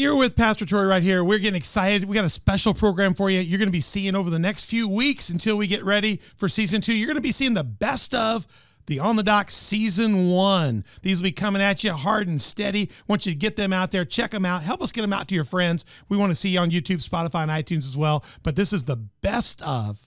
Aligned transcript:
You're 0.00 0.14
with 0.14 0.36
Pastor 0.36 0.64
Troy 0.64 0.84
right 0.84 1.02
here. 1.02 1.24
We're 1.24 1.40
getting 1.40 1.56
excited. 1.56 2.04
We 2.04 2.14
got 2.14 2.24
a 2.24 2.28
special 2.28 2.72
program 2.72 3.14
for 3.14 3.28
you. 3.30 3.40
You're 3.40 3.58
going 3.58 3.66
to 3.66 3.72
be 3.72 3.80
seeing 3.80 4.14
over 4.14 4.30
the 4.30 4.38
next 4.38 4.66
few 4.66 4.88
weeks 4.88 5.28
until 5.28 5.56
we 5.56 5.66
get 5.66 5.84
ready 5.84 6.20
for 6.36 6.48
season 6.48 6.80
two. 6.80 6.94
You're 6.94 7.08
going 7.08 7.16
to 7.16 7.20
be 7.20 7.32
seeing 7.32 7.54
the 7.54 7.64
best 7.64 8.14
of 8.14 8.46
the 8.86 9.00
On 9.00 9.16
the 9.16 9.24
Dock 9.24 9.50
season 9.50 10.28
one. 10.28 10.84
These 11.02 11.18
will 11.18 11.24
be 11.24 11.32
coming 11.32 11.60
at 11.60 11.82
you 11.82 11.94
hard 11.94 12.28
and 12.28 12.40
steady. 12.40 12.92
want 13.08 13.26
you 13.26 13.32
to 13.32 13.36
get 13.36 13.56
them 13.56 13.72
out 13.72 13.90
there, 13.90 14.04
check 14.04 14.30
them 14.30 14.44
out, 14.44 14.62
help 14.62 14.82
us 14.82 14.92
get 14.92 15.00
them 15.00 15.12
out 15.12 15.26
to 15.28 15.34
your 15.34 15.42
friends. 15.42 15.84
We 16.08 16.16
want 16.16 16.30
to 16.30 16.36
see 16.36 16.50
you 16.50 16.60
on 16.60 16.70
YouTube, 16.70 17.04
Spotify, 17.04 17.42
and 17.42 17.50
iTunes 17.50 17.84
as 17.84 17.96
well. 17.96 18.24
But 18.44 18.54
this 18.54 18.72
is 18.72 18.84
the 18.84 18.98
best 19.20 19.60
of, 19.62 20.06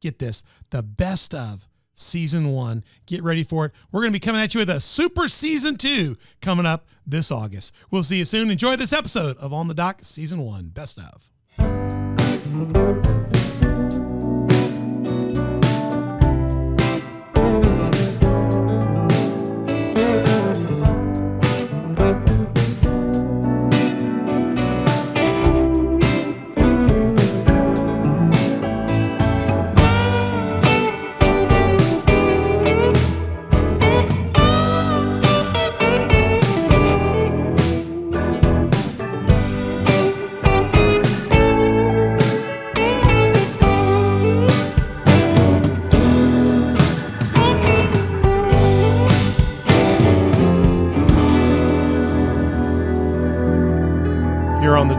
get 0.00 0.18
this, 0.18 0.42
the 0.70 0.82
best 0.82 1.32
of 1.32 1.68
season 2.02 2.52
one. 2.52 2.84
Get 3.06 3.22
ready 3.22 3.42
for 3.42 3.66
it. 3.66 3.72
We're 3.90 4.00
going 4.00 4.12
to 4.12 4.16
be 4.16 4.20
coming 4.20 4.40
at 4.40 4.54
you 4.54 4.58
with 4.58 4.70
a 4.70 4.80
super 4.80 5.28
season 5.28 5.76
two 5.76 6.16
coming 6.40 6.66
up 6.66 6.86
this 7.06 7.30
August. 7.30 7.74
We'll 7.90 8.04
see 8.04 8.18
you 8.18 8.24
soon. 8.24 8.50
Enjoy 8.50 8.76
this 8.76 8.92
episode 8.92 9.36
of 9.38 9.52
On 9.52 9.68
the 9.68 9.74
Dock 9.74 10.00
season 10.02 10.42
one. 10.42 10.68
Best 10.68 10.98
of. 10.98 11.81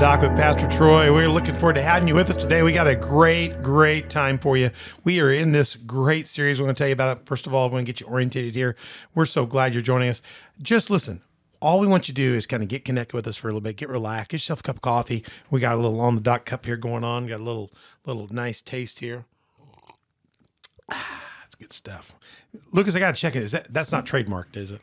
Dock 0.03 0.19
with 0.19 0.35
Pastor 0.35 0.67
Troy. 0.67 1.13
We're 1.13 1.29
looking 1.29 1.55
forward 1.55 1.75
to 1.75 1.81
having 1.81 2.09
you 2.09 2.15
with 2.15 2.29
us 2.29 2.35
today. 2.35 2.61
We 2.61 2.73
got 2.73 2.87
a 2.87 2.95
great, 2.95 3.63
great 3.63 4.09
time 4.09 4.37
for 4.37 4.57
you. 4.57 4.69
We 5.05 5.21
are 5.21 5.31
in 5.31 5.53
this 5.53 5.77
great 5.77 6.27
series. 6.27 6.59
We're 6.59 6.65
going 6.65 6.75
to 6.75 6.77
tell 6.77 6.89
you 6.89 6.93
about 6.93 7.19
it. 7.19 7.25
First 7.25 7.47
of 7.47 7.53
all, 7.53 7.67
we're 7.67 7.75
going 7.75 7.85
to 7.85 7.89
get 7.93 8.01
you 8.01 8.07
orientated 8.07 8.53
here. 8.53 8.75
We're 9.15 9.25
so 9.25 9.45
glad 9.45 9.73
you're 9.73 9.81
joining 9.81 10.09
us. 10.09 10.21
Just 10.61 10.89
listen. 10.89 11.21
All 11.61 11.79
we 11.79 11.87
want 11.87 12.09
you 12.09 12.13
to 12.13 12.21
do 12.21 12.35
is 12.35 12.45
kind 12.45 12.61
of 12.61 12.67
get 12.67 12.83
connected 12.83 13.15
with 13.15 13.25
us 13.27 13.37
for 13.37 13.47
a 13.47 13.51
little 13.51 13.61
bit, 13.61 13.77
get 13.77 13.87
relaxed, 13.87 14.31
get 14.31 14.41
yourself 14.41 14.59
a 14.59 14.63
cup 14.63 14.75
of 14.75 14.81
coffee. 14.81 15.23
We 15.49 15.61
got 15.61 15.75
a 15.75 15.79
little 15.79 16.01
on 16.01 16.15
the 16.15 16.21
dock 16.21 16.43
cup 16.43 16.65
here 16.65 16.75
going 16.75 17.05
on. 17.05 17.27
Got 17.27 17.39
a 17.39 17.43
little, 17.43 17.71
little 18.05 18.27
nice 18.29 18.59
taste 18.59 18.99
here. 18.99 19.23
Ah, 20.91 21.23
that's 21.43 21.55
good 21.55 21.71
stuff. 21.71 22.13
Lucas, 22.73 22.93
I 22.93 22.99
got 22.99 23.15
to 23.15 23.21
check 23.21 23.37
it. 23.37 23.43
Is 23.43 23.53
that 23.53 23.73
that's 23.73 23.93
not 23.93 24.05
trademarked, 24.05 24.57
is 24.57 24.69
it? 24.69 24.81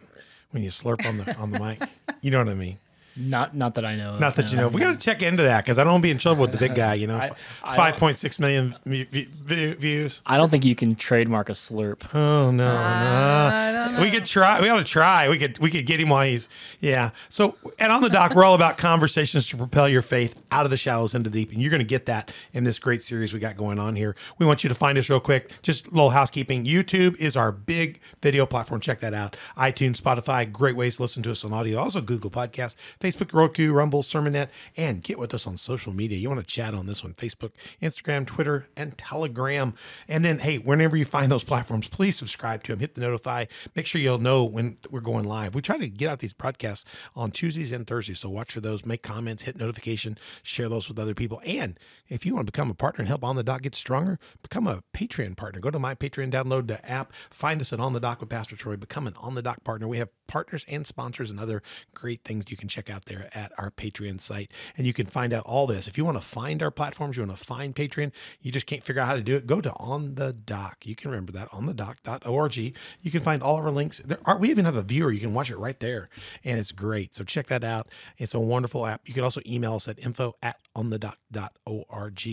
When 0.50 0.62
you 0.62 0.70
slurp 0.70 1.04
on 1.06 1.18
the 1.18 1.36
on 1.36 1.50
the 1.50 1.60
mic, 1.60 1.82
you 2.22 2.30
know 2.30 2.38
what 2.38 2.48
I 2.48 2.54
mean. 2.54 2.78
Not 3.16 3.54
not 3.56 3.74
that 3.74 3.84
I 3.84 3.96
know. 3.96 4.14
of, 4.14 4.20
Not 4.20 4.36
that 4.36 4.50
you 4.50 4.56
know. 4.56 4.68
We 4.68 4.80
got 4.80 4.92
to 4.92 4.98
check 4.98 5.22
into 5.22 5.42
that 5.42 5.64
because 5.64 5.78
I 5.78 5.84
don't 5.84 5.94
want 5.94 6.02
to 6.02 6.06
be 6.06 6.10
in 6.10 6.18
trouble 6.18 6.42
with 6.42 6.52
the 6.52 6.58
big 6.58 6.74
guy. 6.74 6.94
You 6.94 7.06
know, 7.08 7.16
I- 7.18 7.30
I 7.62 7.76
five 7.76 7.96
point 7.96 8.18
six 8.18 8.38
million 8.38 8.76
v- 8.86 9.04
v- 9.04 9.28
v- 9.42 9.72
views. 9.74 10.22
I 10.26 10.36
don't 10.36 10.48
think 10.48 10.64
you 10.64 10.74
can 10.74 10.94
trademark 10.94 11.48
a 11.48 11.52
slurp. 11.52 12.14
Oh 12.14 12.50
no, 12.50 13.90
no. 13.92 14.00
We 14.00 14.10
could 14.10 14.26
try. 14.26 14.60
We 14.60 14.68
ought 14.68 14.78
to 14.78 14.84
try. 14.84 15.28
We 15.28 15.38
could. 15.38 15.58
We 15.58 15.70
could 15.70 15.86
get 15.86 16.00
him 16.00 16.08
while 16.10 16.26
he's. 16.26 16.48
Yeah. 16.80 17.10
So, 17.28 17.56
and 17.78 17.90
on 17.92 18.02
the 18.02 18.08
dock, 18.08 18.34
we're 18.34 18.44
all 18.44 18.54
about 18.54 18.78
conversations 18.78 19.48
to 19.48 19.56
propel 19.56 19.88
your 19.88 20.02
faith 20.02 20.34
out 20.52 20.64
of 20.64 20.70
the 20.70 20.76
shallows 20.76 21.14
into 21.14 21.30
the 21.30 21.40
deep, 21.44 21.52
and 21.52 21.60
you're 21.60 21.70
going 21.70 21.80
to 21.80 21.84
get 21.86 22.06
that 22.06 22.32
in 22.52 22.64
this 22.64 22.78
great 22.78 23.02
series 23.02 23.32
we 23.32 23.40
got 23.40 23.56
going 23.56 23.78
on 23.78 23.96
here. 23.96 24.14
We 24.38 24.46
want 24.46 24.62
you 24.64 24.68
to 24.68 24.74
find 24.74 24.96
us 24.98 25.08
real 25.10 25.20
quick. 25.20 25.50
Just 25.62 25.86
a 25.86 25.90
little 25.90 26.10
housekeeping. 26.10 26.64
YouTube 26.64 27.16
is 27.16 27.36
our 27.36 27.52
big 27.52 28.00
video 28.22 28.46
platform. 28.46 28.80
Check 28.80 29.00
that 29.00 29.14
out. 29.14 29.36
iTunes, 29.56 30.00
Spotify, 30.00 30.50
great 30.50 30.76
ways 30.76 30.96
to 30.96 31.02
listen 31.02 31.22
to 31.24 31.30
us 31.32 31.44
on 31.44 31.52
audio. 31.52 31.78
Also, 31.78 32.00
Google 32.00 32.30
Podcasts, 32.30 32.76
Facebook, 33.00 33.32
Roku, 33.32 33.72
Rumble, 33.72 34.02
Sermonet, 34.02 34.48
and 34.76 35.02
get 35.02 35.18
with 35.18 35.32
us 35.32 35.46
on 35.46 35.56
social 35.56 35.92
media. 35.92 36.18
You 36.18 36.28
want 36.28 36.40
to 36.40 36.46
chat 36.46 36.74
on 36.74 36.86
this 36.86 37.02
one: 37.02 37.14
Facebook, 37.14 37.52
Instagram, 37.82 38.26
Twitter, 38.26 38.68
and 38.76 38.96
Telegram. 38.98 39.74
And 40.06 40.24
then, 40.24 40.40
hey, 40.40 40.58
whenever 40.58 40.96
you 40.96 41.04
find 41.04 41.32
those 41.32 41.44
platforms, 41.44 41.88
please 41.88 42.16
subscribe 42.16 42.62
to 42.64 42.72
them. 42.72 42.80
Hit 42.80 42.94
the 42.94 43.00
notify. 43.00 43.46
Make 43.74 43.86
sure 43.86 44.00
you'll 44.00 44.18
know 44.18 44.44
when 44.44 44.76
we're 44.90 45.00
going 45.00 45.24
live. 45.24 45.54
We 45.54 45.62
try 45.62 45.78
to 45.78 45.88
get 45.88 46.10
out 46.10 46.18
these 46.18 46.32
broadcasts 46.32 46.84
on 47.16 47.30
Tuesdays 47.30 47.72
and 47.72 47.86
Thursdays, 47.86 48.20
so 48.20 48.28
watch 48.28 48.52
for 48.52 48.60
those. 48.60 48.84
Make 48.84 49.02
comments, 49.02 49.44
hit 49.44 49.58
notification, 49.58 50.18
share 50.42 50.68
those 50.68 50.88
with 50.88 50.98
other 50.98 51.14
people. 51.14 51.40
And 51.46 51.78
if 52.08 52.26
you 52.26 52.34
want 52.34 52.46
to 52.46 52.52
become 52.52 52.70
a 52.70 52.74
partner 52.74 53.02
and 53.02 53.08
help 53.08 53.24
On 53.24 53.36
the 53.36 53.42
Dock 53.42 53.62
get 53.62 53.74
stronger, 53.74 54.18
become 54.42 54.66
a 54.66 54.82
Patreon 54.92 55.36
partner. 55.36 55.60
Go 55.60 55.70
to 55.70 55.78
my 55.78 55.94
Patreon, 55.94 56.30
download 56.30 56.66
the 56.66 56.88
app, 56.88 57.12
find 57.30 57.60
us 57.60 57.72
at 57.72 57.80
On 57.80 57.92
the 57.92 58.00
Dock 58.00 58.20
with 58.20 58.28
Pastor 58.28 58.56
Troy. 58.56 58.76
Become 58.76 59.06
an 59.06 59.14
On 59.20 59.34
the 59.34 59.42
Dock 59.42 59.64
partner. 59.64 59.88
We 59.88 59.98
have 59.98 60.10
partners 60.30 60.64
and 60.68 60.86
sponsors 60.86 61.28
and 61.28 61.40
other 61.40 61.60
great 61.92 62.22
things 62.22 62.44
you 62.48 62.56
can 62.56 62.68
check 62.68 62.88
out 62.88 63.06
there 63.06 63.28
at 63.34 63.50
our 63.58 63.72
Patreon 63.72 64.20
site. 64.20 64.52
And 64.76 64.86
you 64.86 64.92
can 64.92 65.06
find 65.06 65.34
out 65.34 65.42
all 65.44 65.66
this. 65.66 65.88
If 65.88 65.98
you 65.98 66.04
want 66.04 66.18
to 66.18 66.24
find 66.24 66.62
our 66.62 66.70
platforms, 66.70 67.16
you 67.16 67.26
want 67.26 67.36
to 67.36 67.44
find 67.44 67.74
Patreon, 67.74 68.12
you 68.40 68.52
just 68.52 68.66
can't 68.66 68.84
figure 68.84 69.02
out 69.02 69.08
how 69.08 69.16
to 69.16 69.22
do 69.22 69.34
it, 69.34 69.48
go 69.48 69.60
to 69.60 69.72
On 69.72 70.14
the 70.14 70.32
Doc. 70.32 70.86
You 70.86 70.94
can 70.94 71.10
remember 71.10 71.32
that, 71.32 71.50
onthedock.org. 71.50 72.56
You 72.56 73.10
can 73.10 73.22
find 73.22 73.42
all 73.42 73.58
of 73.58 73.64
our 73.64 73.72
links. 73.72 73.98
There 73.98 74.20
are, 74.24 74.38
we 74.38 74.50
even 74.50 74.66
have 74.66 74.76
a 74.76 74.82
viewer. 74.82 75.10
You 75.10 75.18
can 75.18 75.34
watch 75.34 75.50
it 75.50 75.58
right 75.58 75.80
there. 75.80 76.08
And 76.44 76.60
it's 76.60 76.70
great. 76.70 77.12
So 77.12 77.24
check 77.24 77.48
that 77.48 77.64
out. 77.64 77.88
It's 78.16 78.32
a 78.32 78.40
wonderful 78.40 78.86
app. 78.86 79.08
You 79.08 79.14
can 79.14 79.24
also 79.24 79.40
email 79.44 79.74
us 79.74 79.88
at 79.88 79.98
info 79.98 80.36
at 80.40 80.60
onthedock.org. 80.76 82.28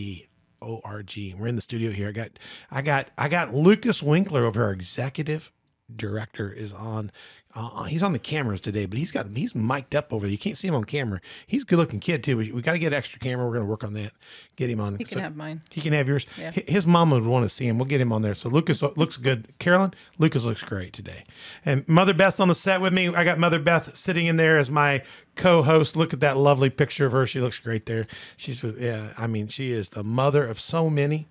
ORG. 0.60 1.16
We're 1.38 1.48
in 1.48 1.56
the 1.56 1.62
studio 1.62 1.92
here. 1.92 2.10
I 2.10 2.12
got 2.12 2.32
I 2.72 2.82
got 2.82 3.10
I 3.16 3.30
got 3.30 3.54
Lucas 3.54 4.02
Winkler 4.02 4.44
over 4.44 4.64
our 4.64 4.72
executive 4.72 5.52
director 5.96 6.52
is 6.52 6.74
on 6.74 7.12
uh, 7.60 7.84
he's 7.86 8.04
on 8.04 8.14
the 8.14 8.20
cameras 8.20 8.62
today, 8.62 8.86
but 8.86 9.00
he's 9.00 9.12
got 9.12 9.26
he's 9.36 9.56
mic'd 9.56 9.96
up 9.96 10.14
over 10.14 10.26
there. 10.28 10.32
You 10.32 10.38
can't 10.38 10.56
see 10.56 10.68
him 10.68 10.76
on 10.76 10.84
camera. 10.84 11.20
He's 11.48 11.64
a 11.64 11.66
good 11.66 11.80
looking 11.80 12.00
kid 12.00 12.24
too. 12.24 12.38
We, 12.38 12.52
we 12.52 12.62
got 12.62 12.74
to 12.74 12.80
get 12.80 12.94
extra 12.94 13.20
camera. 13.20 13.48
We're 13.48 13.54
going 13.54 13.66
to 13.66 13.70
work 13.70 13.84
on 13.84 13.94
that. 13.94 14.12
Get 14.56 14.70
him 14.70 14.80
on. 14.80 14.96
He 14.98 15.04
can 15.06 15.18
have 15.20 15.36
mine. 15.36 15.62
He 15.72 15.82
can 15.82 15.92
have 15.94 16.08
yours. 16.08 16.28
Yeah. 16.38 16.52
His 16.52 16.86
mama 16.86 17.16
would 17.16 17.26
want 17.26 17.46
to 17.46 17.50
see 17.50 17.66
him. 17.68 17.80
We'll 17.80 17.88
get 17.88 18.00
him 18.00 18.14
on 18.14 18.22
there. 18.22 18.36
So 18.36 18.48
Lucas 18.50 18.84
looks 18.84 19.18
good. 19.18 19.48
Carolyn, 19.58 19.94
Lucas 20.20 20.44
looks 20.44 20.64
great 20.64 20.94
today. 20.94 21.24
And 21.66 21.88
Mother 21.88 22.14
Beth's 22.14 22.40
on 22.40 22.48
the 22.48 22.56
set 22.56 22.80
with 22.80 22.94
me. 22.94 23.08
I 23.08 23.24
got 23.24 23.40
Mother 23.40 23.60
Beth 23.60 23.96
sitting 23.98 24.28
in 24.28 24.36
there 24.36 24.60
as 24.60 24.70
my 24.70 25.02
co-host. 25.36 25.96
Look 25.96 26.14
at 26.14 26.20
that 26.20 26.38
lovely 26.38 26.70
picture 26.70 27.08
of 27.08 27.12
her. 27.12 27.26
She 27.26 27.40
looks 27.40 27.60
great 27.60 27.88
there. 27.88 28.06
She's 28.38 28.62
with- 28.62 28.80
yeah. 28.80 29.14
I 29.18 29.26
mean, 29.26 29.48
she 29.48 29.72
is 29.72 29.90
the 29.90 30.04
mother 30.04 30.46
of 30.46 30.60
so 30.60 30.90
many 30.92 31.28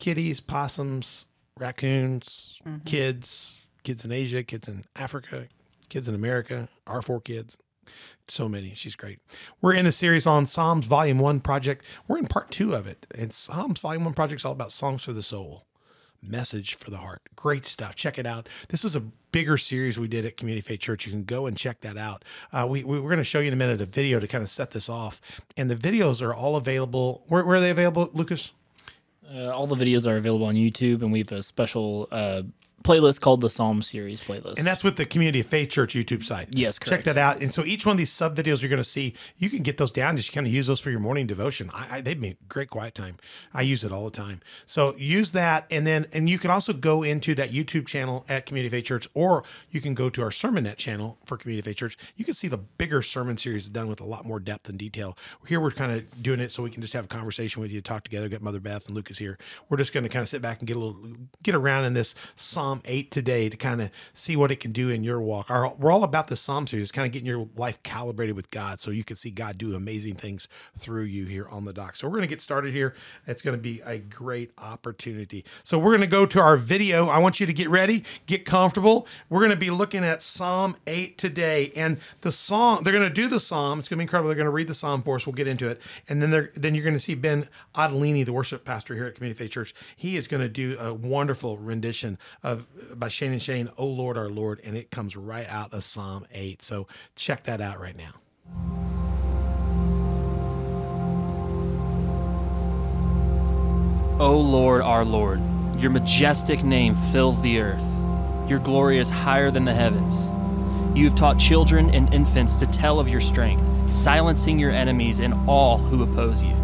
kitties, 0.00 0.40
possums, 0.40 1.26
raccoons, 1.56 2.60
kids, 2.84 3.58
kids 3.82 4.04
in 4.04 4.12
Asia, 4.12 4.42
kids 4.42 4.68
in 4.68 4.84
Africa, 4.96 5.48
kids 5.88 6.08
in 6.08 6.14
America, 6.14 6.68
our 6.86 7.02
four 7.02 7.20
kids. 7.20 7.58
So 8.28 8.48
many. 8.48 8.74
She's 8.74 8.94
great. 8.94 9.18
We're 9.60 9.74
in 9.74 9.86
a 9.86 9.92
series 9.92 10.26
on 10.26 10.46
Psalms 10.46 10.86
Volume 10.86 11.18
1 11.18 11.40
project. 11.40 11.84
We're 12.06 12.18
in 12.18 12.26
part 12.26 12.50
two 12.50 12.74
of 12.74 12.86
it. 12.86 13.06
And 13.14 13.32
Psalms 13.32 13.80
Volume 13.80 14.04
1 14.04 14.14
project 14.14 14.40
is 14.40 14.44
all 14.44 14.52
about 14.52 14.72
songs 14.72 15.02
for 15.02 15.12
the 15.12 15.22
soul, 15.22 15.66
message 16.22 16.76
for 16.76 16.90
the 16.90 16.98
heart. 16.98 17.22
Great 17.34 17.64
stuff. 17.64 17.96
Check 17.96 18.18
it 18.18 18.26
out. 18.26 18.48
This 18.68 18.84
is 18.84 18.94
a 18.94 19.00
bigger 19.32 19.56
series 19.56 19.98
we 19.98 20.08
did 20.08 20.24
at 20.24 20.36
Community 20.36 20.66
Faith 20.66 20.80
Church. 20.80 21.06
You 21.06 21.12
can 21.12 21.24
go 21.24 21.46
and 21.46 21.56
check 21.56 21.80
that 21.80 21.96
out. 21.98 22.24
Uh, 22.52 22.66
we, 22.68 22.84
we, 22.84 23.00
we're 23.00 23.10
going 23.10 23.18
to 23.18 23.24
show 23.24 23.40
you 23.40 23.48
in 23.48 23.52
a 23.52 23.56
minute 23.56 23.80
a 23.80 23.86
video 23.86 24.20
to 24.20 24.28
kind 24.28 24.44
of 24.44 24.50
set 24.50 24.70
this 24.70 24.88
off. 24.88 25.20
And 25.56 25.68
the 25.68 25.76
videos 25.76 26.22
are 26.22 26.32
all 26.32 26.56
available. 26.56 27.24
Where, 27.26 27.44
where 27.44 27.56
are 27.56 27.60
they 27.60 27.70
available, 27.70 28.08
Lucas? 28.14 28.52
Uh, 29.34 29.48
all 29.48 29.66
the 29.66 29.76
videos 29.76 30.06
are 30.06 30.16
available 30.16 30.46
on 30.46 30.54
YouTube, 30.54 31.00
and 31.02 31.10
we 31.10 31.20
have 31.20 31.32
a 31.32 31.42
special 31.42 32.06
uh, 32.12 32.42
playlist 32.82 33.20
called 33.20 33.40
the 33.40 33.50
Psalm 33.50 33.82
Series 33.82 34.20
playlist. 34.20 34.58
And 34.58 34.66
that's 34.66 34.84
with 34.84 34.96
the 34.96 35.06
Community 35.06 35.40
of 35.40 35.46
Faith 35.46 35.70
Church 35.70 35.94
YouTube 35.94 36.24
site. 36.24 36.48
Yes, 36.50 36.78
Check 36.78 37.04
that 37.04 37.18
out. 37.18 37.40
And 37.40 37.52
so 37.52 37.64
each 37.64 37.86
one 37.86 37.94
of 37.94 37.98
these 37.98 38.12
sub 38.12 38.36
videos 38.36 38.60
you're 38.60 38.68
going 38.68 38.78
to 38.78 38.84
see, 38.84 39.14
you 39.38 39.50
can 39.50 39.62
get 39.62 39.78
those 39.78 39.90
down. 39.90 40.16
Just 40.16 40.32
kind 40.32 40.46
of 40.46 40.52
use 40.52 40.66
those 40.66 40.80
for 40.80 40.90
your 40.90 41.00
morning 41.00 41.26
devotion. 41.26 41.70
I, 41.72 41.96
I 41.96 42.00
they've 42.00 42.20
been 42.20 42.36
great 42.48 42.70
quiet 42.70 42.94
time. 42.94 43.16
I 43.54 43.62
use 43.62 43.84
it 43.84 43.92
all 43.92 44.04
the 44.04 44.10
time. 44.10 44.40
So 44.66 44.96
use 44.96 45.32
that, 45.32 45.66
and 45.70 45.86
then 45.86 46.06
and 46.12 46.28
you 46.28 46.38
can 46.38 46.50
also 46.50 46.72
go 46.72 47.02
into 47.02 47.34
that 47.34 47.50
YouTube 47.50 47.86
channel 47.86 48.24
at 48.28 48.46
Community 48.46 48.68
of 48.68 48.78
Faith 48.78 48.86
Church, 48.86 49.08
or 49.14 49.44
you 49.70 49.80
can 49.80 49.94
go 49.94 50.10
to 50.10 50.22
our 50.22 50.30
Sermonette 50.30 50.76
channel 50.76 51.18
for 51.24 51.36
Community 51.36 51.60
of 51.60 51.64
Faith 51.64 51.76
Church. 51.76 51.98
You 52.16 52.24
can 52.24 52.34
see 52.34 52.48
the 52.48 52.58
bigger 52.58 53.02
sermon 53.02 53.36
series 53.36 53.68
done 53.68 53.88
with 53.88 54.00
a 54.00 54.04
lot 54.06 54.24
more 54.24 54.40
depth 54.40 54.68
and 54.68 54.78
detail. 54.78 55.16
Here 55.46 55.60
we're 55.60 55.70
kind 55.70 55.92
of 55.92 56.22
doing 56.22 56.40
it 56.40 56.50
so 56.50 56.62
we 56.62 56.70
can 56.70 56.82
just 56.82 56.94
have 56.94 57.04
a 57.04 57.08
conversation 57.08 57.62
with 57.62 57.70
you, 57.70 57.80
talk 57.80 58.04
together. 58.04 58.28
Get 58.28 58.42
Mother 58.42 58.60
Beth 58.60 58.86
and 58.86 58.94
Lucas 58.94 59.18
here. 59.18 59.38
We're 59.68 59.76
just 59.76 59.92
going 59.92 60.04
to 60.04 60.10
kind 60.10 60.22
of 60.22 60.28
sit 60.28 60.42
back 60.42 60.60
and 60.60 60.68
get 60.68 60.76
a 60.76 60.80
little 60.80 60.98
get 61.42 61.54
around 61.54 61.84
in 61.84 61.94
this 61.94 62.14
Psalm 62.36 62.71
8 62.84 63.10
today 63.10 63.48
to 63.48 63.56
kind 63.56 63.82
of 63.82 63.90
see 64.12 64.36
what 64.36 64.50
it 64.50 64.60
can 64.60 64.72
do 64.72 64.88
in 64.88 65.04
your 65.04 65.20
walk. 65.20 65.50
Our, 65.50 65.74
we're 65.74 65.90
all 65.90 66.04
about 66.04 66.28
the 66.28 66.36
Psalm 66.36 66.66
series, 66.66 66.90
kind 66.90 67.06
of 67.06 67.12
getting 67.12 67.26
your 67.26 67.48
life 67.56 67.82
calibrated 67.82 68.36
with 68.36 68.50
God 68.50 68.80
so 68.80 68.90
you 68.90 69.04
can 69.04 69.16
see 69.16 69.30
God 69.30 69.58
do 69.58 69.74
amazing 69.74 70.14
things 70.14 70.48
through 70.78 71.04
you 71.04 71.26
here 71.26 71.48
on 71.48 71.64
the 71.64 71.72
dock. 71.72 71.96
So 71.96 72.06
we're 72.06 72.12
going 72.16 72.22
to 72.22 72.28
get 72.28 72.40
started 72.40 72.72
here. 72.72 72.94
It's 73.26 73.42
going 73.42 73.56
to 73.56 73.62
be 73.62 73.82
a 73.84 73.98
great 73.98 74.52
opportunity. 74.56 75.44
So 75.64 75.78
we're 75.78 75.90
going 75.90 76.00
to 76.00 76.06
go 76.06 76.26
to 76.26 76.40
our 76.40 76.56
video. 76.56 77.08
I 77.08 77.18
want 77.18 77.40
you 77.40 77.46
to 77.46 77.52
get 77.52 77.68
ready, 77.68 78.04
get 78.26 78.44
comfortable. 78.44 79.06
We're 79.28 79.40
going 79.40 79.50
to 79.50 79.56
be 79.56 79.70
looking 79.70 80.04
at 80.04 80.22
Psalm 80.22 80.76
8 80.86 81.18
today. 81.18 81.72
And 81.76 81.98
the 82.20 82.32
song, 82.32 82.82
they're 82.82 82.92
going 82.92 83.08
to 83.08 83.10
do 83.10 83.28
the 83.28 83.40
Psalm. 83.40 83.78
It's 83.78 83.88
going 83.88 83.96
to 83.96 84.00
be 84.00 84.04
incredible. 84.04 84.28
They're 84.28 84.36
going 84.36 84.46
to 84.46 84.50
read 84.50 84.68
the 84.68 84.74
Psalm 84.74 85.02
for 85.02 85.16
us. 85.16 85.26
We'll 85.26 85.34
get 85.34 85.46
into 85.46 85.68
it. 85.68 85.80
And 86.08 86.22
then 86.22 86.30
they're, 86.30 86.50
then 86.54 86.74
you're 86.74 86.84
going 86.84 86.94
to 86.94 87.00
see 87.00 87.14
Ben 87.14 87.48
Adelini, 87.74 88.24
the 88.24 88.32
worship 88.32 88.64
pastor 88.64 88.94
here 88.94 89.06
at 89.06 89.14
Community 89.14 89.38
Faith 89.38 89.52
Church. 89.52 89.74
He 89.96 90.16
is 90.16 90.28
going 90.28 90.42
to 90.42 90.48
do 90.48 90.76
a 90.78 90.92
wonderful 90.92 91.58
rendition 91.58 92.18
of 92.42 92.61
by 92.94 93.08
Shane 93.08 93.32
and 93.32 93.42
Shane, 93.42 93.68
"Oh 93.76 93.86
Lord, 93.86 94.16
Our 94.16 94.28
Lord," 94.28 94.60
and 94.64 94.76
it 94.76 94.90
comes 94.90 95.16
right 95.16 95.48
out 95.48 95.72
of 95.72 95.84
Psalm 95.84 96.26
eight. 96.32 96.62
So 96.62 96.86
check 97.16 97.44
that 97.44 97.60
out 97.60 97.80
right 97.80 97.96
now. 97.96 98.14
O 104.20 104.38
Lord, 104.38 104.82
our 104.82 105.04
Lord, 105.04 105.40
your 105.78 105.90
majestic 105.90 106.62
name 106.62 106.94
fills 106.94 107.40
the 107.40 107.58
earth. 107.58 107.82
Your 108.48 108.60
glory 108.60 108.98
is 108.98 109.10
higher 109.10 109.50
than 109.50 109.64
the 109.64 109.74
heavens. 109.74 110.14
You 110.96 111.06
have 111.06 111.16
taught 111.16 111.40
children 111.40 111.90
and 111.90 112.12
infants 112.14 112.54
to 112.56 112.66
tell 112.66 113.00
of 113.00 113.08
your 113.08 113.20
strength, 113.20 113.64
silencing 113.90 114.60
your 114.60 114.70
enemies 114.70 115.18
and 115.18 115.34
all 115.48 115.78
who 115.78 116.04
oppose 116.04 116.40
you. 116.40 116.54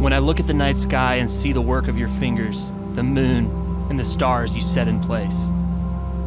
When 0.00 0.12
I 0.12 0.18
look 0.18 0.40
at 0.40 0.48
the 0.48 0.54
night 0.54 0.76
sky 0.76 1.16
and 1.16 1.30
see 1.30 1.52
the 1.52 1.60
work 1.60 1.86
of 1.86 1.98
your 1.98 2.08
fingers, 2.08 2.72
the 2.94 3.04
moon, 3.04 3.48
and 3.90 3.98
the 3.98 4.04
stars 4.04 4.54
you 4.54 4.62
set 4.62 4.88
in 4.88 5.00
place, 5.00 5.46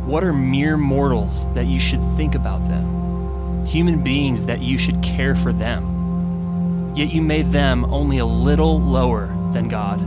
what 0.05 0.23
are 0.23 0.33
mere 0.33 0.77
mortals 0.77 1.51
that 1.53 1.65
you 1.65 1.79
should 1.79 2.01
think 2.15 2.35
about 2.35 2.67
them? 2.67 3.65
Human 3.65 4.03
beings 4.03 4.45
that 4.45 4.61
you 4.61 4.77
should 4.77 5.01
care 5.01 5.35
for 5.35 5.51
them. 5.51 6.93
Yet 6.95 7.09
you 7.13 7.21
made 7.21 7.47
them 7.47 7.85
only 7.85 8.17
a 8.17 8.25
little 8.25 8.81
lower 8.81 9.27
than 9.53 9.67
God 9.67 9.99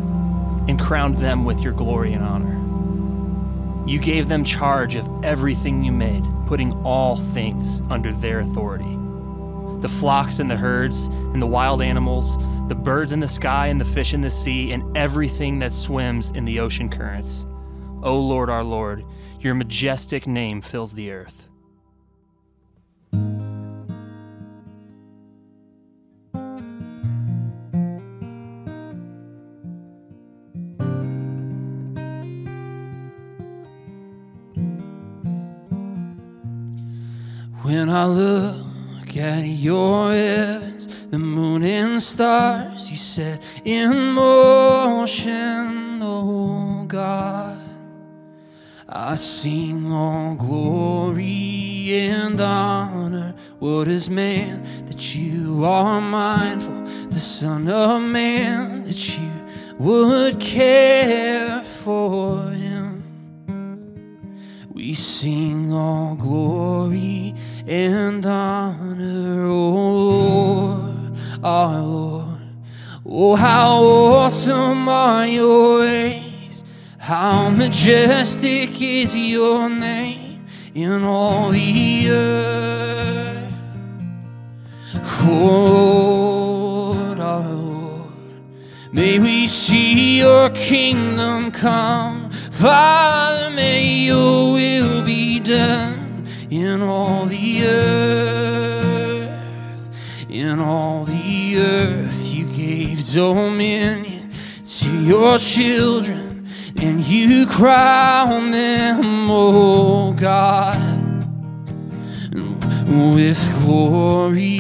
and 0.69 0.79
crowned 0.79 1.19
them 1.19 1.45
with 1.45 1.61
your 1.61 1.73
glory 1.73 2.13
and 2.13 2.25
honor. 2.25 3.89
You 3.89 3.99
gave 3.99 4.29
them 4.29 4.45
charge 4.45 4.95
of 4.95 5.25
everything 5.25 5.83
you 5.83 5.93
made, 5.93 6.25
putting 6.47 6.73
all 6.85 7.17
things 7.17 7.81
under 7.91 8.13
their 8.13 8.41
authority 8.41 9.00
the 9.81 9.89
flocks 9.89 10.39
and 10.39 10.51
the 10.51 10.57
herds, 10.57 11.07
and 11.07 11.41
the 11.41 11.47
wild 11.47 11.83
animals, 11.83 12.37
the 12.69 12.75
birds 12.75 13.13
in 13.13 13.21
the 13.21 13.29
sky 13.29 13.67
and 13.69 13.81
the 13.81 13.85
fish 13.85 14.15
in 14.15 14.21
the 14.21 14.31
sea, 14.31 14.73
and 14.73 14.97
everything 14.97 15.59
that 15.59 15.73
swims 15.73 16.31
in 16.31 16.45
the 16.45 16.61
ocean 16.61 16.89
currents. 16.89 17.47
O 18.03 18.19
Lord 18.19 18.49
our 18.49 18.65
Lord, 18.65 19.05
your 19.41 19.55
majestic 19.55 20.27
name 20.27 20.61
fills 20.61 20.95
the 20.95 21.11
earth. 21.11 21.49
When 37.63 37.89
I 37.89 38.07
look 38.07 38.60
at 39.41 39.47
your 39.47 40.13
heavens, 40.13 40.87
the 41.11 41.19
moon 41.19 41.63
and 41.63 42.03
stars 42.03 42.91
you 42.91 42.97
set 42.97 43.43
in 43.65 44.13
motion, 44.13 46.01
oh 46.03 46.85
God. 46.87 47.59
I 48.89 49.15
sing 49.15 49.93
all 49.93 50.35
glory 50.35 51.93
and 51.93 52.41
honor. 52.41 53.35
What 53.59 53.89
is 53.89 54.11
man 54.11 54.87
that 54.87 55.15
you 55.15 55.65
are 55.65 56.01
mindful? 56.01 56.85
The 57.09 57.21
Son 57.21 57.69
of 57.69 58.03
Man 58.03 58.85
that 58.85 59.19
you 59.19 59.31
would 59.79 60.41
care 60.41 61.63
for 61.63 62.51
him. 62.51 63.03
We 64.73 64.95
sing 64.95 65.73
all 65.73 66.15
glory 66.17 67.35
and 67.71 68.27
honor, 68.27 69.47
O 69.47 69.71
Lord, 69.71 71.17
our 71.45 71.79
Lord. 71.81 72.41
Oh, 73.07 73.37
how 73.37 73.85
awesome 73.85 74.89
are 74.89 75.25
your 75.25 75.81
ways! 75.81 76.65
How 76.99 77.49
majestic 77.49 78.83
is 78.83 79.17
your 79.17 79.71
name 79.71 80.47
in 80.75 81.05
all 81.05 81.51
the 81.51 82.11
earth. 82.11 83.55
Oh, 85.23 86.93
Lord, 86.97 87.21
our 87.21 87.49
Lord. 87.55 88.13
May 88.93 89.21
we 89.21 89.47
see 89.47 90.19
your 90.19 90.51
kingdom 90.51 91.53
come. 91.53 92.31
Father, 92.31 93.51
may 93.51 93.85
your 93.85 94.55
will 94.55 95.05
be 95.05 95.39
done 95.39 96.00
in 96.51 96.83
all 96.83 97.27
the 97.27 97.65
earth. 97.65 99.31
In 100.29 100.61
all 100.61 101.05
the 101.05 101.59
earth, 101.59 102.27
you 102.33 102.47
gave 102.53 103.07
dominion 103.13 104.31
to 104.67 105.01
your 105.03 105.39
children, 105.39 106.47
and 106.77 107.05
you 107.05 107.47
crown 107.47 108.51
them, 108.51 109.29
oh 109.31 110.13
God 110.13 111.01
with 112.91 113.63
glory 113.63 114.59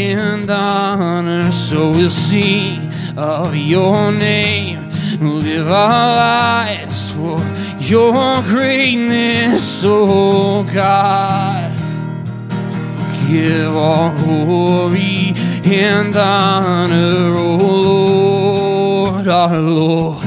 and 0.00 0.50
honor. 0.50 1.50
So 1.52 1.90
we'll 1.90 2.10
sing 2.10 2.92
of 3.16 3.56
your 3.56 4.12
name, 4.12 4.90
live 5.20 5.68
our 5.68 6.16
lives 6.16 7.10
for 7.12 7.38
your 7.88 8.42
greatness, 8.42 9.82
oh 9.84 10.64
God. 10.64 11.72
Give 13.28 13.74
all 13.74 14.16
glory 14.18 15.34
and 15.64 16.14
honor, 16.14 17.34
oh 17.36 17.56
Lord, 17.56 19.28
our 19.28 19.58
Lord. 19.58 20.24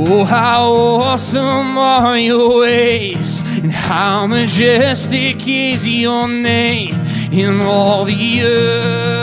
Oh, 0.00 0.24
how 0.24 0.72
awesome 0.72 1.76
are 1.76 2.16
your 2.16 2.60
ways, 2.60 3.42
and 3.62 3.72
how 3.72 4.26
majestic 4.28 5.46
is 5.48 5.84
your 5.86 6.28
name 6.28 6.94
in 7.32 7.60
all 7.60 8.04
the 8.04 8.42
earth. 8.42 9.18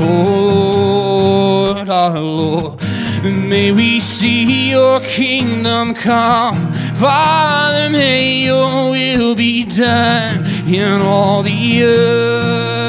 Oh, 0.00 1.74
Lord, 1.74 1.88
our 1.88 2.20
Lord, 2.20 2.75
may 3.30 3.72
we 3.72 4.00
see 4.00 4.70
your 4.70 5.00
kingdom 5.00 5.94
come. 5.94 6.72
Father, 6.94 7.90
may 7.90 8.44
your 8.44 8.90
will 8.90 9.34
be 9.34 9.64
done 9.64 10.44
in 10.66 11.02
all 11.02 11.42
the 11.42 11.82
earth. 11.82 12.85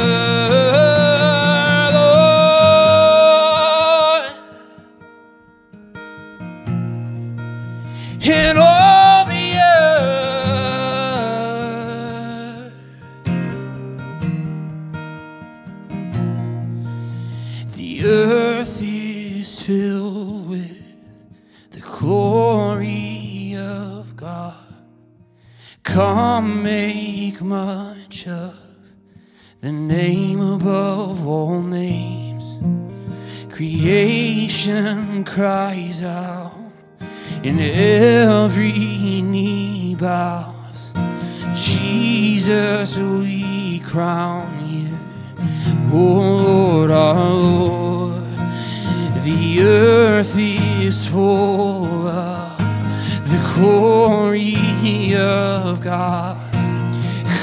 Glory 53.57 55.15
of 55.15 55.81
God. 55.81 56.37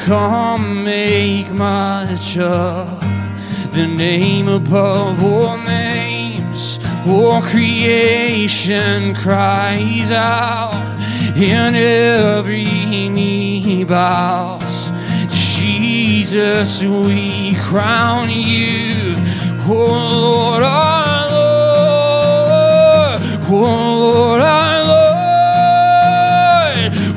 Come 0.06 0.84
make 0.84 1.50
much 1.50 2.38
of 2.38 3.00
the 3.72 3.86
name 3.86 4.48
above 4.48 5.22
all 5.24 5.56
names. 5.58 6.78
All 7.06 7.42
creation 7.42 9.14
cries 9.14 10.10
out, 10.10 10.74
and 11.36 11.74
every 11.76 12.64
knee 13.16 13.84
bows. 13.84 14.90
Jesus, 15.58 16.82
we 16.84 17.54
crown 17.56 18.30
you, 18.30 19.14
oh 19.66 19.90
Lord, 20.26 20.62
our 20.62 21.30
Lord, 21.30 23.20
oh 23.50 23.60
Lord, 24.00 24.40
our 24.40 24.63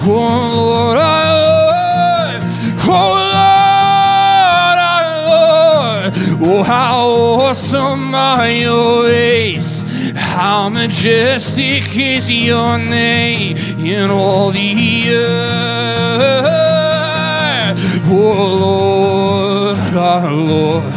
Oh 0.09 0.13
Lord, 0.13 0.97
our 0.97 1.25
Lord, 1.43 2.41
oh 2.87 3.11
Lord, 3.35 4.77
our 4.93 5.09
Lord. 5.27 6.13
Oh, 6.41 6.63
how 6.63 7.01
awesome 7.01 8.15
are 8.15 8.49
your 8.49 9.03
ways. 9.03 9.83
How 10.15 10.69
majestic 10.69 11.93
is 11.97 12.31
your 12.31 12.77
name 12.77 13.57
in 13.79 14.09
all 14.09 14.51
the 14.51 15.09
earth. 15.09 16.47
Oh 18.09 19.75
Lord, 19.75 19.77
our 19.93 20.31
Lord, 20.31 20.93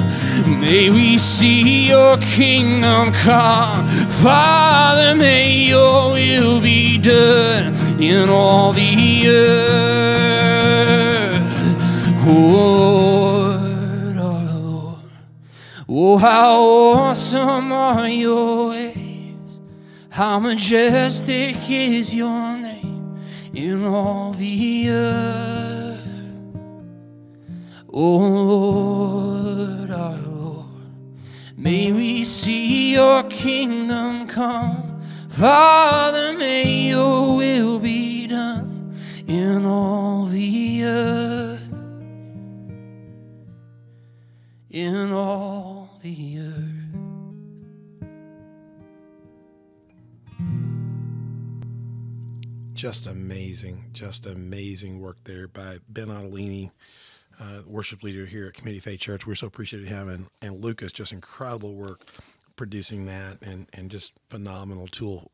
may 0.47 0.89
we 0.89 1.19
see 1.19 1.89
your 1.89 2.17
kingdom 2.19 3.13
come. 3.13 3.87
Father, 4.23 5.17
may 5.17 5.51
your 5.51 6.13
will 6.13 6.61
be 6.61 6.97
done 6.97 7.80
in 8.03 8.29
all 8.29 8.73
the 8.73 9.29
earth. 9.29 9.81
Oh 12.27 13.59
Lord, 13.59 14.17
our 14.17 14.45
Lord. 14.45 14.99
Oh, 15.89 16.17
how 16.19 16.63
awesome 16.63 17.73
are 17.73 18.09
your 18.09 18.71
ways. 18.71 19.37
How 20.09 20.39
majestic 20.39 21.57
is 21.69 22.15
your 22.15 22.57
name 22.57 23.21
in 23.53 23.85
all 23.85 24.33
the 24.33 24.91
earth. 24.91 26.01
Oh, 27.93 28.19
Lord, 28.19 29.91
our 29.91 30.17
Lord. 30.19 30.67
May 31.57 31.93
we 31.93 32.25
see 32.25 32.93
your 32.93 33.25
kingdom 33.25 34.29
come. 34.29 34.90
Father, 35.41 36.37
may 36.37 36.91
your 36.91 37.35
will 37.35 37.79
be 37.79 38.27
done 38.27 38.95
in 39.27 39.65
all 39.65 40.27
the 40.27 40.85
earth. 40.85 41.73
In 44.69 45.11
all 45.11 45.99
the 46.03 46.41
earth. 46.41 46.91
Just 52.75 53.07
amazing, 53.07 53.87
just 53.95 54.27
amazing 54.27 55.01
work 55.01 55.17
there 55.25 55.49
by 55.49 55.79
Ben 55.89 56.09
Ottolini, 56.09 56.71
uh, 57.41 57.63
worship 57.65 58.03
leader 58.03 58.27
here 58.27 58.49
at 58.49 58.53
Community 58.53 58.81
Faith 58.81 59.01
Church. 59.01 59.27
We're 59.27 59.37
so 59.37 59.47
appreciative 59.47 59.91
of 59.91 59.97
him 59.97 60.09
and, 60.11 60.27
and 60.43 60.63
Lucas, 60.63 60.93
just 60.93 61.13
incredible 61.13 61.75
work 61.75 62.01
producing 62.61 63.07
that 63.07 63.39
and, 63.41 63.67
and 63.73 63.91
just 63.91 64.13
phenomenal 64.29 64.87
tool. 64.87 65.31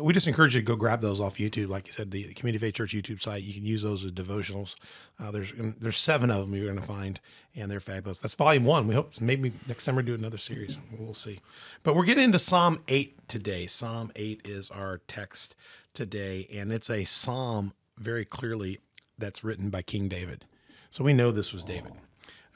We 0.00 0.12
just 0.12 0.26
encourage 0.26 0.56
you 0.56 0.62
to 0.62 0.66
go 0.66 0.74
grab 0.74 1.00
those 1.00 1.20
off 1.20 1.36
YouTube. 1.36 1.68
Like 1.68 1.86
you 1.86 1.92
said, 1.92 2.10
the 2.10 2.34
Community 2.34 2.58
Faith 2.58 2.74
Church 2.74 2.92
YouTube 2.92 3.22
site, 3.22 3.44
you 3.44 3.54
can 3.54 3.64
use 3.64 3.82
those 3.82 4.04
as 4.04 4.10
devotionals. 4.10 4.74
Uh, 5.16 5.30
there's 5.30 5.52
there's 5.56 5.96
seven 5.96 6.28
of 6.28 6.40
them 6.40 6.56
you're 6.56 6.64
going 6.64 6.80
to 6.80 6.84
find, 6.84 7.20
and 7.54 7.70
they're 7.70 7.78
fabulous. 7.78 8.18
That's 8.18 8.34
volume 8.34 8.64
one. 8.64 8.88
We 8.88 8.96
hope 8.96 9.12
maybe 9.20 9.52
next 9.68 9.84
summer 9.84 10.02
do 10.02 10.12
another 10.12 10.38
series. 10.38 10.76
We'll 10.98 11.14
see. 11.14 11.38
But 11.84 11.94
we're 11.94 12.04
getting 12.04 12.24
into 12.24 12.40
Psalm 12.40 12.82
8 12.88 13.28
today. 13.28 13.66
Psalm 13.66 14.10
8 14.16 14.40
is 14.44 14.68
our 14.68 14.98
text 15.06 15.54
today, 15.94 16.48
and 16.52 16.72
it's 16.72 16.90
a 16.90 17.04
psalm 17.04 17.74
very 17.96 18.24
clearly 18.24 18.80
that's 19.16 19.44
written 19.44 19.70
by 19.70 19.82
King 19.82 20.08
David. 20.08 20.46
So 20.90 21.04
we 21.04 21.12
know 21.12 21.30
this 21.30 21.52
was 21.52 21.62
David. 21.62 21.92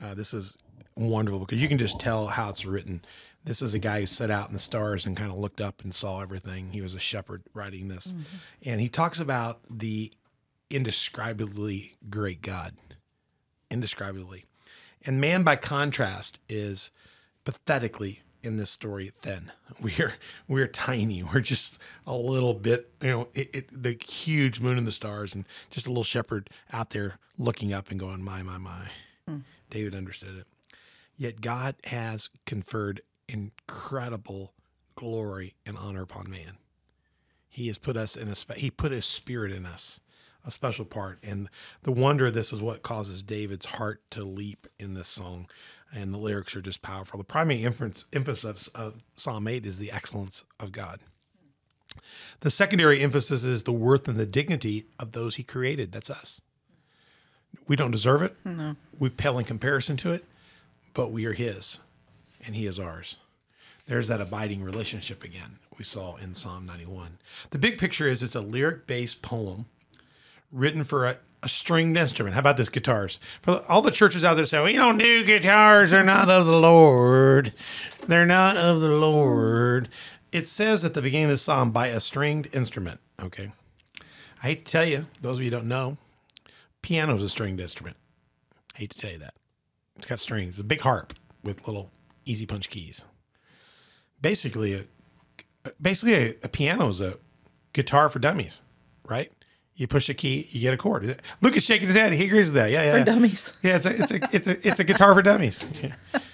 Uh, 0.02 0.14
this 0.14 0.34
is 0.34 0.56
wonderful 0.96 1.40
because 1.40 1.62
you 1.62 1.68
can 1.68 1.78
just 1.78 2.00
tell 2.00 2.26
how 2.26 2.50
it's 2.50 2.66
written. 2.66 3.02
This 3.44 3.62
is 3.62 3.72
a 3.72 3.78
guy 3.78 4.00
who 4.00 4.06
set 4.06 4.30
out 4.30 4.48
in 4.48 4.52
the 4.52 4.58
stars 4.58 5.06
and 5.06 5.16
kind 5.16 5.30
of 5.30 5.38
looked 5.38 5.60
up 5.60 5.82
and 5.82 5.94
saw 5.94 6.20
everything. 6.20 6.72
He 6.72 6.82
was 6.82 6.94
a 6.94 7.00
shepherd 7.00 7.42
writing 7.54 7.88
this. 7.88 8.08
Mm-hmm. 8.08 8.22
And 8.64 8.80
he 8.80 8.88
talks 8.88 9.18
about 9.18 9.60
the 9.70 10.12
indescribably 10.70 11.94
great 12.08 12.42
God. 12.42 12.74
Indescribably. 13.70 14.44
And 15.04 15.20
man, 15.20 15.42
by 15.42 15.56
contrast, 15.56 16.40
is 16.48 16.90
pathetically 17.44 18.20
in 18.42 18.56
this 18.56 18.70
story 18.70 19.10
thin. 19.12 19.52
We're 19.80 20.14
we're 20.48 20.66
tiny. 20.66 21.22
We're 21.34 21.40
just 21.40 21.78
a 22.06 22.14
little 22.14 22.54
bit, 22.54 22.92
you 23.00 23.08
know, 23.08 23.28
it, 23.34 23.50
it, 23.52 23.82
the 23.82 23.92
huge 23.92 24.60
moon 24.60 24.78
and 24.78 24.86
the 24.86 24.92
stars, 24.92 25.34
and 25.34 25.44
just 25.70 25.86
a 25.86 25.90
little 25.90 26.04
shepherd 26.04 26.50
out 26.72 26.90
there 26.90 27.18
looking 27.38 27.72
up 27.72 27.90
and 27.90 27.98
going, 27.98 28.22
my, 28.22 28.42
my, 28.42 28.58
my. 28.58 28.90
Hmm. 29.26 29.38
David 29.70 29.94
understood 29.94 30.36
it. 30.36 30.46
Yet 31.16 31.40
God 31.40 31.76
has 31.84 32.28
conferred 32.46 33.00
incredible 33.30 34.52
glory 34.94 35.54
and 35.64 35.78
honor 35.78 36.02
upon 36.02 36.30
man. 36.30 36.58
He 37.48 37.66
has 37.68 37.78
put 37.78 37.96
us 37.96 38.16
in 38.16 38.28
a 38.28 38.34
spe- 38.34 38.54
he 38.54 38.70
put 38.70 38.92
his 38.92 39.04
spirit 39.04 39.52
in 39.52 39.66
us, 39.66 40.00
a 40.46 40.50
special 40.50 40.84
part. 40.84 41.18
And 41.22 41.48
the 41.82 41.92
wonder 41.92 42.26
of 42.26 42.34
this 42.34 42.52
is 42.52 42.62
what 42.62 42.82
causes 42.82 43.22
David's 43.22 43.66
heart 43.66 44.02
to 44.10 44.24
leap 44.24 44.66
in 44.78 44.94
this 44.94 45.08
song. 45.08 45.48
And 45.92 46.14
the 46.14 46.18
lyrics 46.18 46.54
are 46.54 46.62
just 46.62 46.82
powerful. 46.82 47.18
The 47.18 47.24
primary 47.24 47.64
inference, 47.64 48.04
emphasis 48.12 48.68
of 48.68 49.02
Psalm 49.16 49.48
8 49.48 49.66
is 49.66 49.78
the 49.78 49.90
excellence 49.90 50.44
of 50.60 50.70
God. 50.70 51.00
The 52.40 52.50
secondary 52.50 53.00
emphasis 53.00 53.42
is 53.42 53.64
the 53.64 53.72
worth 53.72 54.06
and 54.06 54.18
the 54.18 54.26
dignity 54.26 54.86
of 55.00 55.10
those 55.10 55.34
he 55.36 55.42
created. 55.42 55.90
That's 55.90 56.10
us. 56.10 56.40
We 57.66 57.74
don't 57.74 57.90
deserve 57.90 58.22
it. 58.22 58.36
No. 58.44 58.76
We 58.98 59.10
pale 59.10 59.38
in 59.38 59.44
comparison 59.44 59.96
to 59.98 60.12
it, 60.12 60.24
but 60.94 61.10
we 61.10 61.24
are 61.24 61.32
his 61.32 61.80
and 62.44 62.54
he 62.54 62.66
is 62.66 62.78
ours. 62.78 63.18
There's 63.86 64.08
that 64.08 64.20
abiding 64.20 64.62
relationship 64.62 65.24
again 65.24 65.58
we 65.80 65.84
saw 65.84 66.16
in 66.16 66.34
Psalm 66.34 66.66
91. 66.66 67.16
The 67.52 67.58
big 67.58 67.78
picture 67.78 68.06
is 68.06 68.22
it's 68.22 68.34
a 68.34 68.42
lyric 68.42 68.86
based 68.86 69.22
poem 69.22 69.64
written 70.52 70.84
for 70.84 71.06
a, 71.06 71.16
a 71.42 71.48
stringed 71.48 71.96
instrument. 71.96 72.34
How 72.34 72.40
about 72.40 72.58
this 72.58 72.68
guitars? 72.68 73.18
For 73.40 73.64
all 73.66 73.80
the 73.80 73.90
churches 73.90 74.22
out 74.22 74.34
there 74.34 74.44
say, 74.44 74.62
we 74.62 74.74
don't 74.74 74.98
do 74.98 75.24
guitars, 75.24 75.90
they're 75.90 76.04
not 76.04 76.28
of 76.28 76.44
the 76.44 76.54
Lord. 76.54 77.54
They're 78.06 78.26
not 78.26 78.58
of 78.58 78.82
the 78.82 78.90
Lord. 78.90 79.88
It 80.32 80.46
says 80.46 80.84
at 80.84 80.92
the 80.92 81.00
beginning 81.00 81.24
of 81.24 81.30
the 81.30 81.38
psalm, 81.38 81.70
by 81.70 81.86
a 81.86 81.98
stringed 81.98 82.54
instrument. 82.54 83.00
Okay. 83.18 83.50
I 84.42 84.48
hate 84.48 84.66
to 84.66 84.70
tell 84.70 84.84
you, 84.84 85.06
those 85.22 85.38
of 85.38 85.44
you 85.44 85.50
don't 85.50 85.64
know, 85.64 85.96
piano 86.82 87.16
is 87.16 87.22
a 87.22 87.30
stringed 87.30 87.60
instrument. 87.60 87.96
I 88.74 88.80
hate 88.80 88.90
to 88.90 88.98
tell 88.98 89.12
you 89.12 89.18
that. 89.18 89.32
It's 89.96 90.06
got 90.06 90.20
strings. 90.20 90.56
It's 90.56 90.60
a 90.60 90.64
big 90.64 90.80
harp 90.80 91.14
with 91.42 91.66
little 91.66 91.90
easy 92.24 92.46
punch 92.46 92.70
keys. 92.70 93.04
Basically, 94.20 94.74
a 94.74 95.70
basically 95.80 96.14
a, 96.14 96.34
a 96.42 96.48
piano 96.48 96.88
is 96.88 97.00
a 97.00 97.16
guitar 97.72 98.08
for 98.08 98.18
dummies, 98.18 98.60
right? 99.08 99.32
You 99.76 99.86
push 99.86 100.10
a 100.10 100.14
key, 100.14 100.46
you 100.50 100.60
get 100.60 100.74
a 100.74 100.76
chord. 100.76 101.18
Lucas 101.40 101.64
shaking 101.64 101.86
his 101.88 101.96
head. 101.96 102.12
He 102.12 102.26
agrees 102.26 102.48
with 102.48 102.54
that. 102.56 102.70
Yeah, 102.70 102.82
yeah. 102.82 102.98
For 102.98 103.04
dummies. 103.04 103.52
Yeah, 103.62 103.76
it's 103.76 103.86
a 103.86 103.90
it's 104.02 104.10
a 104.10 104.14
it's 104.32 104.46
a 104.46 104.68
it's 104.68 104.80
a 104.80 104.84
guitar 104.84 105.14
for 105.14 105.22
dummies. 105.22 105.64
Yeah. 105.82 105.92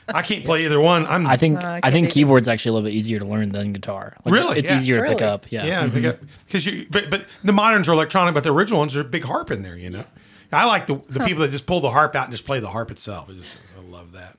I 0.09 0.23
can't 0.23 0.45
play 0.45 0.65
either 0.65 0.81
one. 0.81 1.07
I'm 1.07 1.27
I 1.29 1.37
think 1.37 1.63
Uh, 1.63 1.67
I 1.67 1.81
I 1.85 1.91
think 1.93 2.07
either. 2.07 2.15
keyboard's 2.15 2.49
actually 2.49 2.71
a 2.71 2.73
little 2.75 2.89
bit 2.91 2.95
easier 2.97 3.21
to 3.21 3.25
learn 3.25 3.51
than 3.53 3.73
guitar. 3.73 4.17
Like, 4.25 4.35
Really? 4.35 4.59
it's 4.59 4.69
Yeah. 4.71 4.79
easier 4.81 5.05
to 5.07 5.13
pick 5.13 5.23
up. 5.23 5.51
Yeah. 5.53 5.65
Yeah, 5.65 6.13
because 6.47 6.67
you 6.67 6.87
but 6.91 7.09
but 7.11 7.27
the 7.45 7.53
moderns 7.53 7.89
are 7.89 7.93
electronic, 7.93 8.35
but 8.35 8.43
the 8.43 8.53
original 8.53 8.81
ones 8.81 8.97
are 8.97 9.05
big 9.05 9.25
harp 9.25 9.53
in 9.53 9.63
there. 9.63 9.77
You 9.77 9.91
know, 9.91 10.05
I 10.53 10.65
like 10.65 10.89
the 10.89 11.01
the 11.09 11.21
people 11.21 11.43
that 11.43 11.53
just 11.53 11.67
pull 11.67 11.81
the 11.81 11.91
harp 11.91 12.17
out 12.17 12.25
and 12.25 12.33
just 12.33 12.47
play 12.47 12.59
the 12.59 12.71
harp 12.71 12.91
itself. 12.91 13.29
I 13.31 13.35
just 13.35 13.59
I 13.79 13.83
love 13.89 14.11
that. 14.13 14.39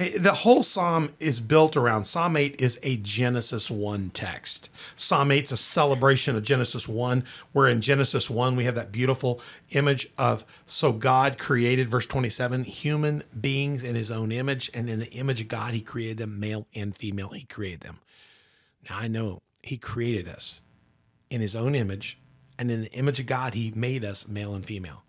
Eh, 0.00 0.18
The 0.18 0.32
whole 0.32 0.62
psalm 0.62 1.12
is 1.20 1.40
built 1.40 1.76
around 1.76 2.04
Psalm 2.04 2.36
8 2.36 2.60
is 2.60 2.80
a 2.82 2.96
Genesis 2.96 3.70
1 3.70 4.10
text. 4.14 4.70
Psalm 4.96 5.30
8 5.30 5.44
is 5.44 5.52
a 5.52 5.56
celebration 5.58 6.34
of 6.34 6.42
Genesis 6.42 6.88
1, 6.88 7.22
where 7.52 7.68
in 7.68 7.82
Genesis 7.82 8.30
1 8.30 8.56
we 8.56 8.64
have 8.64 8.74
that 8.74 8.90
beautiful 8.90 9.40
image 9.70 10.08
of 10.16 10.44
so 10.66 10.92
God 10.92 11.38
created, 11.38 11.90
verse 11.90 12.06
27, 12.06 12.64
human 12.64 13.22
beings 13.38 13.84
in 13.84 13.94
his 13.94 14.10
own 14.10 14.32
image, 14.32 14.70
and 14.72 14.88
in 14.88 15.00
the 15.00 15.12
image 15.12 15.42
of 15.42 15.48
God 15.48 15.74
he 15.74 15.82
created 15.82 16.16
them, 16.16 16.40
male 16.40 16.66
and 16.74 16.96
female, 16.96 17.28
he 17.28 17.44
created 17.44 17.80
them. 17.80 17.98
Now 18.88 18.98
I 18.98 19.08
know 19.08 19.42
he 19.62 19.76
created 19.76 20.28
us 20.28 20.62
in 21.28 21.42
his 21.42 21.54
own 21.54 21.74
image, 21.74 22.18
and 22.58 22.70
in 22.70 22.82
the 22.82 22.92
image 22.92 23.20
of 23.20 23.26
God, 23.26 23.54
he 23.54 23.72
made 23.74 24.04
us 24.04 24.26
male 24.26 24.54
and 24.54 24.64
female. 24.64 25.02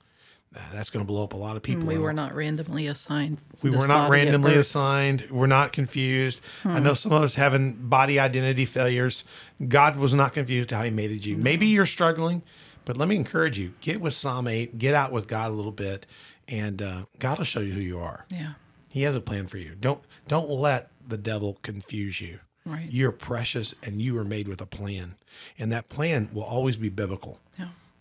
That's 0.73 0.89
going 0.89 1.05
to 1.05 1.07
blow 1.07 1.23
up 1.23 1.33
a 1.33 1.37
lot 1.37 1.55
of 1.55 1.63
people. 1.63 1.87
We 1.87 1.97
were 1.97 2.11
not 2.11 2.35
randomly 2.35 2.87
assigned. 2.87 3.37
we 3.61 3.69
were 3.69 3.87
not 3.87 4.09
randomly 4.09 4.55
assigned. 4.55 5.27
We're 5.31 5.47
not 5.47 5.71
confused. 5.71 6.41
I 6.65 6.79
know 6.79 6.93
some 6.93 7.13
of 7.13 7.23
us 7.23 7.35
having 7.35 7.73
body 7.73 8.19
identity 8.19 8.65
failures. 8.65 9.23
God 9.67 9.95
was 9.95 10.13
not 10.13 10.33
confused 10.33 10.71
how 10.71 10.83
He 10.83 10.89
made 10.89 11.25
you. 11.25 11.37
Maybe 11.37 11.67
you're 11.67 11.85
struggling, 11.85 12.43
but 12.83 12.97
let 12.97 13.07
me 13.07 13.15
encourage 13.15 13.57
you: 13.57 13.73
get 13.79 14.01
with 14.01 14.13
Psalm 14.13 14.47
eight, 14.47 14.77
get 14.77 14.93
out 14.93 15.13
with 15.13 15.27
God 15.27 15.51
a 15.51 15.53
little 15.53 15.71
bit, 15.71 16.05
and 16.49 16.81
uh, 16.81 17.05
God 17.19 17.37
will 17.37 17.45
show 17.45 17.61
you 17.61 17.73
who 17.73 17.81
you 17.81 17.99
are. 17.99 18.25
Yeah. 18.29 18.53
He 18.89 19.03
has 19.03 19.15
a 19.15 19.21
plan 19.21 19.47
for 19.47 19.57
you. 19.57 19.75
Don't 19.79 20.01
don't 20.27 20.49
let 20.49 20.89
the 21.07 21.17
devil 21.17 21.59
confuse 21.61 22.19
you. 22.19 22.39
Right. 22.65 22.91
You're 22.91 23.11
precious 23.11 23.73
and 23.81 24.01
you 24.01 24.13
were 24.13 24.23
made 24.23 24.47
with 24.47 24.61
a 24.61 24.67
plan. 24.67 25.15
And 25.57 25.71
that 25.71 25.89
plan 25.89 26.29
will 26.31 26.43
always 26.43 26.77
be 26.77 26.89
biblical. 26.89 27.39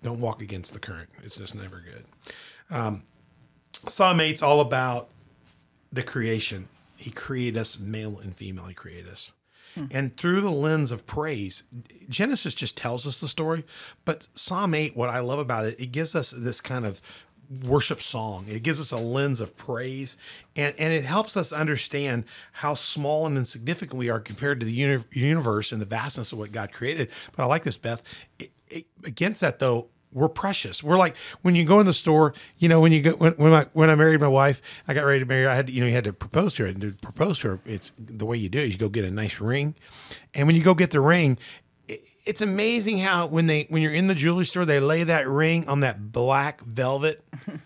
Don't 0.02 0.20
walk 0.20 0.40
against 0.40 0.72
the 0.72 0.80
current. 0.80 1.10
It's 1.22 1.36
just 1.36 1.54
never 1.54 1.82
good. 1.84 2.04
Um, 2.70 3.02
Psalm 3.86 4.18
8's 4.18 4.42
all 4.42 4.60
about 4.60 5.08
the 5.92 6.02
creation. 6.02 6.68
He 6.96 7.10
created 7.10 7.58
us 7.58 7.78
male 7.78 8.18
and 8.18 8.34
female. 8.34 8.66
He 8.66 8.74
created 8.74 9.08
us. 9.08 9.32
And 9.92 10.16
through 10.16 10.40
the 10.40 10.50
lens 10.50 10.90
of 10.90 11.06
praise, 11.06 11.62
Genesis 12.08 12.54
just 12.54 12.76
tells 12.76 13.06
us 13.06 13.18
the 13.18 13.28
story. 13.28 13.64
But 14.04 14.26
Psalm 14.34 14.74
8, 14.74 14.96
what 14.96 15.10
I 15.10 15.20
love 15.20 15.38
about 15.38 15.64
it, 15.64 15.80
it 15.80 15.92
gives 15.92 16.14
us 16.14 16.32
this 16.32 16.60
kind 16.60 16.84
of 16.84 17.00
worship 17.64 18.00
song. 18.00 18.46
It 18.48 18.62
gives 18.62 18.80
us 18.80 18.92
a 18.92 18.96
lens 18.96 19.40
of 19.40 19.56
praise 19.56 20.16
and, 20.54 20.74
and 20.78 20.92
it 20.92 21.04
helps 21.04 21.36
us 21.36 21.52
understand 21.52 22.24
how 22.52 22.74
small 22.74 23.26
and 23.26 23.36
insignificant 23.36 23.98
we 23.98 24.08
are 24.08 24.20
compared 24.20 24.60
to 24.60 24.66
the 24.66 24.72
uni- 24.72 25.04
universe 25.12 25.72
and 25.72 25.80
the 25.80 25.86
vastness 25.86 26.32
of 26.32 26.38
what 26.38 26.52
God 26.52 26.72
created. 26.72 27.08
But 27.34 27.42
I 27.42 27.46
like 27.46 27.64
this, 27.64 27.76
Beth. 27.76 28.02
It, 28.38 28.52
against 29.04 29.40
that, 29.40 29.58
though, 29.58 29.88
we're 30.12 30.28
precious. 30.28 30.82
We're 30.82 30.98
like 30.98 31.16
when 31.42 31.54
you 31.54 31.64
go 31.64 31.80
in 31.80 31.86
the 31.86 31.94
store, 31.94 32.34
you 32.58 32.68
know, 32.68 32.80
when 32.80 32.92
you 32.92 33.02
go 33.02 33.12
when 33.12 33.32
when 33.34 33.52
I 33.52 33.66
when 33.72 33.90
I 33.90 33.94
married 33.94 34.20
my 34.20 34.28
wife, 34.28 34.60
I 34.88 34.94
got 34.94 35.02
ready 35.02 35.20
to 35.20 35.26
marry 35.26 35.44
her. 35.44 35.50
I 35.50 35.54
had 35.54 35.68
to, 35.68 35.72
you 35.72 35.80
know, 35.80 35.86
you 35.86 35.92
had 35.92 36.04
to 36.04 36.12
propose 36.12 36.54
to 36.54 36.64
her. 36.64 36.68
And 36.68 36.80
to 36.80 36.92
propose 36.92 37.38
to 37.40 37.48
her, 37.48 37.60
it's 37.64 37.92
the 37.98 38.26
way 38.26 38.36
you 38.36 38.48
do 38.48 38.58
it. 38.58 38.66
is 38.66 38.72
You 38.72 38.78
go 38.78 38.88
get 38.88 39.04
a 39.04 39.10
nice 39.10 39.40
ring, 39.40 39.74
and 40.34 40.46
when 40.46 40.56
you 40.56 40.62
go 40.62 40.74
get 40.74 40.90
the 40.90 41.00
ring, 41.00 41.38
it, 41.88 42.04
it's 42.24 42.40
amazing 42.40 42.98
how 42.98 43.26
when 43.26 43.46
they 43.46 43.66
when 43.68 43.82
you're 43.82 43.92
in 43.92 44.08
the 44.08 44.14
jewelry 44.14 44.44
store, 44.44 44.64
they 44.64 44.80
lay 44.80 45.04
that 45.04 45.28
ring 45.28 45.68
on 45.68 45.80
that 45.80 46.12
black 46.12 46.62
velvet. 46.62 47.24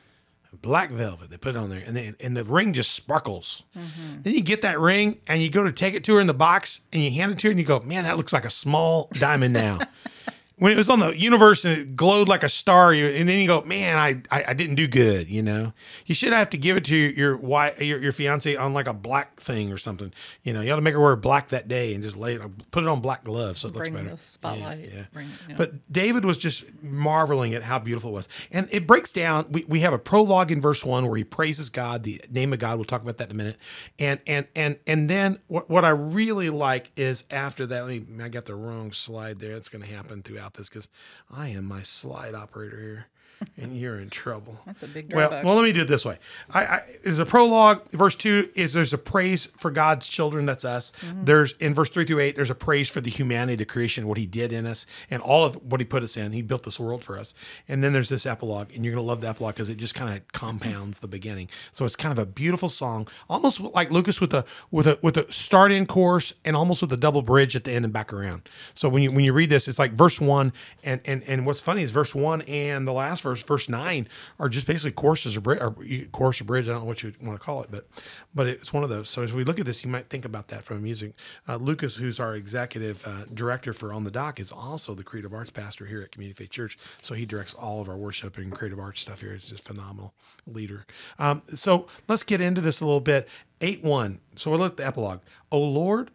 Black 0.62 0.90
velvet, 0.90 1.28
they 1.28 1.36
put 1.36 1.56
it 1.56 1.58
on 1.58 1.68
there, 1.68 1.82
and 1.84 1.94
they, 1.94 2.14
and 2.20 2.34
the 2.34 2.42
ring 2.42 2.72
just 2.72 2.92
sparkles. 2.92 3.64
Mm-hmm. 3.76 4.22
Then 4.22 4.32
you 4.32 4.40
get 4.40 4.62
that 4.62 4.80
ring, 4.80 5.20
and 5.26 5.42
you 5.42 5.50
go 5.50 5.62
to 5.62 5.70
take 5.70 5.92
it 5.92 6.02
to 6.04 6.14
her 6.14 6.22
in 6.22 6.26
the 6.26 6.32
box, 6.32 6.80
and 6.90 7.02
you 7.02 7.10
hand 7.10 7.32
it 7.32 7.38
to 7.40 7.48
her, 7.48 7.50
and 7.50 7.60
you 7.60 7.66
go, 7.66 7.80
"Man, 7.80 8.04
that 8.04 8.16
looks 8.16 8.32
like 8.32 8.46
a 8.46 8.50
small 8.50 9.10
diamond 9.12 9.52
now." 9.52 9.78
when 10.56 10.70
it 10.70 10.76
was 10.76 10.88
on 10.88 11.00
the 11.00 11.18
universe 11.18 11.64
and 11.64 11.76
it 11.76 11.96
glowed 11.96 12.28
like 12.28 12.44
a 12.44 12.48
star, 12.48 12.94
you, 12.94 13.06
and 13.08 13.28
then 13.28 13.40
you 13.40 13.46
go, 13.48 13.62
man, 13.62 13.98
I, 13.98 14.22
I 14.30 14.44
I 14.50 14.54
didn't 14.54 14.76
do 14.76 14.86
good. 14.86 15.28
You 15.28 15.42
know, 15.42 15.72
you 16.06 16.14
should 16.14 16.32
have 16.32 16.48
to 16.50 16.56
give 16.56 16.76
it 16.76 16.84
to 16.84 16.96
your 16.96 17.36
wife, 17.36 17.80
your, 17.82 18.00
your 18.00 18.12
fiance 18.12 18.54
on 18.54 18.72
like 18.72 18.86
a 18.86 18.92
black 18.92 19.40
thing 19.40 19.72
or 19.72 19.78
something. 19.78 20.12
You 20.42 20.52
know, 20.52 20.60
you 20.60 20.70
ought 20.72 20.76
to 20.76 20.82
make 20.82 20.94
her 20.94 21.00
wear 21.00 21.16
black 21.16 21.48
that 21.48 21.66
day 21.66 21.92
and 21.92 22.04
just 22.04 22.16
lay 22.16 22.34
it, 22.34 22.70
put 22.70 22.84
it 22.84 22.88
on 22.88 23.00
black 23.00 23.24
gloves 23.24 23.60
so 23.60 23.68
it 23.68 23.74
Bring 23.74 23.94
looks 23.94 24.04
better. 24.04 24.16
the 24.16 24.24
spotlight. 24.24 24.78
Yeah, 24.78 24.90
yeah. 24.94 25.04
Bring, 25.12 25.28
yeah. 25.48 25.56
But 25.56 25.92
David 25.92 26.24
was 26.24 26.38
just 26.38 26.64
marveling 26.82 27.52
at 27.54 27.64
how 27.64 27.80
beautiful 27.80 28.10
it 28.10 28.14
was. 28.14 28.28
And 28.52 28.68
it 28.70 28.86
breaks 28.86 29.10
down. 29.10 29.46
We, 29.50 29.64
we 29.64 29.80
have 29.80 29.92
a 29.92 29.98
prologue 29.98 30.52
in 30.52 30.60
verse 30.60 30.84
one 30.84 31.08
where 31.08 31.16
he 31.16 31.24
praises 31.24 31.68
God, 31.68 32.04
the 32.04 32.20
name 32.30 32.52
of 32.52 32.60
God. 32.60 32.76
We'll 32.76 32.84
talk 32.84 33.02
about 33.02 33.16
that 33.16 33.30
in 33.30 33.32
a 33.32 33.38
minute. 33.38 33.56
And 33.98 34.20
and 34.26 34.46
and 34.54 34.78
and 34.86 35.10
then 35.10 35.40
what, 35.48 35.68
what 35.68 35.84
I 35.84 35.88
really 35.88 36.50
like 36.50 36.92
is 36.96 37.24
after 37.30 37.66
that, 37.66 37.88
let 37.88 37.88
me 38.08 38.24
I 38.24 38.28
got 38.28 38.44
the 38.44 38.54
wrong 38.54 38.92
slide 38.92 39.40
there. 39.40 39.56
It's 39.56 39.68
gonna 39.68 39.86
happen 39.86 40.22
throughout 40.22 40.43
this 40.52 40.68
because 40.68 40.88
I 41.30 41.48
am 41.48 41.64
my 41.64 41.80
slide 41.82 42.34
operator 42.34 42.78
here. 42.78 43.06
And 43.60 43.76
you're 43.78 44.00
in 44.00 44.10
trouble. 44.10 44.58
That's 44.66 44.82
a 44.82 44.88
big 44.88 45.12
Well, 45.12 45.28
drawback. 45.28 45.44
well, 45.44 45.54
let 45.54 45.62
me 45.64 45.72
do 45.72 45.82
it 45.82 45.88
this 45.88 46.04
way. 46.04 46.18
I, 46.50 46.64
I 46.64 46.82
there's 47.04 47.18
a 47.20 47.26
prologue. 47.26 47.88
Verse 47.92 48.16
two 48.16 48.48
is 48.54 48.72
there's 48.72 48.92
a 48.92 48.98
praise 48.98 49.46
for 49.56 49.70
God's 49.70 50.08
children. 50.08 50.44
That's 50.44 50.64
us. 50.64 50.92
Mm-hmm. 51.00 51.24
There's 51.24 51.52
in 51.60 51.72
verse 51.74 51.88
three 51.90 52.04
through 52.04 52.20
eight. 52.20 52.36
There's 52.36 52.50
a 52.50 52.54
praise 52.54 52.88
for 52.88 53.00
the 53.00 53.10
humanity, 53.10 53.56
the 53.56 53.64
creation, 53.64 54.08
what 54.08 54.18
He 54.18 54.26
did 54.26 54.52
in 54.52 54.66
us, 54.66 54.86
and 55.10 55.22
all 55.22 55.44
of 55.44 55.56
what 55.70 55.80
He 55.80 55.84
put 55.84 56.02
us 56.02 56.16
in. 56.16 56.32
He 56.32 56.42
built 56.42 56.64
this 56.64 56.80
world 56.80 57.04
for 57.04 57.18
us. 57.18 57.34
And 57.68 57.82
then 57.84 57.92
there's 57.92 58.08
this 58.08 58.26
epilogue, 58.26 58.74
and 58.74 58.84
you're 58.84 58.94
gonna 58.94 59.06
love 59.06 59.20
the 59.20 59.28
epilogue 59.28 59.54
because 59.54 59.68
it 59.68 59.76
just 59.76 59.94
kind 59.94 60.16
of 60.16 60.26
compounds 60.32 60.98
the 61.00 61.08
beginning. 61.08 61.48
So 61.70 61.84
it's 61.84 61.96
kind 61.96 62.12
of 62.12 62.18
a 62.18 62.26
beautiful 62.26 62.68
song, 62.68 63.06
almost 63.28 63.60
like 63.60 63.90
Lucas 63.90 64.20
with 64.20 64.34
a 64.34 64.44
with 64.70 64.86
a 64.86 64.98
with 65.00 65.16
a 65.16 65.30
start 65.32 65.70
in 65.70 65.86
course 65.86 66.32
and 66.44 66.56
almost 66.56 66.80
with 66.80 66.92
a 66.92 66.96
double 66.96 67.22
bridge 67.22 67.54
at 67.54 67.64
the 67.64 67.72
end 67.72 67.84
and 67.84 67.92
back 67.94 68.12
around. 68.12 68.48
So 68.74 68.88
when 68.88 69.02
you 69.02 69.12
when 69.12 69.24
you 69.24 69.32
read 69.32 69.50
this, 69.50 69.68
it's 69.68 69.78
like 69.78 69.92
verse 69.92 70.20
one, 70.20 70.52
and 70.82 71.00
and 71.04 71.22
and 71.24 71.46
what's 71.46 71.60
funny 71.60 71.82
is 71.82 71.92
verse 71.92 72.14
one 72.14 72.42
and 72.42 72.88
the 72.88 72.92
last 72.92 73.23
verse, 73.24 73.42
verse 73.42 73.68
nine, 73.68 74.08
are 74.38 74.48
just 74.48 74.68
basically 74.68 74.92
courses 74.92 75.36
or, 75.36 75.40
bri- 75.40 75.58
or 75.58 75.74
chorus 76.12 76.40
or 76.40 76.44
bridge. 76.44 76.68
I 76.68 76.72
don't 76.72 76.82
know 76.82 76.86
what 76.86 77.02
you 77.02 77.12
want 77.20 77.38
to 77.38 77.44
call 77.44 77.62
it, 77.62 77.70
but 77.72 77.88
but 78.32 78.46
it's 78.46 78.72
one 78.72 78.84
of 78.84 78.90
those. 78.90 79.10
So 79.10 79.22
as 79.22 79.32
we 79.32 79.42
look 79.42 79.58
at 79.58 79.66
this, 79.66 79.84
you 79.84 79.90
might 79.90 80.08
think 80.08 80.24
about 80.24 80.48
that 80.48 80.62
from 80.64 80.82
music. 80.82 81.14
Uh, 81.48 81.56
Lucas, 81.56 81.96
who's 81.96 82.20
our 82.20 82.36
executive 82.36 83.06
uh, 83.06 83.24
director 83.34 83.72
for 83.72 83.92
On 83.92 84.04
the 84.04 84.10
Dock, 84.12 84.38
is 84.38 84.52
also 84.52 84.94
the 84.94 85.02
creative 85.02 85.34
arts 85.34 85.50
pastor 85.50 85.86
here 85.86 86.02
at 86.02 86.12
Community 86.12 86.36
Faith 86.36 86.50
Church. 86.50 86.78
So 87.02 87.14
he 87.14 87.26
directs 87.26 87.54
all 87.54 87.80
of 87.80 87.88
our 87.88 87.96
worship 87.96 88.38
and 88.38 88.52
creative 88.52 88.78
arts 88.78 89.00
stuff 89.00 89.20
here. 89.20 89.32
He's 89.32 89.48
just 89.48 89.64
phenomenal 89.64 90.14
leader. 90.46 90.86
Um, 91.18 91.42
so 91.48 91.88
let's 92.06 92.22
get 92.22 92.40
into 92.40 92.60
this 92.60 92.80
a 92.80 92.84
little 92.84 93.00
bit. 93.00 93.28
Eight 93.60 93.82
one. 93.82 94.20
So 94.36 94.50
we'll 94.50 94.60
look 94.60 94.72
at 94.72 94.76
the 94.76 94.86
epilogue. 94.86 95.20
Oh 95.50 95.60
Lord, 95.60 96.10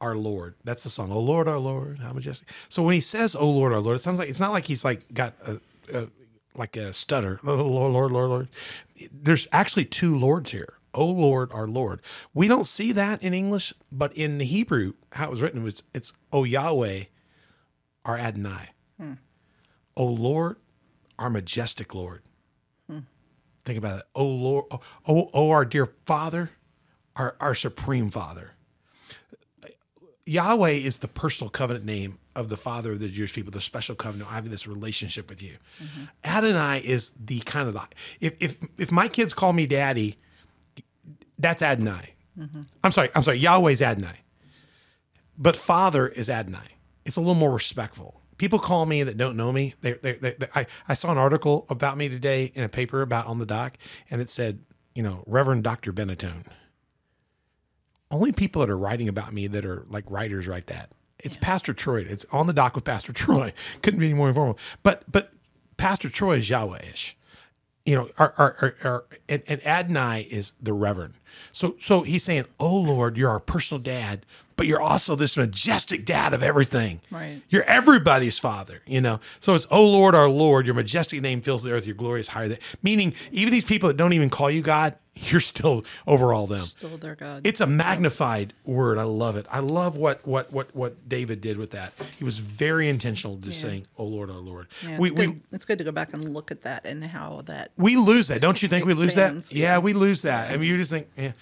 our 0.00 0.16
Lord. 0.16 0.54
That's 0.64 0.84
the 0.84 0.90
song. 0.90 1.10
Oh 1.10 1.20
Lord, 1.20 1.48
our 1.48 1.58
Lord, 1.58 2.00
how 2.00 2.12
majestic. 2.12 2.48
So 2.68 2.82
when 2.82 2.94
he 2.94 3.00
says, 3.00 3.34
"Oh 3.34 3.48
Lord, 3.48 3.72
our 3.72 3.80
Lord," 3.80 3.96
it 3.96 4.02
sounds 4.02 4.18
like 4.18 4.28
it's 4.28 4.40
not 4.40 4.52
like 4.52 4.66
he's 4.66 4.84
like 4.84 5.12
got 5.12 5.34
a, 5.46 5.60
a 5.92 6.08
like 6.56 6.76
a 6.76 6.92
stutter. 6.92 7.40
Oh 7.44 7.54
Lord, 7.54 7.92
Lord, 7.92 8.12
Lord, 8.12 8.28
Lord. 8.30 8.48
There's 9.12 9.48
actually 9.52 9.84
two 9.84 10.16
lords 10.16 10.50
here. 10.52 10.74
Oh 10.92 11.06
Lord, 11.06 11.50
our 11.52 11.66
Lord. 11.66 12.00
We 12.32 12.48
don't 12.48 12.66
see 12.66 12.92
that 12.92 13.22
in 13.22 13.34
English, 13.34 13.74
but 13.90 14.12
in 14.16 14.38
the 14.38 14.44
Hebrew, 14.44 14.94
how 15.12 15.26
it 15.26 15.30
was 15.30 15.42
written 15.42 15.62
was 15.62 15.82
it's 15.92 16.12
Oh 16.32 16.44
Yahweh, 16.44 17.04
our 18.04 18.18
Adonai. 18.18 18.70
Oh 19.96 20.06
Lord, 20.06 20.56
our 21.18 21.30
majestic 21.30 21.94
Lord. 21.94 22.22
Hmm. 22.88 23.00
Think 23.64 23.78
about 23.78 24.00
it. 24.00 24.06
Oh 24.14 24.26
Lord, 24.26 24.66
oh, 24.70 24.80
oh, 25.06 25.30
oh 25.32 25.50
our 25.50 25.64
dear 25.64 25.92
Father, 26.06 26.50
our, 27.16 27.36
our 27.40 27.54
supreme 27.54 28.10
Father. 28.10 28.52
Yahweh 30.26 30.70
is 30.70 30.98
the 30.98 31.08
personal 31.08 31.50
covenant 31.50 31.84
name 31.84 32.18
of 32.34 32.48
the 32.48 32.56
father 32.56 32.92
of 32.92 32.98
the 33.00 33.08
Jewish 33.08 33.32
people, 33.32 33.50
the 33.52 33.60
special 33.60 33.94
covenant. 33.94 34.30
I 34.30 34.34
have 34.36 34.50
this 34.50 34.66
relationship 34.66 35.28
with 35.28 35.42
you. 35.42 35.56
Mm-hmm. 35.82 36.04
Adonai 36.24 36.80
is 36.84 37.12
the 37.22 37.40
kind 37.40 37.68
of 37.68 37.74
the 37.74 37.82
if 38.20 38.34
if 38.40 38.58
if 38.78 38.90
my 38.90 39.08
kids 39.08 39.32
call 39.34 39.52
me 39.52 39.66
daddy, 39.66 40.18
that's 41.38 41.62
Adonai. 41.62 42.14
Mm-hmm. 42.38 42.62
I'm 42.82 42.92
sorry, 42.92 43.10
I'm 43.14 43.22
sorry, 43.22 43.38
Yahweh's 43.38 43.82
Adonai. 43.82 44.18
But 45.36 45.56
father 45.56 46.08
is 46.08 46.30
Adonai. 46.30 46.76
It's 47.04 47.16
a 47.16 47.20
little 47.20 47.34
more 47.34 47.52
respectful. 47.52 48.20
People 48.38 48.58
call 48.58 48.86
me 48.86 49.02
that 49.04 49.16
don't 49.16 49.36
know 49.36 49.52
me. 49.52 49.74
They, 49.80 49.92
they, 49.92 50.12
they, 50.14 50.30
they- 50.32 50.48
I, 50.54 50.66
I 50.88 50.94
saw 50.94 51.12
an 51.12 51.18
article 51.18 51.66
about 51.68 51.96
me 51.96 52.08
today 52.08 52.50
in 52.54 52.64
a 52.64 52.68
paper 52.68 53.02
about 53.02 53.26
on 53.26 53.38
the 53.38 53.46
doc, 53.46 53.76
and 54.10 54.20
it 54.20 54.28
said, 54.28 54.60
you 54.94 55.02
know, 55.02 55.22
Reverend 55.26 55.62
Dr. 55.62 55.92
Benetone 55.92 56.44
only 58.10 58.32
people 58.32 58.60
that 58.60 58.70
are 58.70 58.78
writing 58.78 59.08
about 59.08 59.32
me 59.32 59.46
that 59.48 59.64
are 59.64 59.84
like 59.88 60.04
writers 60.08 60.46
write 60.46 60.68
that. 60.68 60.92
It's 61.24 61.36
Pastor 61.36 61.72
Troy. 61.72 62.02
It's 62.02 62.24
on 62.30 62.46
the 62.46 62.52
dock 62.52 62.76
with 62.76 62.84
Pastor 62.84 63.12
Troy. 63.14 63.52
Couldn't 63.82 63.98
be 63.98 64.06
any 64.06 64.14
more 64.14 64.28
informal. 64.28 64.58
But 64.84 65.02
but 65.10 65.32
Pastor 65.76 66.08
Troy 66.08 66.36
is 66.36 66.48
Yahwehish. 66.48 67.14
You 67.84 67.96
know, 67.96 68.08
our, 68.16 68.32
our, 68.38 68.56
our, 68.60 68.74
our 68.84 69.04
and, 69.28 69.42
and 69.46 69.66
Adonai 69.66 70.22
is 70.30 70.54
the 70.62 70.72
Reverend. 70.72 71.14
So 71.50 71.74
so 71.80 72.02
he's 72.02 72.22
saying, 72.22 72.44
Oh 72.60 72.76
Lord, 72.76 73.16
you're 73.16 73.30
our 73.30 73.40
personal 73.40 73.82
dad, 73.82 74.24
but 74.56 74.66
you're 74.66 74.80
also 74.80 75.16
this 75.16 75.36
majestic 75.36 76.04
dad 76.04 76.32
of 76.32 76.42
everything. 76.42 77.00
Right. 77.10 77.42
You're 77.48 77.64
everybody's 77.64 78.38
father, 78.38 78.82
you 78.86 79.00
know. 79.00 79.20
So 79.40 79.54
it's, 79.54 79.66
oh 79.70 79.84
Lord, 79.84 80.14
our 80.14 80.28
Lord, 80.28 80.66
your 80.66 80.74
majestic 80.74 81.20
name 81.20 81.42
fills 81.42 81.62
the 81.62 81.72
earth, 81.72 81.86
your 81.86 81.94
glory 81.94 82.20
is 82.20 82.28
higher 82.28 82.48
than 82.48 82.58
meaning 82.82 83.14
even 83.32 83.52
these 83.52 83.64
people 83.64 83.88
that 83.88 83.96
don't 83.96 84.12
even 84.12 84.30
call 84.30 84.50
you 84.50 84.62
God, 84.62 84.96
you're 85.30 85.40
still 85.40 85.84
over 86.06 86.32
all 86.32 86.46
them. 86.46 86.62
Still 86.62 86.96
their 86.96 87.14
God. 87.14 87.42
It's 87.46 87.60
a 87.60 87.66
magnified 87.66 88.52
word. 88.64 88.98
I 88.98 89.04
love 89.04 89.36
it. 89.36 89.46
I 89.50 89.60
love 89.60 89.96
what 89.96 90.26
what 90.26 90.52
what 90.52 90.74
what 90.74 91.08
David 91.08 91.40
did 91.40 91.56
with 91.56 91.70
that. 91.70 91.92
He 92.18 92.24
was 92.24 92.38
very 92.38 92.88
intentional, 92.88 93.36
just 93.36 93.62
Yeah. 93.62 93.68
saying, 93.70 93.86
"Oh 93.96 94.04
Lord, 94.04 94.30
our 94.30 94.36
Lord." 94.38 94.66
yeah, 94.82 94.90
it's, 94.92 95.00
we, 95.00 95.10
good. 95.10 95.18
we 95.28 95.40
it's 95.52 95.64
good 95.64 95.78
to 95.78 95.84
go 95.84 95.92
back 95.92 96.12
and 96.12 96.34
look 96.34 96.50
at 96.50 96.62
that 96.62 96.84
and 96.84 97.04
how 97.04 97.42
that. 97.46 97.70
we 97.76 97.96
lose 97.96 98.28
that, 98.28 98.40
don't 98.40 98.60
you 98.62 98.68
think? 98.68 98.84
We 98.86 98.94
lose 98.94 99.14
that. 99.14 99.34
Yeah, 99.52 99.62
yeah. 99.74 99.78
we 99.78 99.92
lose 99.92 100.22
that. 100.22 100.50
I 100.50 100.56
mean, 100.56 100.68
you 100.68 100.76
just 100.76 100.90
think, 100.90 101.08
yeah. 101.16 101.32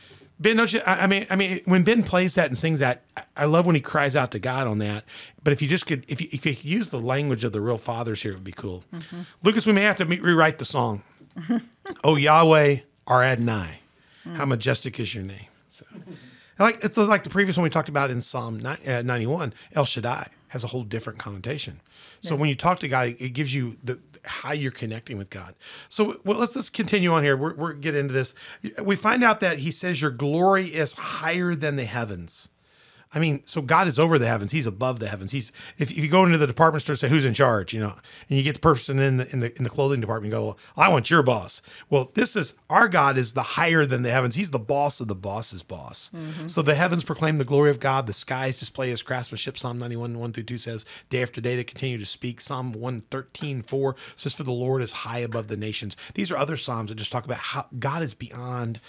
Ben, 0.41 0.57
don't 0.57 0.73
you? 0.73 0.81
I, 0.85 1.05
I 1.05 1.07
mean, 1.07 1.27
I 1.31 1.37
mean, 1.37 1.61
when 1.67 1.85
Ben 1.85 2.03
plays 2.03 2.35
that 2.35 2.47
and 2.47 2.59
sings 2.59 2.81
that, 2.81 3.03
I- 3.17 3.23
I 3.37 3.45
love 3.45 3.65
when 3.65 3.77
he 3.77 3.81
cries 3.81 4.17
out 4.17 4.33
to 4.33 4.39
God 4.41 4.67
on 4.67 4.79
that. 4.79 5.05
But 5.45 5.53
if 5.53 5.63
you 5.63 5.69
just 5.69 5.87
could, 5.87 6.05
if 6.09 6.21
you, 6.21 6.27
if 6.33 6.45
you 6.45 6.55
could 6.57 6.65
use 6.65 6.89
the 6.89 7.01
language 7.01 7.45
of 7.45 7.53
the 7.53 7.61
real 7.61 7.79
fathers 7.79 8.23
here, 8.23 8.33
it 8.33 8.35
would 8.35 8.45
be 8.45 8.51
cool. 8.53 8.83
Mm-hmm. 8.93 9.21
Lucas, 9.45 9.67
we 9.67 9.73
may 9.73 9.83
have 9.83 9.97
to 9.97 10.05
me- 10.05 10.19
rewrite 10.19 10.59
the 10.59 10.65
song. 10.65 11.03
oh 12.05 12.17
Yahweh, 12.17 12.79
our 13.07 13.23
Adonai, 13.23 13.81
Mm. 14.27 14.37
how 14.37 14.45
majestic 14.45 15.01
is 15.01 15.15
your 15.17 15.25
name. 15.25 15.47
So, 15.69 15.85
like 16.59 16.85
it's 16.85 16.97
like 16.97 17.25
the 17.25 17.31
previous 17.31 17.57
one 17.57 17.65
we 17.65 17.71
talked 17.71 17.89
about 17.89 18.09
in 18.11 18.21
Psalm 18.21 18.65
uh, 18.65 19.03
91. 19.03 19.53
El 19.75 19.85
Shaddai 19.85 20.29
has 20.49 20.63
a 20.63 20.69
whole 20.69 20.85
different 20.85 21.19
connotation. 21.19 21.81
So 22.21 22.37
when 22.37 22.49
you 22.49 22.55
talk 22.55 22.79
to 22.81 22.89
God, 22.89 23.17
it 23.19 23.31
gives 23.31 23.53
you 23.53 23.79
the 23.83 23.99
how 24.25 24.53
you're 24.53 24.71
connecting 24.71 25.19
with 25.19 25.29
God. 25.29 25.57
So 25.89 26.21
well, 26.25 26.39
let's 26.39 26.55
let's 26.55 26.71
continue 26.71 27.13
on 27.13 27.25
here. 27.25 27.37
We're, 27.37 27.55
we're 27.55 27.73
get 27.73 27.97
into 27.97 28.15
this. 28.15 28.37
We 28.85 28.95
find 28.95 29.25
out 29.25 29.41
that 29.41 29.59
He 29.59 29.73
says 29.73 30.01
your 30.01 30.13
glory 30.13 30.67
is 30.67 30.93
higher 30.93 31.57
than 31.57 31.75
the 31.75 31.85
heavens. 31.85 32.49
I 33.15 33.19
mean, 33.19 33.43
so 33.45 33.61
God 33.61 33.87
is 33.87 33.99
over 33.99 34.19
the 34.19 34.27
heavens. 34.27 34.53
He's 34.53 34.67
above 34.67 34.99
the 34.99 35.09
heavens. 35.09 35.33
He's 35.33 35.53
if, 35.79 35.91
if 35.91 35.99
you 35.99 36.09
go 36.09 36.25
into 36.25 36.39
the 36.39 36.47
department 36.47 36.83
store 36.83 36.95
and 36.95 37.01
say 37.01 37.09
who's 37.09 37.25
in 37.25 37.35
charge, 37.35 37.75
you 37.75 37.81
know, 37.81 37.95
and 38.29 38.39
you 38.39 38.43
get 38.43 38.55
the 38.55 38.61
person 38.61 38.99
in 38.99 39.19
the 39.19 39.31
in 39.33 39.39
the 39.41 39.57
in 39.57 39.65
the 39.65 39.71
clothing 39.71 40.01
department, 40.01 40.33
you 40.33 40.39
go, 40.39 40.45
well, 40.45 40.59
I 40.77 40.89
want 40.89 41.11
your 41.11 41.23
boss. 41.23 41.63
Well, 41.91 42.11
this 42.15 42.37
is 42.37 42.55
our 42.71 42.89
God 42.89 43.19
is 43.19 43.35
the 43.35 43.43
higher 43.43 43.85
than 43.85 44.03
the 44.03 44.11
heavens. 44.11 44.35
He's 44.35 44.51
the 44.51 44.59
boss 44.59 45.01
of 45.01 45.09
the 45.09 45.15
boss's 45.15 45.63
boss. 45.63 46.11
Mm-hmm. 46.15 46.47
So 46.47 46.63
the 46.63 46.75
heavens 46.75 47.05
proclaim 47.05 47.39
the 47.39 47.45
glory 47.45 47.71
of 47.71 47.81
God. 47.81 48.07
The 48.07 48.13
skies 48.13 48.59
display 48.59 48.91
his 48.91 49.03
craftsmanship. 49.03 49.59
Psalm 49.59 49.79
91, 49.79 50.19
1 50.19 50.33
through 50.33 50.43
2 50.45 50.59
says, 50.59 50.85
Day 51.11 51.23
after 51.23 51.41
day 51.41 51.57
they 51.57 51.65
continue 51.65 51.99
to 51.99 52.07
speak. 52.07 52.41
Psalm 52.41 52.73
113, 52.73 53.63
4 53.63 53.97
says, 54.17 54.35
For 54.35 54.43
the 54.43 54.53
Lord 54.53 54.83
is 54.83 54.93
high 54.93 55.19
above 55.19 55.49
the 55.49 55.57
nations. 55.57 55.97
These 56.15 56.31
are 56.31 56.37
other 56.37 56.57
Psalms 56.57 56.91
that 56.91 56.97
just 56.97 57.13
talk 57.13 57.25
about 57.25 57.39
how 57.39 57.67
God 57.79 58.03
is 58.03 58.15
beyond 58.15 58.81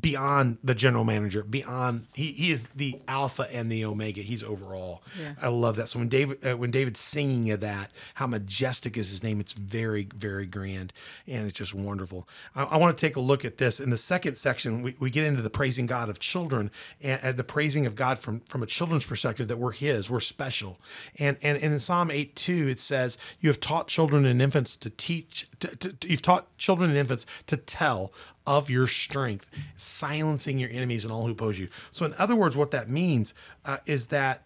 beyond 0.00 0.58
the 0.64 0.74
general 0.74 1.04
manager, 1.04 1.42
beyond 1.42 2.06
he, 2.14 2.32
he 2.32 2.50
is 2.50 2.68
the 2.74 3.00
alpha 3.06 3.46
and 3.52 3.70
the 3.70 3.84
omega. 3.84 4.20
He's 4.22 4.42
overall. 4.42 5.02
Yeah. 5.20 5.34
I 5.40 5.48
love 5.48 5.76
that. 5.76 5.88
So 5.88 5.98
when 6.00 6.08
David 6.08 6.44
uh, 6.44 6.56
when 6.56 6.70
David's 6.70 7.00
singing 7.00 7.50
of 7.50 7.60
that, 7.60 7.90
how 8.14 8.26
majestic 8.26 8.96
is 8.96 9.10
his 9.10 9.22
name? 9.22 9.40
It's 9.40 9.52
very 9.52 10.08
very 10.14 10.46
grand 10.46 10.92
and 11.26 11.46
it's 11.46 11.56
just 11.58 11.74
wonderful. 11.74 12.28
I, 12.54 12.64
I 12.64 12.76
want 12.76 12.96
to 12.96 13.06
take 13.06 13.16
a 13.16 13.20
look 13.20 13.44
at 13.44 13.58
this 13.58 13.78
in 13.80 13.90
the 13.90 13.98
second 13.98 14.36
section. 14.36 14.82
We, 14.82 14.96
we 14.98 15.10
get 15.10 15.24
into 15.24 15.42
the 15.42 15.50
praising 15.50 15.86
God 15.86 16.08
of 16.08 16.18
children 16.18 16.70
and, 17.00 17.20
and 17.22 17.36
the 17.36 17.44
praising 17.44 17.86
of 17.86 17.94
God 17.94 18.18
from 18.18 18.40
from 18.48 18.62
a 18.62 18.66
children's 18.66 19.06
perspective 19.06 19.48
that 19.48 19.58
we're 19.58 19.72
His, 19.72 20.10
we're 20.10 20.20
special. 20.20 20.78
And 21.18 21.36
and, 21.42 21.56
and 21.62 21.72
in 21.74 21.78
Psalm 21.78 22.10
eight 22.10 22.34
two 22.34 22.68
it 22.68 22.78
says, 22.78 23.16
"You 23.40 23.48
have 23.50 23.60
taught 23.60 23.88
children 23.88 24.26
and 24.26 24.42
infants 24.42 24.76
to 24.76 24.90
teach. 24.90 25.48
To, 25.60 25.68
to, 25.76 25.92
to- 25.92 26.08
you've 26.08 26.22
taught 26.22 26.56
children 26.58 26.90
and 26.90 26.98
infants 26.98 27.26
to 27.46 27.56
tell." 27.56 28.12
Of 28.46 28.68
your 28.68 28.86
strength, 28.86 29.48
silencing 29.76 30.58
your 30.58 30.70
enemies 30.70 31.04
and 31.04 31.12
all 31.12 31.26
who 31.26 31.32
oppose 31.32 31.58
you. 31.58 31.68
So, 31.90 32.04
in 32.04 32.14
other 32.18 32.36
words, 32.36 32.56
what 32.56 32.70
that 32.72 32.88
means 32.88 33.34
uh, 33.64 33.78
is 33.86 34.08
that 34.08 34.42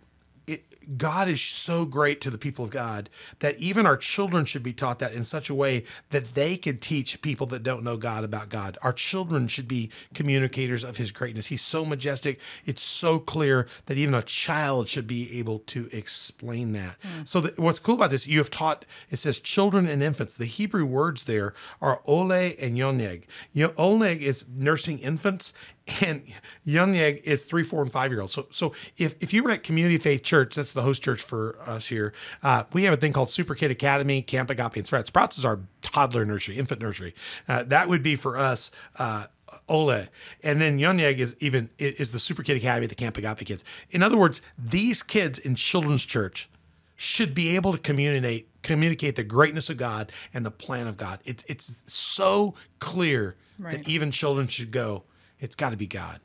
it, 0.47 0.65
God 0.96 1.29
is 1.29 1.40
so 1.40 1.85
great 1.85 2.20
to 2.22 2.31
the 2.31 2.38
people 2.38 2.64
of 2.64 2.70
God 2.70 3.11
that 3.40 3.59
even 3.59 3.87
our 3.87 3.96
children 3.96 4.44
should 4.44 4.62
be 4.62 4.72
taught 4.72 4.98
that 5.01 5.12
in 5.12 5.24
such 5.24 5.51
a 5.51 5.55
way 5.55 5.85
that 6.11 6.35
they 6.35 6.57
could 6.57 6.81
teach 6.81 7.20
people 7.20 7.46
that 7.48 7.62
don't 7.62 7.83
know 7.83 7.96
God 7.96 8.24
about 8.24 8.48
God. 8.48 8.79
Our 8.83 8.92
children 8.92 9.48
should 9.48 9.68
be 9.68 9.90
communicators 10.14 10.85
of 10.85 10.96
His 10.96 11.11
greatness. 11.11 11.46
He's 11.46 11.62
so 11.62 11.85
majestic. 11.85 12.40
It's 12.64 12.83
so 12.83 13.18
clear 13.18 13.66
that 13.87 13.98
even 13.98 14.14
a 14.14 14.22
child 14.22 14.88
should 14.88 15.07
be 15.07 15.38
able 15.38 15.59
to 15.61 15.88
explain 15.92 16.72
that. 16.72 16.96
Hmm. 17.03 17.24
So, 17.24 17.40
the, 17.40 17.61
what's 17.61 17.79
cool 17.79 17.96
about 17.96 18.11
this, 18.11 18.27
you 18.27 18.38
have 18.38 18.51
taught, 18.51 18.85
it 19.11 19.18
says 19.18 19.38
children 19.38 19.87
and 19.87 20.03
infants. 20.03 20.37
The 20.37 20.46
Hebrew 20.46 20.87
words 20.87 21.24
there 21.24 21.53
are 21.83 22.01
ole 22.07 22.33
and 22.33 22.77
yoneg. 22.77 23.24
You 23.53 23.72
know, 23.77 24.03
is 24.03 24.46
nursing 24.48 24.98
infants, 24.98 25.53
and 26.01 26.22
Yunyeg 26.66 27.22
is 27.22 27.44
three, 27.44 27.62
four, 27.62 27.83
and 27.83 27.90
five 27.90 28.11
year 28.11 28.20
olds. 28.20 28.35
So, 28.35 28.46
so 28.51 28.72
if, 28.96 29.14
if 29.20 29.33
you 29.33 29.42
were 29.42 29.51
at 29.51 29.62
Community 29.62 29.98
Faith 29.98 30.22
Church, 30.22 30.55
that's 30.55 30.72
the 30.79 30.83
host 30.85 31.03
church 31.03 31.21
for 31.21 31.59
us 31.67 31.87
here. 31.88 32.12
Uh, 32.43 32.64
we 32.73 32.85
have 32.85 32.95
a 32.95 32.97
thing 32.97 33.12
called 33.12 33.29
Super 33.31 33.55
Kid 33.55 33.71
Academy, 33.71 34.23
Camp 34.23 34.49
Agape, 34.49 34.77
and 34.77 34.87
Sprouts. 34.87 35.09
Sprouts 35.09 35.37
is 35.38 35.45
our 35.45 35.61
toddler 35.83 36.25
nursery, 36.25 36.57
infant 36.57 36.81
nursery. 36.81 37.14
Uh, 37.49 37.64
that 37.64 37.88
would 37.88 38.03
be 38.03 38.17
for 38.17 38.38
us. 38.38 38.71
Uh, 38.99 39.27
Ole, 39.67 40.09
and 40.43 40.61
then 40.61 40.79
Yunyeg 40.79 41.19
is 41.19 41.35
even 41.41 41.71
is 41.79 42.11
the 42.11 42.19
Super 42.19 42.43
Kid 42.43 42.57
Academy, 42.59 42.87
the 42.87 42.95
Camp 42.95 43.17
Agape 43.17 43.47
kids. 43.47 43.64
In 43.91 44.03
other 44.03 44.17
words, 44.19 44.43
these 44.59 45.03
kids 45.03 45.38
in 45.38 45.55
children's 45.55 46.05
church 46.05 46.51
should 46.97 47.35
be 47.35 47.57
able 47.57 47.73
to 47.73 47.79
communicate 47.79 48.49
communicate 48.62 49.17
the 49.17 49.25
greatness 49.25 49.71
of 49.71 49.79
God 49.79 50.12
and 50.35 50.45
the 50.45 50.51
plan 50.51 50.87
of 50.87 50.99
God. 50.99 51.21
It, 51.25 51.45
it's 51.47 51.83
so 51.87 52.55
clear 52.79 53.37
Right. 53.59 53.73
that 53.73 53.88
even 53.88 54.11
children 54.11 54.47
should 54.49 54.71
go. 54.71 55.05
It's 55.41 55.57
got 55.57 55.71
to 55.71 55.77
be 55.77 55.87
God. 55.88 56.21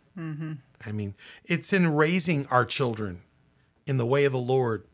I 0.85 0.91
mean, 0.91 1.15
it's 1.45 1.71
in 1.73 1.95
raising 1.95 2.45
our 2.47 2.65
children 2.65 3.21
in 3.85 3.97
the 3.97 4.05
way 4.05 4.25
of 4.25 4.31
the 4.31 4.39
Lord 4.39 4.85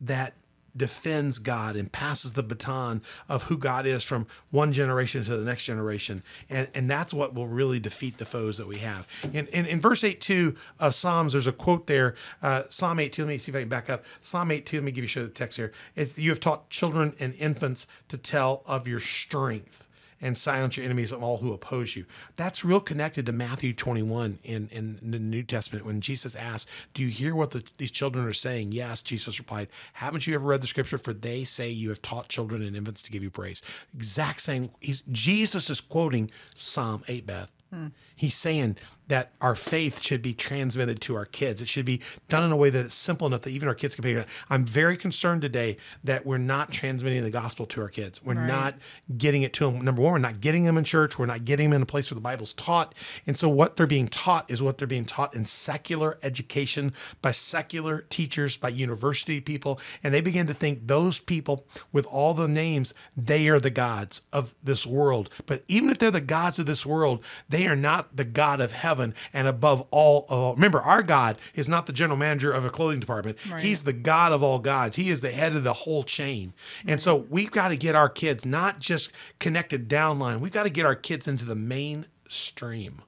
that 0.00 0.34
defends 0.76 1.38
God 1.38 1.76
and 1.76 1.90
passes 1.90 2.34
the 2.34 2.42
baton 2.42 3.02
of 3.28 3.44
who 3.44 3.56
God 3.56 3.86
is 3.86 4.02
from 4.02 4.26
one 4.50 4.72
generation 4.72 5.24
to 5.24 5.36
the 5.36 5.44
next 5.44 5.64
generation. 5.64 6.22
And, 6.48 6.68
and 6.74 6.90
that's 6.90 7.12
what 7.12 7.34
will 7.34 7.48
really 7.48 7.80
defeat 7.80 8.18
the 8.18 8.24
foes 8.24 8.58
that 8.58 8.66
we 8.66 8.78
have. 8.78 9.06
In, 9.32 9.46
in, 9.48 9.66
in 9.66 9.80
verse 9.80 10.04
8 10.04 10.20
2 10.20 10.54
of 10.78 10.94
Psalms, 10.94 11.32
there's 11.32 11.46
a 11.46 11.52
quote 11.52 11.86
there. 11.86 12.14
Uh, 12.42 12.64
Psalm 12.68 13.00
8 13.00 13.12
2, 13.12 13.22
let 13.22 13.28
me 13.28 13.38
see 13.38 13.50
if 13.50 13.56
I 13.56 13.60
can 13.60 13.68
back 13.68 13.90
up. 13.90 14.04
Psalm 14.20 14.50
8 14.50 14.66
2, 14.66 14.76
let 14.78 14.84
me 14.84 14.92
give 14.92 15.04
you 15.04 15.08
show 15.08 15.22
the 15.22 15.28
text 15.28 15.56
here. 15.56 15.72
It's 15.96 16.18
you 16.18 16.30
have 16.30 16.40
taught 16.40 16.70
children 16.70 17.14
and 17.18 17.34
infants 17.34 17.86
to 18.08 18.16
tell 18.16 18.62
of 18.66 18.86
your 18.86 19.00
strength 19.00 19.88
and 20.20 20.36
silence 20.36 20.76
your 20.76 20.84
enemies 20.84 21.12
of 21.12 21.22
all 21.22 21.38
who 21.38 21.52
oppose 21.52 21.96
you. 21.96 22.04
That's 22.36 22.64
real 22.64 22.80
connected 22.80 23.26
to 23.26 23.32
Matthew 23.32 23.72
21 23.72 24.38
in, 24.44 24.68
in 24.70 24.98
the 25.02 25.18
New 25.18 25.42
Testament 25.42 25.86
when 25.86 26.00
Jesus 26.00 26.34
asked, 26.34 26.68
Do 26.94 27.02
you 27.02 27.08
hear 27.08 27.34
what 27.34 27.52
the, 27.52 27.64
these 27.78 27.90
children 27.90 28.26
are 28.26 28.32
saying? 28.32 28.72
Yes, 28.72 29.02
Jesus 29.02 29.38
replied, 29.38 29.68
Haven't 29.94 30.26
you 30.26 30.34
ever 30.34 30.46
read 30.46 30.60
the 30.60 30.66
scripture? 30.66 30.98
For 30.98 31.12
they 31.12 31.44
say 31.44 31.70
you 31.70 31.88
have 31.88 32.02
taught 32.02 32.28
children 32.28 32.62
and 32.62 32.76
infants 32.76 33.02
to 33.02 33.10
give 33.10 33.22
you 33.22 33.30
praise. 33.30 33.62
Exact 33.94 34.40
same. 34.40 34.70
Jesus 35.10 35.70
is 35.70 35.80
quoting 35.80 36.30
Psalm 36.54 37.02
8, 37.08 37.26
Beth. 37.26 37.52
Hmm. 37.72 37.88
He's 38.20 38.34
saying 38.34 38.76
that 39.10 39.32
our 39.40 39.56
faith 39.56 40.00
should 40.02 40.22
be 40.22 40.32
transmitted 40.32 41.00
to 41.00 41.16
our 41.16 41.24
kids. 41.24 41.60
It 41.60 41.68
should 41.68 41.84
be 41.84 42.00
done 42.28 42.44
in 42.44 42.52
a 42.52 42.56
way 42.56 42.70
that 42.70 42.86
it's 42.86 42.94
simple 42.94 43.26
enough 43.26 43.40
that 43.40 43.50
even 43.50 43.66
our 43.66 43.74
kids 43.74 43.96
can 43.96 44.04
pay. 44.04 44.24
I'm 44.48 44.64
very 44.64 44.96
concerned 44.96 45.42
today 45.42 45.78
that 46.04 46.24
we're 46.24 46.38
not 46.38 46.70
transmitting 46.70 47.24
the 47.24 47.30
gospel 47.30 47.66
to 47.66 47.80
our 47.80 47.88
kids. 47.88 48.22
We're 48.22 48.34
not 48.34 48.76
getting 49.18 49.42
it 49.42 49.52
to 49.54 49.64
them. 49.64 49.80
Number 49.80 50.00
one, 50.00 50.12
we're 50.12 50.18
not 50.18 50.40
getting 50.40 50.62
them 50.62 50.78
in 50.78 50.84
church. 50.84 51.18
We're 51.18 51.26
not 51.26 51.44
getting 51.44 51.70
them 51.70 51.76
in 51.78 51.82
a 51.82 51.86
place 51.86 52.08
where 52.08 52.14
the 52.14 52.20
Bible's 52.20 52.52
taught. 52.52 52.94
And 53.26 53.36
so 53.36 53.48
what 53.48 53.74
they're 53.74 53.88
being 53.88 54.06
taught 54.06 54.48
is 54.48 54.62
what 54.62 54.78
they're 54.78 54.86
being 54.86 55.06
taught 55.06 55.34
in 55.34 55.44
secular 55.44 56.16
education 56.22 56.92
by 57.20 57.32
secular 57.32 58.02
teachers, 58.10 58.56
by 58.56 58.68
university 58.68 59.40
people. 59.40 59.80
And 60.04 60.14
they 60.14 60.20
begin 60.20 60.46
to 60.46 60.54
think 60.54 60.86
those 60.86 61.18
people 61.18 61.66
with 61.90 62.06
all 62.06 62.32
the 62.32 62.46
names, 62.46 62.94
they 63.16 63.48
are 63.48 63.58
the 63.58 63.70
gods 63.70 64.22
of 64.32 64.54
this 64.62 64.86
world. 64.86 65.30
But 65.46 65.64
even 65.66 65.90
if 65.90 65.98
they're 65.98 66.12
the 66.12 66.20
gods 66.20 66.60
of 66.60 66.66
this 66.66 66.86
world, 66.86 67.24
they 67.48 67.66
are 67.66 67.74
not 67.74 68.09
the 68.14 68.24
God 68.24 68.60
of 68.60 68.72
heaven 68.72 69.14
and 69.32 69.46
above 69.46 69.86
all. 69.90 70.26
all. 70.28 70.54
Remember, 70.54 70.80
our 70.80 71.02
God 71.02 71.38
is 71.54 71.68
not 71.68 71.86
the 71.86 71.92
general 71.92 72.16
manager 72.18 72.52
of 72.52 72.64
a 72.64 72.70
clothing 72.70 73.00
department. 73.00 73.38
He's 73.60 73.84
the 73.84 73.92
God 73.92 74.32
of 74.32 74.42
all 74.42 74.58
gods. 74.58 74.96
He 74.96 75.10
is 75.10 75.20
the 75.20 75.30
head 75.30 75.54
of 75.54 75.64
the 75.64 75.72
whole 75.72 76.02
chain. 76.02 76.52
And 76.86 77.00
so 77.00 77.18
mm-hmm. 77.18 77.32
we've 77.32 77.50
got 77.50 77.68
to 77.68 77.76
get 77.76 77.94
our 77.94 78.08
kids 78.08 78.44
not 78.44 78.78
just 78.78 79.10
connected 79.38 79.88
downline. 79.88 80.40
We've 80.40 80.52
got 80.52 80.64
to 80.64 80.70
get 80.70 80.86
our 80.86 80.94
kids 80.94 81.28
into 81.28 81.44
the 81.44 81.56
mainstream. 81.56 83.02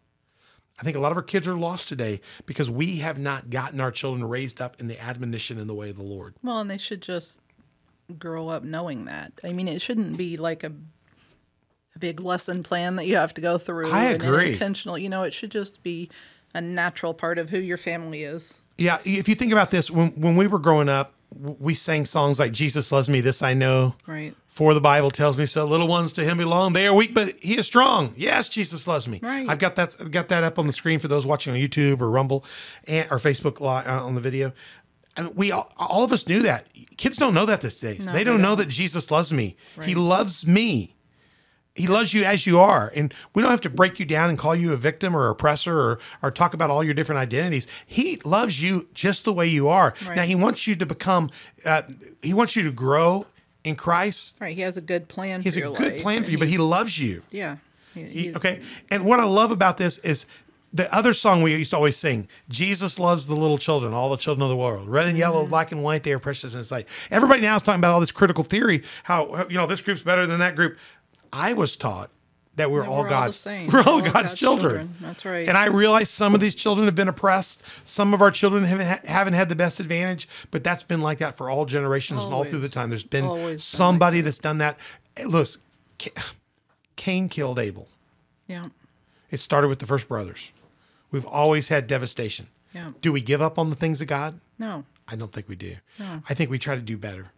I 0.80 0.84
think 0.84 0.96
a 0.96 1.00
lot 1.00 1.12
of 1.12 1.18
our 1.18 1.22
kids 1.22 1.46
are 1.46 1.54
lost 1.54 1.88
today 1.88 2.20
because 2.44 2.68
we 2.68 2.96
have 2.96 3.18
not 3.18 3.50
gotten 3.50 3.80
our 3.80 3.92
children 3.92 4.28
raised 4.28 4.60
up 4.60 4.80
in 4.80 4.88
the 4.88 5.00
admonition 5.00 5.58
and 5.58 5.70
the 5.70 5.74
way 5.74 5.90
of 5.90 5.96
the 5.96 6.02
Lord. 6.02 6.34
Well, 6.42 6.58
and 6.58 6.68
they 6.68 6.78
should 6.78 7.02
just 7.02 7.40
grow 8.18 8.48
up 8.48 8.64
knowing 8.64 9.04
that. 9.04 9.32
I 9.44 9.52
mean, 9.52 9.68
it 9.68 9.80
shouldn't 9.80 10.16
be 10.16 10.36
like 10.36 10.64
a, 10.64 10.72
a 11.94 11.98
big 11.98 12.20
lesson 12.20 12.62
plan 12.62 12.96
that 12.96 13.06
you 13.06 13.16
have 13.16 13.34
to 13.34 13.40
go 13.40 13.58
through. 13.58 13.90
I 13.90 14.04
agree. 14.04 14.52
intentional. 14.52 14.96
You 14.98 15.08
know, 15.08 15.22
it 15.22 15.32
should 15.32 15.50
just 15.50 15.82
be 15.82 16.10
a 16.54 16.60
natural 16.60 17.14
part 17.14 17.38
of 17.38 17.50
who 17.50 17.58
your 17.58 17.78
family 17.78 18.24
is. 18.24 18.60
Yeah, 18.76 18.98
if 19.04 19.28
you 19.28 19.34
think 19.34 19.52
about 19.52 19.70
this, 19.70 19.90
when 19.90 20.10
when 20.10 20.36
we 20.36 20.46
were 20.46 20.58
growing 20.58 20.88
up, 20.88 21.12
we 21.30 21.74
sang 21.74 22.04
songs 22.04 22.38
like 22.38 22.52
"Jesus 22.52 22.90
loves 22.90 23.08
me, 23.08 23.20
this 23.20 23.42
I 23.42 23.54
know." 23.54 23.94
Right. 24.06 24.34
For 24.48 24.74
the 24.74 24.82
Bible 24.82 25.10
tells 25.10 25.38
me 25.38 25.46
so. 25.46 25.64
Little 25.64 25.88
ones 25.88 26.12
to 26.12 26.24
Him 26.24 26.36
belong. 26.36 26.74
They 26.74 26.86
are 26.86 26.94
weak, 26.94 27.14
but 27.14 27.34
He 27.40 27.56
is 27.56 27.66
strong. 27.66 28.12
Yes, 28.16 28.50
Jesus 28.50 28.86
loves 28.86 29.08
me. 29.08 29.18
Right. 29.22 29.48
I've 29.48 29.58
got 29.58 29.76
that. 29.76 29.96
Got 30.10 30.28
that 30.28 30.44
up 30.44 30.58
on 30.58 30.66
the 30.66 30.72
screen 30.72 30.98
for 30.98 31.08
those 31.08 31.24
watching 31.24 31.54
on 31.54 31.58
YouTube 31.58 32.00
or 32.02 32.10
Rumble, 32.10 32.44
and, 32.86 33.10
or 33.10 33.18
Facebook 33.18 33.60
Live 33.60 33.86
uh, 33.86 34.04
on 34.04 34.14
the 34.14 34.20
video. 34.20 34.52
And 35.16 35.36
we 35.36 35.52
all, 35.52 35.70
all 35.76 36.04
of 36.04 36.12
us 36.12 36.26
knew 36.26 36.40
that. 36.42 36.66
Kids 36.96 37.18
don't 37.18 37.34
know 37.34 37.44
that 37.46 37.60
these 37.60 37.78
days. 37.80 38.06
No, 38.06 38.12
they 38.12 38.18
they 38.18 38.24
don't 38.24 38.40
know 38.40 38.48
don't. 38.48 38.58
that 38.58 38.68
Jesus 38.68 39.10
loves 39.10 39.32
me. 39.32 39.56
He 39.82 39.94
loves 39.94 40.46
me. 40.46 40.94
He 41.74 41.86
loves 41.86 42.12
you 42.12 42.22
as 42.24 42.46
you 42.46 42.58
are. 42.60 42.92
And 42.94 43.14
we 43.34 43.40
don't 43.42 43.50
have 43.50 43.60
to 43.62 43.70
break 43.70 43.98
you 43.98 44.04
down 44.04 44.28
and 44.28 44.38
call 44.38 44.54
you 44.54 44.72
a 44.72 44.76
victim 44.76 45.16
or 45.16 45.28
oppressor 45.30 45.78
or, 45.78 45.98
or 46.22 46.30
talk 46.30 46.52
about 46.52 46.70
all 46.70 46.84
your 46.84 46.92
different 46.94 47.18
identities. 47.18 47.66
He 47.86 48.20
loves 48.24 48.62
you 48.62 48.88
just 48.92 49.24
the 49.24 49.32
way 49.32 49.46
you 49.46 49.68
are. 49.68 49.94
Right. 50.06 50.16
Now, 50.16 50.22
he 50.24 50.34
wants 50.34 50.66
you 50.66 50.76
to 50.76 50.84
become, 50.86 51.30
uh, 51.64 51.82
he 52.20 52.34
wants 52.34 52.56
you 52.56 52.62
to 52.64 52.72
grow 52.72 53.24
in 53.64 53.76
Christ. 53.76 54.36
Right. 54.40 54.54
He 54.54 54.60
has 54.62 54.76
a 54.76 54.80
good 54.82 55.08
plan 55.08 55.40
He 55.40 55.48
has 55.48 55.56
a 55.56 55.62
good 55.62 56.02
plan 56.02 56.24
for 56.24 56.30
you, 56.30 56.38
but 56.38 56.48
he 56.48 56.58
loves 56.58 56.98
you. 56.98 57.22
Yeah. 57.30 57.56
He- 57.94 58.04
He- 58.04 58.34
okay. 58.36 58.60
And 58.90 59.04
what 59.06 59.20
I 59.20 59.24
love 59.24 59.50
about 59.50 59.78
this 59.78 59.96
is 59.98 60.26
the 60.74 60.92
other 60.94 61.12
song 61.14 61.42
we 61.42 61.54
used 61.54 61.70
to 61.70 61.76
always 61.76 61.96
sing 61.98 62.28
Jesus 62.48 62.98
loves 62.98 63.26
the 63.26 63.34
little 63.36 63.58
children, 63.58 63.92
all 63.94 64.10
the 64.10 64.16
children 64.16 64.42
of 64.42 64.48
the 64.48 64.56
world. 64.56 64.88
Red 64.88 65.04
and 65.06 65.12
Mm-hmm. 65.12 65.18
yellow, 65.20 65.46
black 65.46 65.70
and 65.72 65.82
white, 65.82 66.02
they 66.02 66.12
are 66.12 66.18
precious 66.18 66.52
in 66.54 66.58
his 66.58 66.68
sight. 66.68 66.86
Everybody 67.10 67.40
now 67.42 67.56
is 67.56 67.62
talking 67.62 67.78
about 67.80 67.92
all 67.92 68.00
this 68.00 68.10
critical 68.10 68.42
theory, 68.44 68.82
how, 69.04 69.46
you 69.48 69.56
know, 69.56 69.66
this 69.66 69.80
group's 69.82 70.02
better 70.02 70.26
than 70.26 70.38
that 70.40 70.54
group. 70.56 70.76
I 71.32 71.52
was 71.54 71.76
taught 71.76 72.10
that 72.56 72.70
we're 72.70 72.82
That 72.82 72.88
all 72.90 72.98
we're 72.98 73.04
all 73.04 73.10
God's 73.10 73.36
same. 73.36 73.70
we're 73.70 73.80
all, 73.80 73.88
All 73.94 74.00
God's, 74.00 74.12
God's 74.12 74.34
children. 74.34 74.70
children. 74.72 74.94
That's 75.00 75.24
right. 75.24 75.48
And 75.48 75.56
I 75.56 75.66
realize 75.68 76.10
some 76.10 76.34
of 76.34 76.40
these 76.40 76.54
children 76.54 76.86
have 76.86 76.94
been 76.94 77.08
oppressed. 77.08 77.62
Some 77.84 78.12
of 78.12 78.20
our 78.20 78.30
children 78.30 78.64
haven't, 78.64 79.06
haven't 79.06 79.32
had 79.34 79.48
the 79.48 79.56
best 79.56 79.80
advantage, 79.80 80.28
but 80.50 80.62
that's 80.62 80.82
been 80.82 81.00
like 81.00 81.18
that 81.18 81.36
for 81.36 81.48
all 81.48 81.64
generations 81.64 82.22
and 82.22 82.32
all 82.34 82.44
through 82.44 82.60
the 82.60 82.68
time. 82.68 82.90
There's 82.90 83.04
been 83.04 83.24
Always 83.24 83.42
been 83.44 83.50
like 83.52 83.60
somebody 83.60 84.20
that's 84.20 84.38
done 84.38 84.58
that. 84.58 84.78
Hey, 85.16 85.24
Look, 85.24 85.48
Cain 86.96 87.28
killed 87.28 87.58
Abel. 87.58 87.88
Yeah. 88.46 88.66
It 89.30 89.40
started 89.40 89.68
with 89.68 89.78
the 89.78 89.86
first 89.86 90.08
brothers. 90.08 90.52
We've 91.10 91.26
always 91.26 91.68
had 91.68 91.86
devastation. 91.86 92.48
Yeah. 92.74 92.92
Do 93.00 93.12
we 93.12 93.20
give 93.20 93.40
up 93.42 93.58
on 93.58 93.70
the 93.70 93.76
things 93.76 94.00
of 94.00 94.08
God? 94.08 94.40
No. 94.58 94.84
I 95.08 95.16
don't 95.16 95.32
think 95.32 95.48
we 95.48 95.56
do. 95.56 95.76
No. 95.98 96.22
I 96.28 96.34
think 96.34 96.50
we 96.50 96.58
try 96.58 96.74
to 96.74 96.80
do 96.80 96.96
better. 96.96 97.28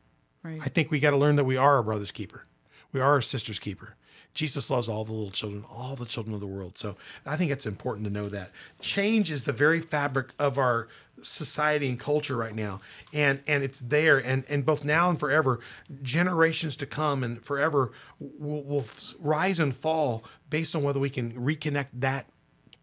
Right. 0.42 0.61
I 0.62 0.68
think 0.68 0.90
we 0.90 1.00
got 1.00 1.11
to 1.11 1.16
learn 1.16 1.37
that 1.37 1.44
we 1.44 1.57
are 1.57 1.76
our 1.76 1.83
brother's 1.83 2.11
keeper. 2.11 2.46
We 2.94 3.00
are 3.00 3.12
our 3.12 3.20
sister's 3.20 3.59
keeper. 3.59 3.96
Jesus 4.35 4.70
loves 4.70 4.88
all 4.88 5.04
the 5.04 5.12
little 5.12 5.30
children, 5.30 5.64
all 5.70 5.96
the 5.96 6.07
children 6.07 6.33
of 6.35 6.40
the 6.40 6.46
world. 6.46 6.78
So 6.78 6.96
I 7.26 7.37
think 7.37 7.50
it's 7.50 7.66
important 7.66 8.07
to 8.07 8.12
know 8.12 8.28
that. 8.28 8.50
Change 8.80 9.30
is 9.30 9.44
the 9.44 9.52
very 9.52 9.80
fabric 9.80 10.30
of 10.38 10.59
our 10.59 10.88
society 11.22 11.88
and 11.88 11.98
culture 11.98 12.37
right 12.37 12.54
now. 12.54 12.80
And 13.12 13.40
and 13.46 13.62
it's 13.62 13.80
there 13.80 14.18
and 14.18 14.44
and 14.48 14.64
both 14.64 14.85
now 14.85 15.11
and 15.11 15.18
forever, 15.18 15.61
generations 16.02 16.76
to 16.76 16.87
come 16.87 17.22
and 17.22 17.42
forever 17.44 17.92
will, 18.18 18.62
will 18.62 18.85
rise 19.20 19.59
and 19.59 19.74
fall 19.74 20.24
based 20.48 20.74
on 20.74 20.83
whether 20.83 21.00
we 21.00 21.11
can 21.11 21.33
reconnect 21.33 21.88
that 21.94 22.26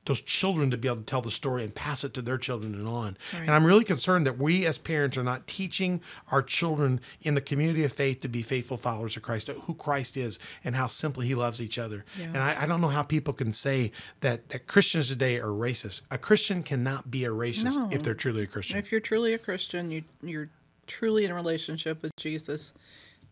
those 0.06 0.22
children 0.22 0.72
to 0.72 0.78
be 0.78 0.88
able 0.88 0.98
to 0.98 1.04
tell 1.04 1.22
the 1.22 1.30
story 1.32 1.64
and 1.64 1.76
pass 1.76 2.04
it 2.04 2.14
to 2.16 2.22
their 2.22 2.38
children 2.38 2.74
and 2.74 2.88
on. 2.88 3.18
And 3.36 3.52
I'm 3.52 3.66
really 3.66 3.84
concerned 3.84 4.26
that 4.26 4.38
we 4.38 4.66
as 4.66 4.78
parents 4.78 5.16
are 5.16 5.24
not 5.24 5.46
teaching 5.46 6.02
our 6.32 6.42
children 6.42 7.00
in 7.22 7.36
the 7.36 7.42
community 7.42 7.84
of 7.84 7.94
faith 7.94 8.20
to 8.22 8.28
be 8.28 8.42
faithful 8.42 8.78
followers 8.78 9.16
of 9.16 9.22
Christ, 9.24 9.48
who 9.50 9.74
Christ 9.76 10.18
is 10.18 10.40
and 10.64 10.76
how 10.76 10.88
simply 10.88 11.28
he 11.28 11.36
loves 11.36 11.62
each 11.62 11.78
other. 11.78 12.04
And 12.20 12.38
I, 12.38 12.64
I 12.64 12.66
don't 12.66 12.82
know 12.82 12.88
how 12.88 13.04
people 13.04 13.34
can 13.34 13.52
say 13.52 13.92
that, 14.22 14.50
that 14.50 14.66
Christians 14.68 15.10
today 15.10 15.40
are 15.40 15.48
racist. 15.48 16.02
A 16.10 16.18
Christian 16.18 16.64
cannot 16.64 17.12
be 17.12 17.24
a 17.26 17.30
racist 17.30 17.78
No. 17.78 17.90
if 17.92 18.02
they're 18.02 18.14
truly 18.16 18.44
a 18.44 18.48
Christian. 18.48 18.78
If 18.78 18.92
you're 18.92 19.02
truly 19.02 19.34
a 19.34 19.38
Christian, 19.38 19.92
you 19.92 20.04
you're 20.24 20.50
truly 20.88 21.26
in 21.26 21.32
a 21.32 21.36
relationship 21.36 22.02
with 22.02 22.16
Jesus. 22.18 22.74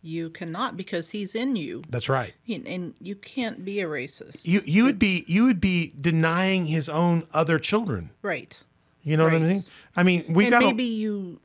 You 0.02 0.30
cannot 0.30 0.76
because 0.76 1.10
He's 1.10 1.34
in 1.34 1.56
you, 1.56 1.82
That's 1.90 2.08
right. 2.08 2.32
and, 2.48 2.94
you 3.00 3.14
can't 3.14 3.64
be 3.64 3.80
a 3.80 3.86
racist. 3.86 4.46
You 4.46 4.62
you 4.64 4.84
would 4.84 4.98
be 4.98 5.24
you 5.28 5.44
would 5.44 5.60
be 5.60 5.92
denying 6.00 6.66
his 6.66 6.88
own 6.88 7.26
other 7.32 7.58
children. 7.58 8.10
right. 8.22 8.62
You 9.02 9.16
know 9.16 9.24
what 9.24 9.32
I 9.32 9.38
mean? 9.38 9.64
I 9.96 10.02
mean, 10.02 10.24
we 10.28 10.50
got 10.50 10.60
maybe 10.62 10.84
you 10.84 11.40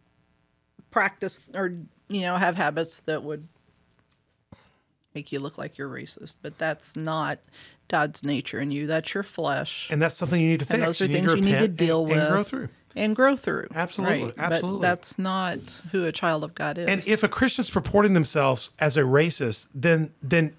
practice 0.92 1.40
or 1.54 1.74
you 2.10 2.22
know 2.22 2.36
have 2.36 2.58
habits 2.58 3.00
that 3.02 3.24
would 3.24 3.48
make 5.14 5.32
you 5.32 5.40
look 5.40 5.58
like 5.58 5.78
you're 5.78 5.90
racist, 5.90 6.36
but 6.42 6.58
that's 6.58 6.96
not 6.98 7.40
God's 7.88 8.24
nature 8.24 8.60
in 8.60 8.72
you. 8.72 8.88
That's 8.88 9.14
your 9.14 9.24
flesh. 9.24 9.88
and 9.92 10.02
that's 10.02 10.18
something 10.18 10.40
you 10.42 10.48
need 10.50 10.60
to 10.60 10.66
fix. 10.66 10.74
and 10.76 10.84
those 10.84 11.02
are 11.02 11.06
you 11.06 11.14
things 11.14 11.28
need 11.34 11.46
you 11.46 11.52
need 11.56 11.60
to 11.60 11.68
deal 11.68 12.02
and, 12.02 12.10
with 12.10 12.20
and 12.20 12.30
grow 12.32 12.44
through. 12.44 12.70
and 12.96 13.16
grow 13.16 13.36
through. 13.38 13.68
Absolutely, 13.76 14.24
Right. 14.26 14.34
absolutely. 14.38 14.80
But 14.80 14.88
that's 14.88 15.20
not 15.20 15.60
who 15.92 16.06
a 16.06 16.12
child 16.12 16.44
of 16.44 16.56
God 16.56 16.78
is. 16.78 16.88
And 16.88 17.08
if 17.08 17.24
a 17.24 17.28
Christian's 17.28 17.70
purporting 17.70 18.14
themselves 18.14 18.72
as 18.80 18.98
a 18.98 19.02
racist, 19.02 19.68
then 19.76 20.12
then 20.24 20.54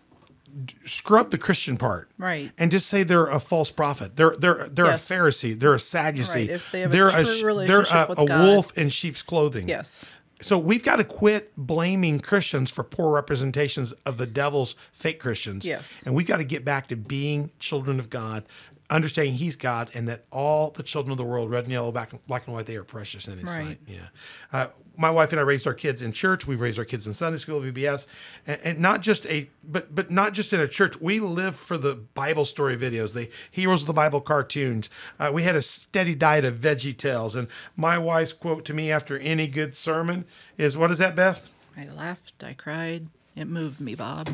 scrub 0.87 1.31
the 1.33 1.39
Christian 1.39 1.77
part, 1.77 2.09
Right. 2.17 2.51
And 2.57 2.71
just 2.71 2.87
say 2.87 3.03
they're 3.03 3.27
a 3.27 3.41
false 3.41 3.71
prophet. 3.71 4.17
They're 4.17 4.35
they're 4.39 4.69
they're 4.71 4.87
Yes. 4.87 5.11
a 5.11 5.15
Pharisee. 5.15 5.59
They're 5.59 5.75
a 5.75 5.81
Sadducee. 5.81 6.33
Right, 6.41 6.51
if 6.51 6.73
they 6.73 6.81
have 6.81 6.91
a 6.91 6.93
they're 6.97 7.25
sh- 7.25 7.43
relationship 7.43 7.89
they're 7.89 8.05
a, 8.05 8.07
with 8.09 8.19
a 8.19 8.25
wolf 8.25 8.79
in 8.79 8.89
sheep's 8.89 9.21
clothing. 9.23 9.69
yes, 9.69 10.07
So 10.41 10.59
we've 10.59 10.85
got 10.85 10.97
to 10.97 11.05
quit 11.05 11.53
blaming 11.57 12.21
Christians 12.21 12.71
for 12.71 12.85
poor 12.85 13.11
representations 13.15 13.93
of 14.05 14.19
the 14.19 14.27
devil's 14.27 14.75
fake 14.93 15.19
Christians. 15.19 15.65
Yes. 15.65 16.03
And 16.05 16.15
we've 16.15 16.27
got 16.27 16.37
to 16.39 16.45
get 16.45 16.65
back 16.65 16.89
to 16.89 16.97
being 16.97 17.51
children 17.59 17.99
of 17.99 18.11
God, 18.11 18.45
understanding 18.91 19.35
He's 19.35 19.57
God, 19.57 19.91
and 19.95 20.07
that 20.09 20.25
all 20.31 20.71
the 20.71 20.83
children 20.83 21.11
of 21.13 21.17
the 21.19 21.25
world, 21.25 21.51
red 21.51 21.65
and 21.65 21.73
yellow, 21.73 21.91
black, 21.91 22.11
black 22.27 22.47
and 22.47 22.55
white, 22.55 22.67
they 22.67 22.77
are 22.77 22.85
precious 22.85 23.27
in 23.27 23.39
His 23.39 23.45
Right. 23.49 23.67
sight. 23.67 23.79
Yeah. 23.87 24.09
Uh, 24.53 24.67
my 24.97 25.11
wife 25.11 25.33
and 25.33 25.41
I 25.41 25.43
raised 25.43 25.67
our 25.67 25.75
kids 25.75 26.03
in 26.03 26.13
church. 26.13 26.47
We've 26.47 26.61
raised 26.61 26.79
our 26.79 26.85
kids 26.85 27.07
in 27.07 27.15
Sunday 27.15 27.39
school, 27.39 27.61
VBS, 27.61 28.07
and, 28.47 28.61
and 28.63 28.79
not 28.79 29.03
just 29.03 29.27
a, 29.27 29.49
but 29.65 29.95
but 29.95 30.11
not 30.11 30.33
just 30.33 30.53
in 30.53 30.61
a 30.61 30.69
church. 30.69 31.01
We 31.01 31.21
live 31.21 31.57
for 31.57 31.79
the 31.79 31.95
Bible 31.95 32.45
story 32.45 32.77
videos, 32.77 33.15
the 33.15 33.31
heroes 33.51 33.83
of 33.83 33.87
the 33.87 33.93
Bible 33.93 34.21
cartoons. 34.21 34.91
Uh, 35.19 35.31
we 35.33 35.43
had 35.43 35.57
a 35.57 35.63
steady 35.63 36.15
diet 36.15 36.45
of 36.45 36.57
Veggie 36.57 36.97
Tales, 36.97 37.35
and 37.35 37.49
my 37.77 37.99
wife's 37.99 38.33
quote 38.33 38.65
to 38.67 38.75
me 38.75 38.91
after 38.91 39.19
any 39.19 39.47
good 39.47 39.75
sermon 39.75 40.25
is, 40.59 40.77
"What 40.77 40.91
is 40.91 40.99
that, 40.99 41.15
Beth?" 41.15 41.49
I 41.77 41.87
laughed, 41.89 42.43
I 42.43 42.55
cried. 42.55 43.09
It 43.35 43.49
moved 43.49 43.81
me, 43.81 43.95
Bob. 43.95 44.31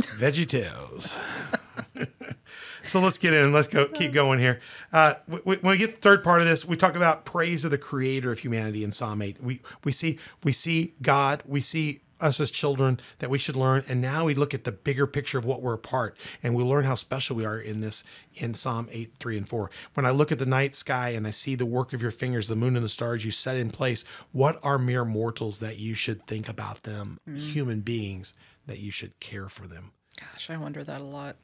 Veggie 0.00 0.48
Tales. 0.48 1.16
so 2.84 3.00
let's 3.00 3.18
get 3.18 3.32
in. 3.32 3.52
Let's 3.52 3.68
go. 3.68 3.86
Keep 3.86 4.12
going 4.12 4.38
here. 4.38 4.60
Uh, 4.92 5.14
when 5.26 5.60
we 5.62 5.76
get 5.76 5.94
the 5.94 6.00
third 6.00 6.24
part 6.24 6.40
of 6.40 6.46
this, 6.46 6.64
we 6.64 6.76
talk 6.76 6.94
about 6.94 7.24
praise 7.24 7.64
of 7.64 7.70
the 7.70 7.78
Creator 7.78 8.32
of 8.32 8.40
humanity 8.40 8.84
in 8.84 8.92
Psalm 8.92 9.22
eight. 9.22 9.42
We 9.42 9.60
we 9.84 9.92
see 9.92 10.18
we 10.42 10.52
see 10.52 10.94
God. 11.02 11.42
We 11.46 11.60
see 11.60 12.00
us 12.22 12.40
as 12.40 12.50
children 12.50 13.00
that 13.18 13.30
we 13.30 13.38
should 13.38 13.56
learn, 13.56 13.84
and 13.88 14.00
now 14.00 14.24
we 14.24 14.34
look 14.34 14.54
at 14.54 14.64
the 14.64 14.72
bigger 14.72 15.06
picture 15.06 15.38
of 15.38 15.44
what 15.44 15.60
we're 15.60 15.74
a 15.74 15.78
part, 15.78 16.16
and 16.42 16.54
we 16.54 16.62
learn 16.62 16.84
how 16.84 16.94
special 16.94 17.36
we 17.36 17.44
are 17.44 17.58
in 17.58 17.80
this 17.80 18.04
in 18.34 18.54
Psalm 18.54 18.88
eight, 18.92 19.14
three, 19.18 19.36
and 19.36 19.48
four. 19.48 19.70
When 19.94 20.06
I 20.06 20.10
look 20.10 20.32
at 20.32 20.38
the 20.38 20.46
night 20.46 20.74
sky 20.74 21.10
and 21.10 21.26
I 21.26 21.30
see 21.30 21.54
the 21.54 21.66
work 21.66 21.92
of 21.92 22.02
your 22.02 22.10
fingers, 22.10 22.48
the 22.48 22.56
moon 22.56 22.76
and 22.76 22.84
the 22.84 22.88
stars 22.88 23.24
you 23.24 23.30
set 23.30 23.56
in 23.56 23.70
place, 23.70 24.04
what 24.32 24.58
are 24.62 24.78
mere 24.78 25.04
mortals 25.04 25.58
that 25.58 25.78
you 25.78 25.94
should 25.94 26.26
think 26.26 26.48
about 26.48 26.84
them? 26.84 27.18
Mm-hmm. 27.28 27.38
Human 27.38 27.80
beings 27.80 28.34
that 28.66 28.78
you 28.78 28.90
should 28.90 29.18
care 29.20 29.48
for 29.48 29.66
them. 29.66 29.92
Gosh, 30.18 30.50
I 30.50 30.56
wonder 30.56 30.84
that 30.84 31.00
a 31.00 31.04
lot. 31.04 31.36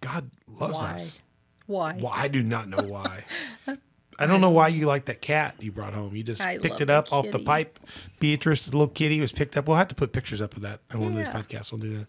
God 0.00 0.30
loves 0.48 0.74
Why? 0.74 0.92
us. 0.92 1.22
Why? 1.66 1.96
Well, 1.98 2.12
I 2.14 2.28
do 2.28 2.42
not 2.42 2.68
know 2.68 2.82
why. 2.82 3.24
I 4.18 4.26
don't 4.26 4.40
know 4.40 4.50
why 4.50 4.68
you 4.68 4.86
like 4.86 5.06
that 5.06 5.20
cat 5.20 5.56
you 5.60 5.72
brought 5.72 5.94
home. 5.94 6.14
You 6.14 6.22
just 6.22 6.40
I 6.40 6.58
picked 6.58 6.80
it 6.80 6.86
the 6.86 6.94
up 6.94 7.12
off 7.12 7.30
the 7.30 7.38
pipe. 7.38 7.78
Beatrice's 8.20 8.72
little 8.74 8.88
kitty 8.88 9.20
was 9.20 9.32
picked 9.32 9.56
up. 9.56 9.66
We'll 9.68 9.76
have 9.76 9.88
to 9.88 9.94
put 9.94 10.12
pictures 10.12 10.40
up 10.40 10.54
of 10.56 10.62
that 10.62 10.80
on 10.92 11.00
one 11.00 11.12
of 11.12 11.16
these 11.18 11.28
podcasts. 11.28 11.72
We'll 11.72 11.80
do 11.80 11.98
that. 11.98 12.06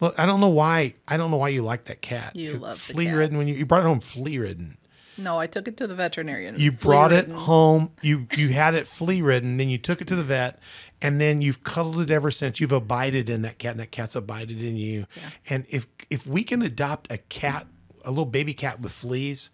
Look, 0.00 0.18
I 0.18 0.26
don't 0.26 0.40
know 0.40 0.48
why. 0.48 0.94
I 1.08 1.16
don't 1.16 1.30
know 1.30 1.36
why 1.38 1.48
you 1.50 1.62
like 1.62 1.84
that 1.84 2.02
cat. 2.02 2.36
You 2.36 2.54
It- 2.54 2.60
love 2.60 2.86
the 2.86 2.92
flea 2.94 3.06
cat. 3.06 3.16
ridden 3.16 3.38
when 3.38 3.48
you, 3.48 3.54
you 3.54 3.66
brought 3.66 3.80
it 3.80 3.86
home 3.86 4.00
flea 4.00 4.38
ridden. 4.38 4.76
No, 5.18 5.38
I 5.40 5.46
took 5.46 5.66
it 5.66 5.78
to 5.78 5.86
the 5.86 5.94
veterinarian. 5.94 6.56
You 6.58 6.72
brought 6.72 7.10
it 7.10 7.28
home. 7.30 7.90
You 8.02 8.26
you 8.36 8.50
had 8.50 8.74
it 8.74 8.86
flea 8.86 9.22
ridden. 9.22 9.56
Then 9.56 9.70
you 9.70 9.78
took 9.78 10.02
it 10.02 10.06
to 10.08 10.14
the 10.14 10.22
vet, 10.22 10.58
and 11.00 11.18
then 11.18 11.40
you've 11.40 11.64
cuddled 11.64 12.00
it 12.00 12.10
ever 12.10 12.30
since. 12.30 12.60
You've 12.60 12.70
abided 12.72 13.30
in 13.30 13.40
that 13.40 13.56
cat, 13.58 13.70
and 13.72 13.80
that 13.80 13.90
cat's 13.90 14.14
abided 14.14 14.62
in 14.62 14.76
you. 14.76 15.06
And 15.48 15.64
if 15.70 15.86
if 16.10 16.26
we 16.26 16.44
can 16.44 16.60
adopt 16.60 17.10
a 17.10 17.16
cat, 17.16 17.66
a 18.04 18.10
little 18.10 18.26
baby 18.26 18.52
cat 18.52 18.80
with 18.80 18.92
fleas, 18.92 19.48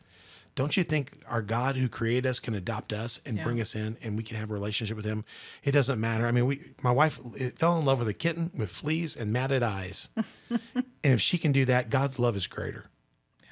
don't 0.55 0.77
you 0.77 0.85
think 0.85 1.23
our 1.29 1.41
God 1.43 1.77
who 1.77 1.89
created 1.89 2.27
us 2.27 2.39
can 2.39 2.55
adopt 2.55 2.93
us 2.93 3.21
and 3.25 3.39
Yeah. 3.39 3.45
bring 3.45 3.61
us 3.61 3.75
in, 3.75 3.97
and 4.03 4.17
we 4.17 4.23
can 4.23 4.37
have 4.37 4.51
a 4.51 4.55
relationship 4.55 4.97
with 4.97 5.07
Him? 5.07 5.25
It 5.65 5.73
doesn't 5.73 6.01
matter. 6.01 6.27
I 6.27 6.31
mean, 6.33 6.47
we 6.47 6.73
my 6.83 6.91
wife 6.91 7.19
it 7.37 7.59
fell 7.59 7.79
in 7.79 7.85
love 7.85 7.99
with 8.01 8.09
a 8.09 8.15
kitten 8.15 8.51
with 8.55 8.71
fleas 8.71 9.17
and 9.17 9.33
matted 9.33 9.63
eyes, 9.63 10.11
and 10.51 10.61
if 11.03 11.21
she 11.21 11.39
can 11.39 11.53
do 11.53 11.65
that, 11.65 11.89
God's 11.91 12.19
love 12.19 12.37
is 12.37 12.47
greater. 12.47 12.87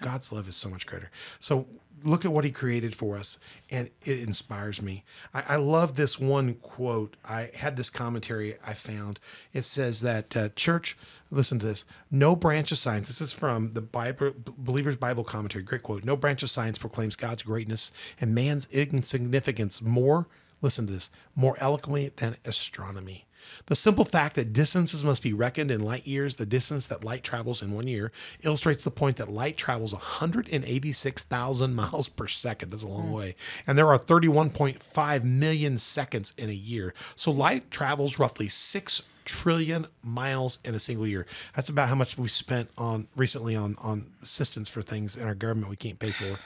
God's 0.01 0.33
love 0.33 0.49
is 0.49 0.57
so 0.57 0.69
much 0.71 0.87
greater. 0.87 1.11
So 1.41 1.67
look 2.03 2.25
at 2.25 2.33
what 2.33 2.45
he 2.45 2.51
created 2.51 2.95
for 2.95 3.19
us, 3.19 3.39
and 3.71 3.91
it 4.03 4.21
inspires 4.21 4.81
me. 4.81 5.05
I, 5.35 5.45
I 5.51 5.57
love 5.57 5.95
this 5.97 6.19
one 6.19 6.55
quote. 6.55 7.17
I 7.25 7.51
had 7.55 7.77
this 7.77 7.91
commentary 7.91 8.57
I 8.67 8.73
found. 8.73 9.21
It 9.53 9.63
says 9.63 10.01
that 10.01 10.35
uh, 10.37 10.49
church, 10.57 10.97
listen 11.31 11.59
to 11.61 11.67
this, 11.67 11.85
no 12.11 12.35
branch 12.35 12.73
of 12.73 12.79
science, 12.79 13.09
this 13.09 13.21
is 13.21 13.33
from 13.33 13.73
the 13.75 13.81
Bible, 13.81 14.33
Believer's 14.59 14.97
Bible 14.97 15.25
Commentary, 15.25 15.63
great 15.63 15.83
quote. 15.83 16.05
No 16.05 16.17
branch 16.17 16.43
of 16.43 16.51
science 16.51 16.79
proclaims 16.79 17.17
God's 17.17 17.43
greatness 17.43 17.93
and 18.21 18.35
man's 18.35 18.69
insignificance 18.71 19.81
more, 19.81 20.27
listen 20.61 20.87
to 20.87 20.93
this, 20.93 21.11
more 21.35 21.57
eloquently 21.61 22.11
than 22.17 22.37
astronomy. 22.45 23.27
The 23.67 23.77
simple 23.77 24.05
fact 24.05 24.37
that 24.37 24.53
distances 24.53 25.05
must 25.05 25.23
be 25.23 25.33
reckoned 25.33 25.71
in 25.71 25.81
light 25.81 26.07
years, 26.07 26.37
the 26.37 26.47
distance 26.47 26.87
that 26.87 27.05
light 27.05 27.23
travels 27.23 27.63
in 27.63 27.73
one 27.73 27.89
year, 27.89 28.13
illustrates 28.43 28.85
the 28.85 28.91
point 28.91 29.17
that 29.17 29.31
light 29.31 29.57
travels 29.57 29.93
186,000 29.93 31.75
miles 31.75 32.09
per 32.09 32.27
second. 32.27 32.71
That's 32.71 32.83
a 32.83 32.89
long 32.89 33.09
hmm. 33.09 33.13
way. 33.13 33.35
And 33.67 33.79
there 33.79 33.89
are 33.89 33.99
31.5 33.99 35.25
million 35.25 35.79
seconds 35.79 36.35
in 36.37 36.51
a 36.51 36.55
year. 36.55 36.95
So 37.15 37.31
light 37.31 37.71
travels 37.71 38.19
roughly 38.19 38.49
6 38.49 39.03
trillion 39.25 39.87
miles 40.03 40.59
in 40.65 40.75
a 40.75 40.79
single 40.79 41.07
year. 41.07 41.27
That's 41.55 41.69
about 41.69 41.89
how 41.89 41.95
much 41.95 42.19
we 42.19 42.29
spent 42.29 42.71
on 42.77 43.09
recently 43.17 43.57
on 43.57 43.77
on 43.81 44.07
assistance 44.23 44.69
for 44.69 44.83
things 44.83 45.17
in 45.17 45.27
our 45.27 45.35
government 45.35 45.71
we 45.71 45.77
can't 45.77 45.99
pay 45.99 46.11
for. 46.11 46.39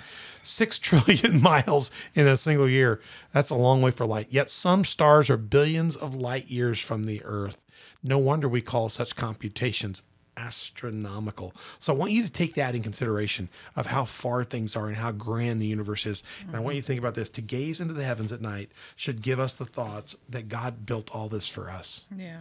6 0.43 0.79
trillion 0.81 1.41
miles 1.41 1.91
in 2.15 2.27
a 2.27 2.37
single 2.37 2.69
year. 2.69 3.01
That's 3.33 3.51
a 3.51 3.55
long 3.55 3.83
way 3.83 3.91
for 3.91 4.07
light. 4.07 4.29
Yet 4.31 4.51
some 4.51 4.85
stars 4.85 5.31
are 5.31 5.37
billions 5.37 5.97
of 5.97 6.15
light 6.15 6.49
years 6.49 6.81
from 6.81 7.05
the 7.05 7.23
earth. 7.25 7.59
No 8.03 8.19
wonder 8.19 8.49
we 8.49 8.61
call 8.61 8.89
such 8.89 9.17
computations 9.17 10.03
astronomical. 10.37 11.55
So 11.79 11.93
I 11.93 11.97
want 11.97 12.13
you 12.13 12.23
to 12.23 12.31
take 12.31 12.55
that 12.55 12.75
in 12.75 12.83
consideration 12.83 13.49
of 13.77 13.87
how 13.87 14.05
far 14.05 14.45
things 14.45 14.77
are 14.77 14.87
and 14.87 14.97
how 14.97 15.13
grand 15.13 15.61
the 15.61 15.67
universe 15.67 16.07
is. 16.07 16.23
And 16.47 16.57
I 16.57 16.61
want 16.61 16.77
you 16.77 16.83
to 16.83 16.87
think 16.87 16.99
about 16.99 17.15
this. 17.15 17.31
To 17.31 17.41
gaze 17.41 17.81
into 17.81 17.95
the 17.95 18.05
heavens 18.05 18.33
at 18.33 18.41
night 18.41 18.71
should 18.97 19.23
give 19.23 19.41
us 19.41 19.55
the 19.55 19.65
thoughts 19.65 20.17
that 20.29 20.49
God 20.49 20.87
built 20.87 21.11
all 21.15 21.29
this 21.29 21.49
for 21.49 21.71
us. 21.71 22.07
Yeah. 22.15 22.41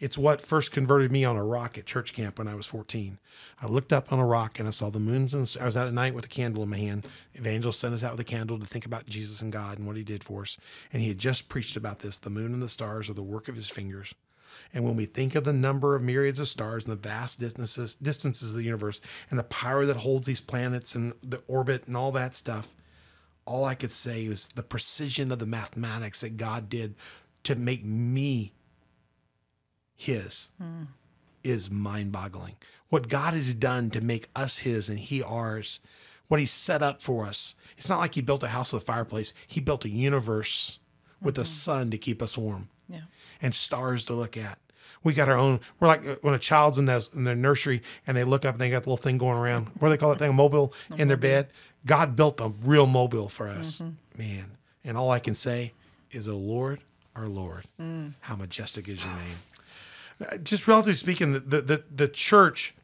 It's 0.00 0.16
what 0.16 0.40
first 0.40 0.70
converted 0.70 1.10
me 1.10 1.24
on 1.24 1.36
a 1.36 1.42
rock 1.42 1.76
at 1.76 1.86
church 1.86 2.14
camp 2.14 2.38
when 2.38 2.46
I 2.46 2.54
was 2.54 2.66
14. 2.66 3.18
I 3.60 3.66
looked 3.66 3.92
up 3.92 4.12
on 4.12 4.20
a 4.20 4.26
rock 4.26 4.58
and 4.58 4.68
I 4.68 4.70
saw 4.70 4.90
the 4.90 5.00
moons 5.00 5.34
and 5.34 5.56
I 5.60 5.64
was 5.64 5.76
out 5.76 5.88
at 5.88 5.92
night 5.92 6.14
with 6.14 6.26
a 6.26 6.28
candle 6.28 6.62
in 6.62 6.68
my 6.68 6.76
hand. 6.76 7.06
Evangelist 7.34 7.80
sent 7.80 7.94
us 7.94 8.04
out 8.04 8.12
with 8.12 8.20
a 8.20 8.24
candle 8.24 8.60
to 8.60 8.64
think 8.64 8.86
about 8.86 9.06
Jesus 9.06 9.42
and 9.42 9.52
God 9.52 9.78
and 9.78 9.86
what 9.86 9.96
he 9.96 10.04
did 10.04 10.22
for 10.22 10.42
us. 10.42 10.56
And 10.92 11.02
he 11.02 11.08
had 11.08 11.18
just 11.18 11.48
preached 11.48 11.76
about 11.76 11.98
this. 11.98 12.18
The 12.18 12.30
moon 12.30 12.52
and 12.52 12.62
the 12.62 12.68
stars 12.68 13.10
are 13.10 13.14
the 13.14 13.22
work 13.22 13.48
of 13.48 13.56
his 13.56 13.70
fingers. 13.70 14.14
And 14.72 14.84
when 14.84 14.96
we 14.96 15.04
think 15.04 15.34
of 15.34 15.44
the 15.44 15.52
number 15.52 15.96
of 15.96 16.02
myriads 16.02 16.38
of 16.38 16.48
stars 16.48 16.84
and 16.84 16.92
the 16.92 17.08
vast 17.08 17.40
distances, 17.40 17.96
distances 17.96 18.50
of 18.50 18.56
the 18.56 18.64
universe 18.64 19.00
and 19.30 19.38
the 19.38 19.44
power 19.44 19.84
that 19.84 19.98
holds 19.98 20.26
these 20.26 20.40
planets 20.40 20.94
and 20.94 21.12
the 21.22 21.42
orbit 21.48 21.86
and 21.86 21.96
all 21.96 22.12
that 22.12 22.34
stuff, 22.34 22.68
all 23.46 23.64
I 23.64 23.74
could 23.74 23.92
say 23.92 24.28
was 24.28 24.48
the 24.48 24.62
precision 24.62 25.32
of 25.32 25.38
the 25.38 25.46
mathematics 25.46 26.20
that 26.20 26.36
God 26.36 26.68
did 26.68 26.94
to 27.44 27.56
make 27.56 27.84
me 27.84 28.52
his 29.98 30.50
is 31.42 31.70
mind 31.70 32.12
boggling. 32.12 32.54
What 32.88 33.08
God 33.08 33.34
has 33.34 33.52
done 33.52 33.90
to 33.90 34.00
make 34.00 34.30
us 34.34 34.60
his 34.60 34.88
and 34.88 34.98
he 34.98 35.22
ours, 35.22 35.80
what 36.28 36.40
he 36.40 36.46
set 36.46 36.82
up 36.82 37.02
for 37.02 37.26
us. 37.26 37.54
It's 37.76 37.88
not 37.88 37.98
like 37.98 38.14
he 38.14 38.22
built 38.22 38.42
a 38.44 38.48
house 38.48 38.72
with 38.72 38.82
a 38.82 38.86
fireplace, 38.86 39.34
he 39.46 39.60
built 39.60 39.84
a 39.84 39.90
universe 39.90 40.78
with 41.20 41.36
a 41.36 41.42
mm-hmm. 41.42 41.48
sun 41.48 41.90
to 41.90 41.98
keep 41.98 42.22
us 42.22 42.38
warm 42.38 42.68
Yeah. 42.88 43.02
and 43.42 43.52
stars 43.52 44.04
to 44.06 44.14
look 44.14 44.36
at. 44.36 44.58
We 45.02 45.14
got 45.14 45.28
our 45.28 45.36
own. 45.36 45.60
We're 45.78 45.88
like 45.88 46.22
when 46.22 46.34
a 46.34 46.38
child's 46.38 46.78
in, 46.78 46.84
those, 46.84 47.12
in 47.14 47.24
their 47.24 47.36
nursery 47.36 47.82
and 48.06 48.16
they 48.16 48.24
look 48.24 48.44
up 48.44 48.54
and 48.54 48.60
they 48.60 48.70
got 48.70 48.84
the 48.84 48.90
little 48.90 49.02
thing 49.02 49.18
going 49.18 49.36
around. 49.36 49.66
What 49.78 49.88
do 49.88 49.90
they 49.90 49.98
call 49.98 50.10
that 50.10 50.18
thing? 50.18 50.30
A 50.30 50.32
mobile 50.32 50.72
in 50.96 51.08
their 51.08 51.16
bed. 51.16 51.48
God 51.84 52.14
built 52.16 52.40
a 52.40 52.48
real 52.64 52.86
mobile 52.86 53.28
for 53.28 53.48
us, 53.48 53.78
mm-hmm. 53.78 54.20
man. 54.22 54.52
And 54.84 54.96
all 54.96 55.10
I 55.10 55.18
can 55.18 55.34
say 55.34 55.72
is, 56.10 56.28
"Oh 56.28 56.36
Lord, 56.36 56.80
our 57.14 57.28
Lord, 57.28 57.64
mm. 57.80 58.14
how 58.20 58.36
majestic 58.36 58.88
is 58.88 59.04
your 59.04 59.14
name." 59.14 59.38
Just 60.42 60.66
relatively 60.66 60.94
speaking, 60.94 61.32
the 61.32 61.40
the 61.40 61.84
the, 61.94 62.08
church, 62.08 62.74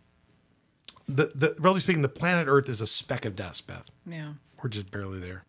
the 1.08 1.32
the 1.34 1.54
relatively 1.58 1.80
speaking, 1.80 2.02
the 2.02 2.08
planet 2.08 2.46
Earth 2.48 2.68
is 2.68 2.80
a 2.80 2.86
speck 2.86 3.24
of 3.24 3.34
dust, 3.34 3.66
Beth. 3.66 3.90
Yeah. 4.06 4.34
We're 4.62 4.68
just 4.68 4.90
barely 4.90 5.18
there. 5.18 5.44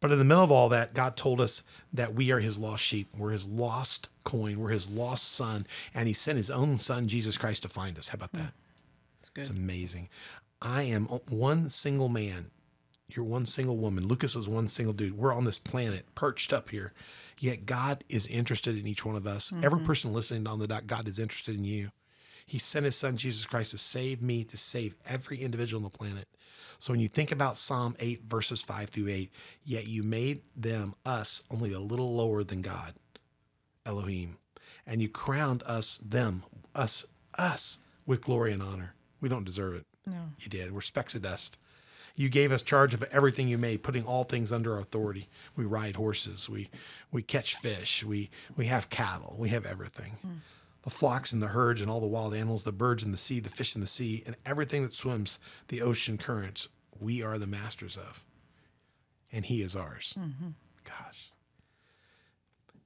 But 0.00 0.12
in 0.12 0.18
the 0.18 0.24
middle 0.24 0.42
of 0.42 0.50
all 0.50 0.68
that, 0.70 0.94
God 0.94 1.16
told 1.16 1.40
us 1.40 1.62
that 1.92 2.14
we 2.14 2.30
are 2.30 2.40
his 2.40 2.58
lost 2.58 2.82
sheep. 2.82 3.14
We're 3.16 3.32
his 3.32 3.46
lost 3.46 4.08
coin. 4.24 4.58
We're 4.58 4.70
his 4.70 4.88
lost 4.88 5.30
son. 5.30 5.66
And 5.94 6.08
he 6.08 6.14
sent 6.14 6.38
his 6.38 6.50
own 6.50 6.78
son, 6.78 7.06
Jesus 7.06 7.36
Christ, 7.36 7.62
to 7.62 7.68
find 7.68 7.98
us. 7.98 8.08
How 8.08 8.14
about 8.14 8.32
that? 8.32 8.54
It's 9.20 9.28
good. 9.28 9.42
It's 9.42 9.50
amazing. 9.50 10.08
I 10.62 10.84
am 10.84 11.04
one 11.06 11.68
single 11.68 12.08
man. 12.08 12.50
You're 13.08 13.24
one 13.24 13.44
single 13.44 13.76
woman. 13.76 14.06
Lucas 14.06 14.36
is 14.36 14.48
one 14.48 14.68
single 14.68 14.94
dude. 14.94 15.18
We're 15.18 15.34
on 15.34 15.44
this 15.44 15.58
planet, 15.58 16.06
perched 16.14 16.52
up 16.52 16.70
here. 16.70 16.92
Yet 17.40 17.64
God 17.64 18.04
is 18.10 18.26
interested 18.26 18.76
in 18.76 18.86
each 18.86 19.02
one 19.02 19.16
of 19.16 19.26
us. 19.26 19.50
Every 19.62 19.78
mm-hmm. 19.78 19.86
person 19.86 20.12
listening 20.12 20.46
on 20.46 20.58
the 20.58 20.68
dock, 20.68 20.86
God 20.86 21.08
is 21.08 21.18
interested 21.18 21.56
in 21.56 21.64
you. 21.64 21.90
He 22.44 22.58
sent 22.58 22.84
his 22.84 22.96
son 22.96 23.16
Jesus 23.16 23.46
Christ 23.46 23.70
to 23.70 23.78
save 23.78 24.20
me, 24.20 24.44
to 24.44 24.58
save 24.58 24.94
every 25.06 25.38
individual 25.40 25.78
on 25.78 25.84
the 25.84 25.98
planet. 25.98 26.28
So 26.78 26.92
when 26.92 27.00
you 27.00 27.08
think 27.08 27.32
about 27.32 27.56
Psalm 27.56 27.96
8, 27.98 28.24
verses 28.28 28.60
5 28.60 28.90
through 28.90 29.08
8, 29.08 29.32
yet 29.64 29.86
you 29.86 30.02
made 30.02 30.42
them, 30.54 30.94
us, 31.06 31.42
only 31.50 31.72
a 31.72 31.80
little 31.80 32.14
lower 32.14 32.44
than 32.44 32.60
God, 32.60 32.92
Elohim, 33.86 34.36
and 34.86 35.00
you 35.00 35.08
crowned 35.08 35.62
us, 35.62 35.96
them, 35.98 36.42
us, 36.74 37.06
us, 37.38 37.80
with 38.04 38.20
glory 38.20 38.52
and 38.52 38.62
honor. 38.62 38.94
We 39.22 39.30
don't 39.30 39.44
deserve 39.44 39.76
it. 39.76 39.86
No. 40.06 40.32
You 40.38 40.50
did. 40.50 40.72
We're 40.72 40.82
specks 40.82 41.14
of 41.14 41.22
dust. 41.22 41.56
You 42.20 42.28
gave 42.28 42.52
us 42.52 42.60
charge 42.60 42.92
of 42.92 43.02
everything 43.04 43.48
you 43.48 43.56
made, 43.56 43.82
putting 43.82 44.04
all 44.04 44.24
things 44.24 44.52
under 44.52 44.74
our 44.74 44.80
authority. 44.80 45.30
We 45.56 45.64
ride 45.64 45.96
horses. 45.96 46.50
We 46.50 46.68
we 47.10 47.22
catch 47.22 47.54
fish. 47.54 48.04
We 48.04 48.28
we 48.58 48.66
have 48.66 48.90
cattle. 48.90 49.36
We 49.38 49.48
have 49.48 49.64
everything. 49.64 50.18
Hmm. 50.20 50.32
The 50.82 50.90
flocks 50.90 51.32
and 51.32 51.42
the 51.42 51.46
herds 51.46 51.80
and 51.80 51.90
all 51.90 51.98
the 51.98 52.06
wild 52.06 52.34
animals, 52.34 52.64
the 52.64 52.72
birds 52.72 53.02
in 53.02 53.10
the 53.10 53.16
sea, 53.16 53.40
the 53.40 53.48
fish 53.48 53.74
in 53.74 53.80
the 53.80 53.86
sea, 53.86 54.22
and 54.26 54.36
everything 54.44 54.82
that 54.82 54.92
swims 54.92 55.38
the 55.68 55.80
ocean 55.80 56.18
currents, 56.18 56.68
we 56.98 57.22
are 57.22 57.38
the 57.38 57.46
masters 57.46 57.96
of. 57.96 58.22
And 59.32 59.46
he 59.46 59.62
is 59.62 59.74
ours. 59.74 60.12
Mm-hmm. 60.18 60.48
Gosh. 60.84 61.32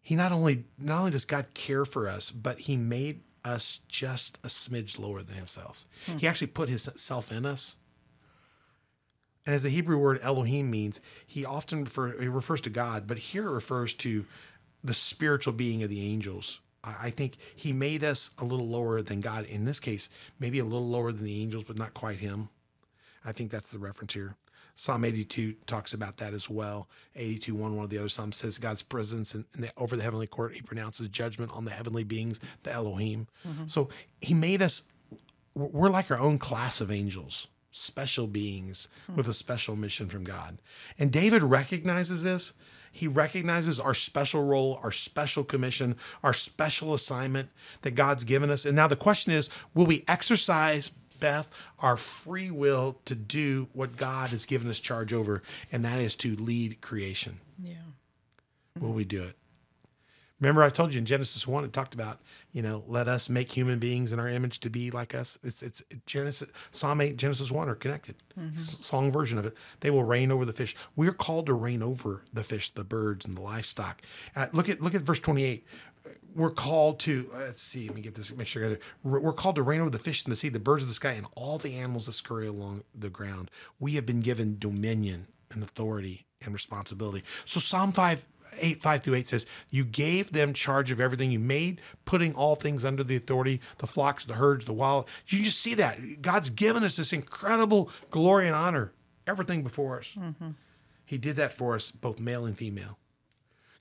He 0.01 0.15
not 0.15 0.31
only 0.31 0.67
not 0.79 1.01
only 1.01 1.11
does 1.11 1.25
God 1.25 1.47
care 1.55 1.85
for 1.85 2.07
us, 2.07 2.31
but 2.31 2.61
he 2.61 2.77
made 2.77 3.23
us 3.45 3.81
just 3.89 4.39
a 4.45 4.49
smidge 4.49 4.97
lower 4.97 5.23
than 5.23 5.35
himself. 5.35 5.87
Hmm. 6.07 6.19
He 6.19 6.29
actually 6.29 6.47
put 6.47 6.69
himself 6.69 7.33
in 7.33 7.45
us. 7.45 7.79
And 9.47 9.55
as 9.55 9.63
the 9.63 9.69
Hebrew 9.71 9.99
word 9.99 10.21
Elohim 10.23 10.71
means, 10.71 11.01
he 11.27 11.45
often 11.45 11.85
refer, 11.85 12.09
it 12.09 12.29
refers 12.29 12.61
to 12.63 12.71
God, 12.71 13.07
but 13.07 13.19
here 13.19 13.47
it 13.47 13.53
refers 13.53 13.95
to 13.95 14.27
the 14.83 14.95
spiritual 14.95 15.53
being 15.53 15.83
of 15.83 15.91
the 15.91 16.05
angels. 16.05 16.61
I 16.83 16.95
I 17.03 17.11
think 17.11 17.37
he 17.55 17.73
made 17.73 18.05
us 18.05 18.31
a 18.39 18.45
little 18.45 18.69
lower 18.69 19.03
than 19.03 19.21
God. 19.21 19.45
In 19.47 19.65
this 19.65 19.81
case, 19.81 20.09
maybe 20.39 20.59
a 20.59 20.65
little 20.65 20.89
lower 20.89 21.13
than 21.13 21.25
the 21.25 21.43
angels, 21.43 21.65
but 21.65 21.79
not 21.79 21.95
quite 21.95 22.19
him. 22.19 22.49
I 23.25 23.33
think 23.33 23.51
that's 23.51 23.71
the 23.71 23.79
reference 23.79 24.15
here. 24.15 24.37
Psalm 24.77 25.05
82 25.05 25.55
talks 25.67 25.95
about 25.95 26.17
that 26.17 26.35
as 26.35 26.51
well. 26.51 26.89
82, 27.15 27.55
1, 27.55 27.77
one 27.77 27.85
of 27.85 27.91
the 27.91 27.99
other 27.99 28.09
Psalms 28.09 28.37
says 28.37 28.59
God's 28.59 28.83
presence 28.83 29.35
in, 29.35 29.45
in 29.55 29.63
the, 29.63 29.71
over 29.77 29.97
the 29.97 30.03
heavenly 30.03 30.27
court. 30.27 30.55
He 30.55 30.63
pronounces 30.63 31.09
judgment 31.09 31.53
on 31.55 31.65
the 31.65 31.71
heavenly 31.71 32.03
beings, 32.03 32.41
the 32.65 32.73
Elohim. 32.73 33.29
Mm-hmm. 33.47 33.67
So 33.67 33.89
he 34.21 34.35
made 34.35 34.61
us, 34.61 34.83
we're 35.55 35.91
like 35.91 36.11
our 36.11 36.19
own 36.19 36.39
class 36.39 36.81
of 36.81 36.91
angels, 36.91 37.47
special 37.75 38.29
beings 38.29 38.87
with 39.17 39.27
a 39.27 39.33
special 39.33 39.75
mission 39.75 40.09
from 40.09 40.23
God. 40.23 40.59
And 40.97 41.11
David 41.11 41.43
recognizes 41.43 42.23
this. 42.23 42.53
He 42.93 43.09
recognizes 43.09 43.81
our 43.81 43.95
special 43.95 44.45
role, 44.45 44.79
our 44.81 44.93
special 44.93 45.43
commission, 45.43 45.97
our 46.23 46.33
special 46.33 46.95
assignment 46.95 47.51
that 47.83 47.97
God's 47.97 48.23
given 48.23 48.49
us. 48.49 48.65
And 48.65 48.77
now 48.77 48.87
the 48.87 48.95
question 48.95 49.33
is 49.33 49.51
will 49.75 49.87
we 49.87 50.05
exercise, 50.07 50.93
Beth, 51.19 51.49
our 51.81 51.97
free 51.97 52.53
will 52.53 53.01
to 53.07 53.17
do 53.17 53.67
what 53.73 53.97
God 53.97 54.29
has 54.29 54.47
given 54.47 54.71
us 54.71 54.79
charge 54.79 55.13
over? 55.13 55.43
And 55.73 55.85
that 55.85 55.99
is 55.99 56.15
to 56.17 56.37
lead 56.37 56.81
creation. 56.81 57.41
Yeah. 57.61 57.75
Will 58.79 58.93
we 58.93 59.05
do 59.05 59.25
it? 59.25 59.37
Remember, 60.41 60.63
I 60.63 60.69
told 60.69 60.93
you 60.93 60.99
in 60.99 61.05
Genesis 61.05 61.47
one, 61.47 61.65
it 61.65 61.73
talked 61.73 61.95
about, 61.95 62.21
you 62.53 62.61
know, 62.61 62.85
let 62.89 63.07
us 63.09 63.29
make 63.29 63.53
human 63.53 63.79
beings 63.79 64.13
in 64.13 64.19
our 64.19 64.29
image 64.29 64.59
to 64.61 64.69
be 64.71 64.91
like 64.91 65.15
us. 65.15 65.39
It's 65.43 65.63
it's 65.63 65.83
Genesis, 66.07 66.51
Psalm 66.73 67.01
eight, 67.01 67.17
Genesis 67.17 67.51
one 67.53 67.69
are 67.69 67.75
connected. 67.77 68.17
S- 68.55 68.79
Song 68.83 69.11
version 69.13 69.39
of 69.39 69.47
it. 69.47 69.57
They 69.81 69.91
will 69.91 70.05
reign 70.05 70.33
over 70.33 70.45
the 70.45 70.53
fish. 70.53 70.75
We're 70.97 71.13
called 71.13 71.47
to 71.47 71.55
reign 71.55 71.83
over 71.83 72.25
the 72.33 72.43
fish, 72.45 72.71
the 72.71 72.85
birds, 72.85 73.25
and 73.25 73.37
the 73.37 73.43
livestock. 73.43 74.03
Uh, 74.35 74.49
look 74.53 74.69
at 74.69 74.81
look 74.81 74.95
at 74.95 75.03
verse 75.03 75.21
twenty 75.21 75.45
eight. 75.45 75.67
We're 76.35 76.51
called 76.51 76.99
to 77.01 77.31
let's 77.33 77.63
see. 77.63 77.87
Let 77.87 77.95
me 77.95 78.03
get 78.03 78.17
this. 78.17 78.35
Make 78.35 78.49
sure 78.49 78.63
I 78.65 78.69
got 78.69 78.73
it. 78.75 78.83
We're 79.05 79.21
we're 79.21 79.33
called 79.33 79.55
to 79.55 79.63
reign 79.63 79.81
over 79.81 79.91
the 79.91 79.99
fish 80.01 80.25
in 80.27 80.31
the 80.31 80.37
sea, 80.37 80.49
the 80.49 80.59
birds 80.59 80.83
of 80.83 80.89
the 80.89 80.95
sky, 80.95 81.13
and 81.13 81.27
all 81.37 81.59
the 81.59 81.77
animals 81.77 82.07
that 82.07 82.13
scurry 82.15 82.49
along 82.49 82.83
the 82.95 83.09
ground. 83.09 83.51
We 83.79 83.93
have 83.93 84.05
been 84.05 84.21
given 84.21 84.59
dominion 84.59 85.29
and 85.53 85.63
authority 85.63 86.27
and 86.45 86.53
responsibility. 86.53 87.25
So 87.45 87.61
Psalm 87.61 87.93
5, 87.93 88.27
8, 88.61 88.83
5 88.83 89.03
through 89.03 89.15
8 89.15 89.27
says, 89.27 89.47
You 89.71 89.85
gave 89.85 90.33
them 90.33 90.53
charge 90.53 90.91
of 90.91 91.01
everything 91.01 91.31
you 91.31 91.39
made, 91.39 91.81
putting 92.05 92.35
all 92.35 92.55
things 92.57 92.85
under 92.85 93.05
the 93.05 93.17
authority, 93.17 93.61
the 93.79 93.87
flocks, 93.87 94.25
the 94.25 94.35
herds, 94.35 94.65
the 94.65 94.73
wild. 94.73 95.09
You 95.27 95.43
just 95.43 95.61
see 95.61 95.75
that. 95.75 96.23
God's 96.23 96.51
given 96.51 96.85
us 96.85 96.97
this 96.97 97.13
incredible 97.13 97.91
glory 98.11 98.47
and 98.47 98.55
honor, 98.55 98.93
everything 99.27 99.63
before 99.63 99.99
us. 99.99 100.15
Mm-hmm. 100.19 100.51
He 101.05 101.19
did 101.19 101.37
that 101.37 101.55
for 101.55 101.75
us, 101.75 101.91
both 101.91 102.19
male 102.19 102.47
and 102.47 102.57
female. 102.57 102.99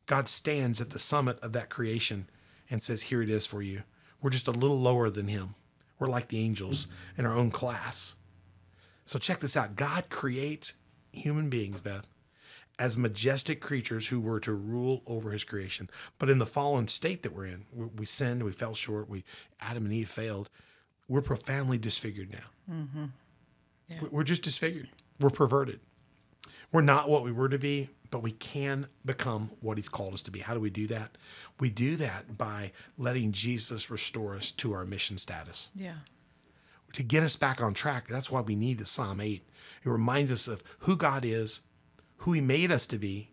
God 0.06 0.28
stands 0.28 0.82
at 0.82 0.89
the 0.89 0.99
summit 0.99 1.39
of 1.39 1.54
that 1.54 1.69
creation 1.69 2.30
and 2.69 2.84
says, 2.84 3.04
Here 3.04 3.21
it 3.21 3.30
is 3.30 3.45
for 3.45 3.62
you. 3.62 3.84
We're 4.21 4.30
just 4.30 4.47
a 4.47 4.52
little 4.52 4.80
lower 4.80 5.10
than 5.10 5.28
him. 5.28 5.56
We're 5.99 6.08
like 6.08 6.30
the 6.30 6.39
angels 6.39 6.88
in 7.17 7.26
our 7.26 7.34
own 7.34 7.52
class. 7.52 8.15
So 9.06 9.19
check 9.19 9.39
this 9.39 9.58
out 9.58 9.76
God 9.76 10.10
creates 10.10 10.73
human 11.12 11.49
beings, 11.49 11.82
Beth, 11.82 12.08
as 12.79 12.97
majestic 12.97 13.62
creatures 13.62 14.07
who 14.07 14.19
were 14.19 14.39
to 14.39 14.53
rule 14.53 15.03
over 15.05 15.31
his 15.31 15.43
creation. 15.43 15.89
But 16.17 16.29
in 16.29 16.39
the 16.39 16.45
fallen 16.45 16.88
state 16.88 17.21
that 17.23 17.33
we're 17.33 17.45
in, 17.45 17.65
we, 17.71 17.86
we 17.86 18.05
sinned, 18.05 18.43
we 18.43 18.51
fell 18.51 18.73
short, 18.73 19.07
we 19.09 19.23
Adam 19.59 19.86
and 19.86 19.93
Eve 19.93 20.09
failed. 20.09 20.49
We're 21.07 21.21
profoundly 21.21 21.77
disfigured 21.77 22.31
now. 22.31 22.73
Mm-hmm. 22.73 23.05
We- 24.01 24.09
We're 24.09 24.23
just 24.23 24.41
disfigured. 24.41 24.89
We're 25.19 25.29
perverted. 25.29 25.79
We're 26.71 26.81
not 26.81 27.07
what 27.09 27.23
we 27.23 27.31
were 27.31 27.49
to 27.49 27.59
be, 27.59 27.89
but 28.09 28.23
we 28.23 28.31
can 28.31 28.88
become 29.05 29.51
what 29.62 29.77
he's 29.77 29.89
called 29.89 30.15
us 30.15 30.21
to 30.23 30.31
be. 30.31 30.39
How 30.39 30.55
do 30.55 30.59
we 30.59 30.71
do 30.71 30.88
that? 30.88 31.17
We 31.59 31.69
do 31.69 31.95
that 31.97 32.38
by 32.38 32.71
letting 32.97 33.31
Jesus 33.31 33.91
restore 33.91 34.36
us 34.36 34.49
to 34.53 34.73
our 34.73 34.83
mission 34.86 35.17
status 35.19 35.69
Yeah. 35.75 35.97
to 36.93 37.03
get 37.03 37.21
us 37.21 37.36
back 37.36 37.62
on 37.62 37.73
track. 37.75 38.07
That's 38.07 38.31
why 38.31 38.41
we 38.41 38.55
need 38.55 38.79
the 38.79 38.86
Psalm 38.86 39.21
8. 39.21 39.43
It 39.83 39.89
reminds 39.89 40.31
us 40.31 40.47
of 40.47 40.63
who 40.79 40.95
God 40.97 41.23
is, 41.23 41.62
who 42.23 42.31
He 42.31 42.41
made 42.41 42.71
us 42.71 42.86
to 42.88 42.97
be, 42.97 43.29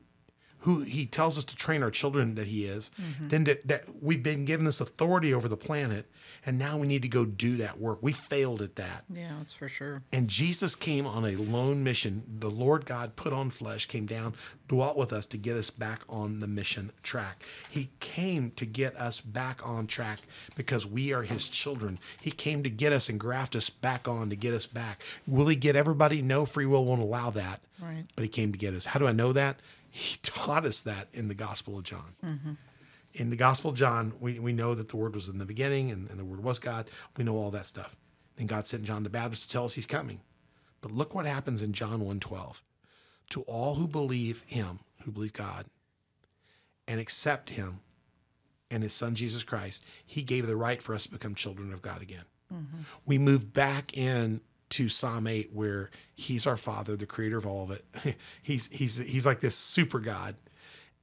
who 0.61 0.81
He 0.81 1.07
tells 1.07 1.39
us 1.39 1.45
to 1.45 1.57
train 1.57 1.83
our 1.83 1.91
children 1.91 2.35
that 2.35 2.49
He 2.49 2.65
is, 2.65 2.91
then 3.21 3.45
that, 3.45 3.67
that 3.69 3.85
we've 4.03 4.23
been 4.23 4.45
given 4.45 4.65
this 4.65 4.81
authority 4.81 5.33
over 5.33 5.49
the 5.49 5.57
planet, 5.57 6.07
and 6.45 6.59
now 6.59 6.79
we 6.79 6.87
need 6.87 7.03
to 7.03 7.09
go 7.09 7.25
do 7.25 7.57
that 7.57 7.79
work. 7.79 7.99
We 8.01 8.13
failed 8.13 8.63
at 8.63 8.77
that. 8.77 9.05
Yeah, 9.13 9.35
that's 9.39 9.53
for 9.53 9.69
sure. 9.69 10.03
And 10.13 10.29
Jesus 10.29 10.75
came 10.75 11.07
on 11.07 11.25
a 11.25 11.37
lone 11.37 11.85
mission. 11.85 12.23
The 12.39 12.51
Lord 12.51 12.87
God 12.87 13.17
put 13.17 13.33
on 13.33 13.51
flesh, 13.51 13.87
came 13.87 14.07
down, 14.07 14.35
dwelt 14.69 14.97
with 14.97 15.13
us 15.13 15.27
to 15.27 15.37
get 15.37 15.57
us 15.57 15.71
back 15.71 16.03
on 16.09 16.41
the 16.41 16.47
mission 16.47 16.93
track. 17.03 17.43
He 17.69 17.91
came 18.01 18.53
to 18.53 18.65
get 18.65 18.97
us 18.97 19.21
back 19.21 19.67
on 19.67 19.87
track 19.87 20.21
because 20.57 20.87
we 20.87 21.13
are 21.13 21.23
his 21.23 21.49
children. 21.49 21.99
He 22.21 22.31
came 22.31 22.63
to 22.63 22.71
get 22.71 22.93
us 22.93 23.09
and 23.09 23.19
graft 23.19 23.57
us 23.57 23.69
back 23.69 24.09
on 24.09 24.31
to 24.31 24.37
get 24.37 24.55
us 24.55 24.67
back. 24.67 25.03
Will 25.27 25.49
he 25.49 25.57
get 25.57 25.77
everybody? 25.77 26.23
No, 26.23 26.47
free 26.47 26.67
will 26.67 26.85
won't 26.85 27.03
allow 27.03 27.31
that. 27.31 27.61
Right. 27.81 28.05
But 28.15 28.23
he 28.23 28.29
came 28.29 28.53
to 28.53 28.59
get 28.59 28.75
us. 28.75 28.87
How 28.87 29.01
do 29.01 29.07
I 29.07 29.13
know 29.13 29.33
that? 29.33 29.61
He 29.91 30.19
taught 30.23 30.65
us 30.65 30.83
that 30.83 31.09
in 31.13 31.29
the 31.29 31.35
Gospel 31.35 31.79
of 31.79 31.85
John 31.85 32.15
in 33.15 33.31
the 33.31 33.37
Gospel 33.37 33.71
of 33.71 33.77
John, 33.77 34.13
we, 34.21 34.39
we 34.39 34.53
know 34.53 34.75
that 34.75 34.89
the 34.89 34.97
Word 34.97 35.15
was 35.15 35.29
in 35.29 35.39
the 35.39 35.47
beginning 35.47 35.91
and, 35.91 36.09
and 36.11 36.19
the 36.19 36.25
Word 36.25 36.43
was 36.43 36.59
God. 36.59 36.89
We 37.17 37.25
know 37.25 37.37
all 37.37 37.51
that 37.51 37.67
stuff. 37.67 37.97
Then 38.37 38.47
God 38.47 38.67
sent 38.67 38.85
John 38.85 39.03
the 39.03 39.11
Baptist 39.11 39.43
to 39.43 39.49
tell 39.49 39.65
us 39.65 39.75
he's 39.75 39.87
coming. 39.87 40.21
But 40.81 40.93
look 40.93 41.15
what 41.15 41.27
happens 41.27 41.63
in 41.63 41.73
John 41.73 42.01
1.12. 42.01 42.61
to 43.31 43.43
all 43.43 43.75
who 43.75 43.87
believe 43.87 44.45
him, 44.47 44.81
who 45.03 45.11
believe 45.11 45.33
God, 45.33 45.67
and 46.87 47.01
accept 47.01 47.51
him 47.51 47.81
and 48.71 48.83
his 48.83 48.93
son 48.93 49.15
Jesus 49.15 49.43
Christ, 49.43 49.85
he 50.07 50.23
gave 50.23 50.47
the 50.47 50.57
right 50.57 50.81
for 50.83 50.95
us 50.95 51.05
to 51.05 51.11
become 51.11 51.35
children 51.35 51.73
of 51.73 51.83
God 51.83 52.03
again. 52.03 52.25
Mm-hmm. 52.53 52.79
We 53.05 53.19
move 53.19 53.53
back 53.53 53.97
in 53.97 54.41
to 54.71 54.89
Psalm 54.89 55.27
8 55.27 55.53
where 55.53 55.91
he's 56.15 56.47
our 56.47 56.57
father, 56.57 56.97
the 56.97 57.07
creator 57.07 57.39
of 57.39 57.47
all 57.47 57.65
of 57.65 57.71
it. 57.71 58.17
he's 58.43 58.69
he's 58.69 58.97
he's 58.97 59.27
like 59.27 59.41
this 59.41 59.57
super 59.57 60.01
God. 60.01 60.37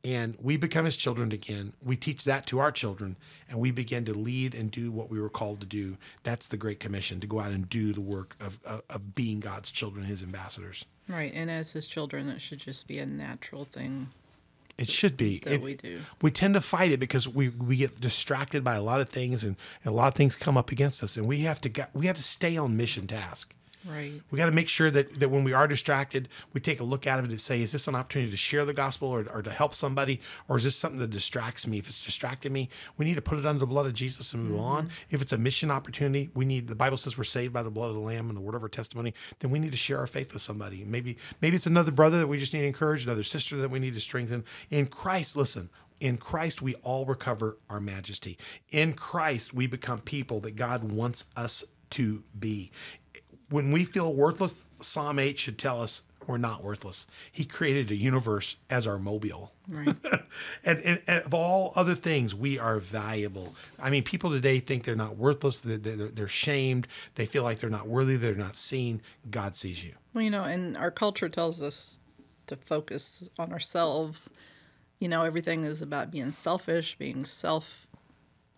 And 0.04 0.38
we 0.42 0.58
become 0.58 0.86
his 0.86 0.96
children 0.96 1.32
again. 1.32 1.74
We 1.84 1.98
teach 1.98 2.24
that 2.26 2.46
to 2.48 2.60
our 2.60 2.72
children 2.72 3.18
and 3.50 3.60
we 3.60 3.72
begin 3.72 4.06
to 4.06 4.14
lead 4.14 4.56
and 4.56 4.72
do 4.72 4.92
what 4.92 5.10
we 5.10 5.20
were 5.20 5.30
called 5.30 5.60
to 5.62 5.66
do. 5.66 5.98
That's 6.24 6.48
the 6.48 6.56
Great 6.56 6.80
Commission 6.80 7.20
to 7.20 7.28
go 7.28 7.40
out 7.40 7.52
and 7.52 7.68
do 7.68 7.94
the 7.94 8.02
work 8.02 8.38
of, 8.40 8.60
of, 8.64 8.84
of 8.90 9.16
being 9.16 9.40
God's 9.40 9.72
children, 9.72 10.06
his 10.06 10.24
ambassadors. 10.24 10.86
Right. 11.10 11.34
And 11.34 11.50
as 11.50 11.72
his 11.72 11.88
children, 11.88 12.30
it 12.30 12.40
should 12.40 12.60
just 12.60 12.88
be 12.88 13.00
a 13.00 13.06
natural 13.06 13.66
thing. 13.66 14.10
It 14.78 14.90
should 14.90 15.18
be. 15.18 15.42
It- 15.46 15.62
we 15.62 15.76
do. 15.76 16.02
We 16.22 16.30
tend 16.32 16.54
to 16.54 16.62
fight 16.62 16.92
it 16.92 17.00
because 17.00 17.28
we, 17.28 17.50
we 17.50 17.78
get 17.78 18.00
distracted 18.00 18.64
by 18.64 18.76
a 18.76 18.82
lot 18.82 19.02
of 19.02 19.10
things 19.10 19.44
and, 19.44 19.56
and 19.84 19.92
a 19.94 19.96
lot 19.96 20.08
of 20.08 20.14
things 20.14 20.36
come 20.36 20.58
up 20.58 20.72
against 20.72 21.04
us 21.04 21.18
and 21.18 21.28
we 21.28 21.40
have 21.40 21.60
to 21.62 21.70
get, 21.70 21.90
we 21.96 22.06
have 22.06 22.16
to 22.18 22.24
stay 22.24 22.58
on 22.58 22.78
mission 22.78 23.08
task. 23.08 23.56
Right. 23.90 24.22
We 24.32 24.38
got 24.38 24.48
to 24.48 24.52
make 24.52 24.68
sure 24.68 24.92
that, 24.92 25.20
that 25.20 25.30
when 25.30 25.44
we 25.44 25.54
are 25.54 25.68
distracted, 25.68 26.30
we 26.54 26.60
take 26.60 26.80
a 26.80 26.84
look 26.84 27.08
at 27.08 27.24
it 27.24 27.30
and 27.30 27.42
say, 27.42 27.62
is 27.62 27.72
this 27.72 27.88
an 27.88 27.96
opportunity 27.96 28.32
to 28.32 28.38
share 28.38 28.66
the 28.66 28.74
gospel 28.74 29.08
or, 29.08 29.26
or 29.32 29.42
to 29.42 29.52
help 29.52 29.74
somebody? 29.74 30.20
Or 30.48 30.58
is 30.58 30.64
this 30.64 30.76
something 30.76 31.00
that 31.00 31.10
distracts 31.10 31.66
me? 31.66 31.78
If 31.78 31.88
it's 31.88 32.04
distracting 32.04 32.52
me, 32.52 32.70
we 32.98 33.06
need 33.06 33.16
to 33.16 33.22
put 33.22 33.40
it 33.40 33.46
under 33.46 33.60
the 33.60 33.68
blood 33.68 33.86
of 33.86 33.94
Jesus 33.94 34.34
and 34.34 34.44
move 34.44 34.60
mm-hmm. 34.60 34.66
on. 34.66 34.90
If 35.10 35.22
it's 35.22 35.32
a 35.32 35.38
mission 35.38 35.72
opportunity, 35.72 36.30
we 36.34 36.46
need, 36.46 36.68
the 36.68 36.76
Bible 36.76 36.98
says 36.98 37.18
we're 37.18 37.24
saved 37.24 37.54
by 37.54 37.64
the 37.64 37.72
blood 37.72 37.90
of 37.90 37.96
the 37.96 38.02
Lamb 38.02 38.28
and 38.28 38.38
the 38.38 38.42
word 38.42 38.56
of 38.56 38.64
our 38.64 38.70
testimony, 38.70 39.14
then 39.40 39.52
we 39.52 39.60
need 39.60 39.72
to 39.72 39.78
share 39.78 40.00
our 40.00 40.08
faith 40.08 40.34
with 40.34 40.42
somebody. 40.42 40.84
Maybe, 40.84 41.18
maybe 41.42 41.56
it's 41.56 41.66
another 41.66 41.92
brother 41.92 42.20
that 42.20 42.28
we 42.28 42.38
just 42.38 42.54
need 42.54 42.62
to 42.62 42.68
encourage, 42.68 43.06
another 43.06 43.24
sister 43.24 43.58
that 43.58 43.72
we 43.72 43.80
need 43.80 43.94
to 43.94 44.02
strengthen. 44.02 44.44
In 44.70 44.88
Christ, 44.88 45.38
listen, 45.38 45.70
in 46.00 46.18
Christ, 46.18 46.62
we 46.62 46.76
all 46.76 47.06
recover 47.06 47.58
our 47.70 47.80
majesty. 47.80 48.38
In 48.70 48.94
Christ, 48.94 49.54
we 49.54 49.66
become 49.66 50.00
people 50.00 50.40
that 50.42 50.56
God 50.56 50.84
wants 50.84 51.26
us 51.36 51.64
to 51.92 52.24
be. 52.38 52.72
When 53.50 53.72
we 53.72 53.86
feel 53.86 54.14
worthless, 54.14 54.70
Psalm 54.82 55.20
8 55.20 55.40
should 55.40 55.58
tell 55.58 55.82
us 55.82 56.02
we're 56.28 56.38
not 56.38 56.64
worthless. 56.64 57.08
He 57.32 57.46
created 57.46 57.90
a 57.90 57.96
universe 57.96 58.58
as 58.70 58.86
our 58.86 59.00
mobile. 59.00 59.54
Right. 59.70 59.96
and, 60.66 60.80
and, 60.80 61.02
and 61.08 61.26
of 61.26 61.34
all 61.34 61.72
other 61.76 61.96
things, 61.96 62.36
we 62.36 62.60
are 62.60 62.80
valuable. 62.80 63.56
I 63.82 63.90
mean, 63.90 64.04
people 64.04 64.30
today 64.30 64.60
think 64.60 64.84
they're 64.84 64.96
not 64.96 65.16
worthless, 65.16 65.62
they're, 65.62 65.78
they're, 65.78 66.10
they're 66.10 66.28
shamed, 66.28 66.88
they 67.16 67.26
feel 67.26 67.44
like 67.44 67.60
they're 67.60 67.70
not 67.70 67.88
worthy, 67.88 68.18
they're 68.18 68.36
not 68.36 68.58
seen. 68.58 69.02
God 69.32 69.56
sees 69.56 69.84
you. 69.84 69.94
Well, 70.14 70.24
you 70.24 70.30
know, 70.30 70.44
and 70.44 70.76
our 70.76 70.92
culture 70.92 71.30
tells 71.30 71.62
us 71.62 72.02
to 72.48 72.58
focus 72.58 73.30
on 73.40 73.54
ourselves. 73.54 74.30
You 75.00 75.08
know, 75.08 75.24
everything 75.24 75.64
is 75.64 75.82
about 75.82 76.12
being 76.12 76.34
selfish, 76.34 76.98
being 76.98 77.24
self 77.24 77.88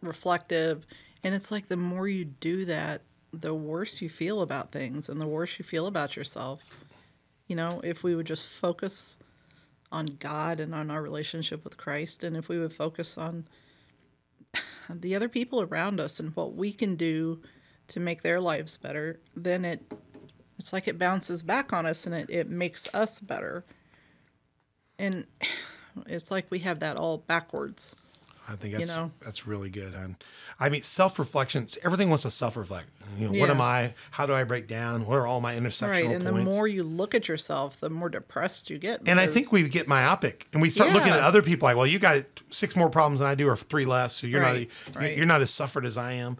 reflective. 0.01 0.85
And 1.23 1.35
it's 1.35 1.51
like 1.51 1.67
the 1.67 1.77
more 1.77 2.07
you 2.07 2.25
do 2.25 2.65
that, 2.65 3.01
the 3.33 3.53
worse 3.53 4.01
you 4.01 4.09
feel 4.09 4.41
about 4.41 4.71
things 4.71 5.09
and 5.09 5.19
the 5.19 5.27
worse 5.27 5.59
you 5.59 5.65
feel 5.65 5.87
about 5.87 6.15
yourself. 6.15 6.63
You 7.47 7.55
know, 7.55 7.81
if 7.83 8.03
we 8.03 8.15
would 8.15 8.25
just 8.25 8.47
focus 8.47 9.17
on 9.91 10.17
God 10.19 10.59
and 10.59 10.73
on 10.73 10.91
our 10.91 11.01
relationship 11.01 11.63
with 11.63 11.77
Christ, 11.77 12.23
and 12.23 12.37
if 12.37 12.49
we 12.49 12.59
would 12.59 12.73
focus 12.73 13.17
on 13.17 13.47
the 14.89 15.15
other 15.15 15.29
people 15.29 15.61
around 15.61 15.99
us 15.99 16.19
and 16.19 16.35
what 16.35 16.55
we 16.55 16.71
can 16.71 16.95
do 16.95 17.41
to 17.87 17.99
make 17.99 18.21
their 18.21 18.39
lives 18.39 18.77
better, 18.77 19.19
then 19.35 19.65
it 19.65 19.91
it's 20.57 20.73
like 20.73 20.87
it 20.89 20.99
bounces 20.99 21.41
back 21.41 21.71
on 21.71 21.85
us 21.85 22.05
and 22.05 22.13
it, 22.13 22.29
it 22.29 22.49
makes 22.49 22.93
us 22.93 23.19
better. 23.19 23.63
And 24.99 25.25
it's 26.05 26.29
like 26.29 26.47
we 26.49 26.59
have 26.59 26.79
that 26.79 26.97
all 26.97 27.17
backwards. 27.17 27.95
I 28.51 28.55
think 28.55 28.75
that's 28.75 28.95
know? 28.95 29.11
that's 29.21 29.45
really 29.45 29.69
good. 29.69 29.93
And 29.93 30.15
I 30.59 30.69
mean, 30.69 30.81
self 30.81 31.19
reflection. 31.19 31.67
Everything 31.83 32.09
wants 32.09 32.23
to 32.23 32.31
self 32.31 32.57
reflect. 32.57 32.87
You 33.17 33.29
know, 33.29 33.39
what 33.39 33.49
am 33.51 33.61
I? 33.61 33.93
How 34.11 34.25
do 34.25 34.33
I 34.33 34.43
break 34.43 34.67
down? 34.67 35.05
What 35.05 35.15
are 35.17 35.27
all 35.27 35.39
my 35.39 35.53
intersectional 35.55 35.89
Right. 35.89 36.05
And 36.11 36.25
the 36.25 36.31
more 36.31 36.67
you 36.67 36.83
look 36.83 37.13
at 37.13 37.27
yourself, 37.27 37.79
the 37.79 37.89
more 37.89 38.09
depressed 38.09 38.69
you 38.69 38.79
get. 38.79 39.01
and 39.07 39.19
I 39.19 39.27
think 39.27 39.51
we 39.51 39.67
get 39.69 39.87
myopic, 39.87 40.47
and 40.51 40.61
we 40.61 40.69
start 40.69 40.91
looking 40.93 41.11
at 41.11 41.19
other 41.19 41.41
people 41.43 41.67
like, 41.67 41.77
well, 41.77 41.85
you 41.87 41.99
got 41.99 42.23
six 42.49 42.75
more 42.75 42.89
problems 42.89 43.19
than 43.19 43.27
I 43.29 43.35
do, 43.35 43.47
or 43.47 43.55
three 43.55 43.85
less, 43.85 44.15
so 44.15 44.25
you're 44.27 44.41
Right, 44.41 44.69
not 44.87 44.95
right. 45.01 45.15
you're 45.17 45.25
not 45.27 45.41
as 45.41 45.51
suffered 45.51 45.85
as 45.85 45.97
I 45.97 46.13
am. 46.13 46.37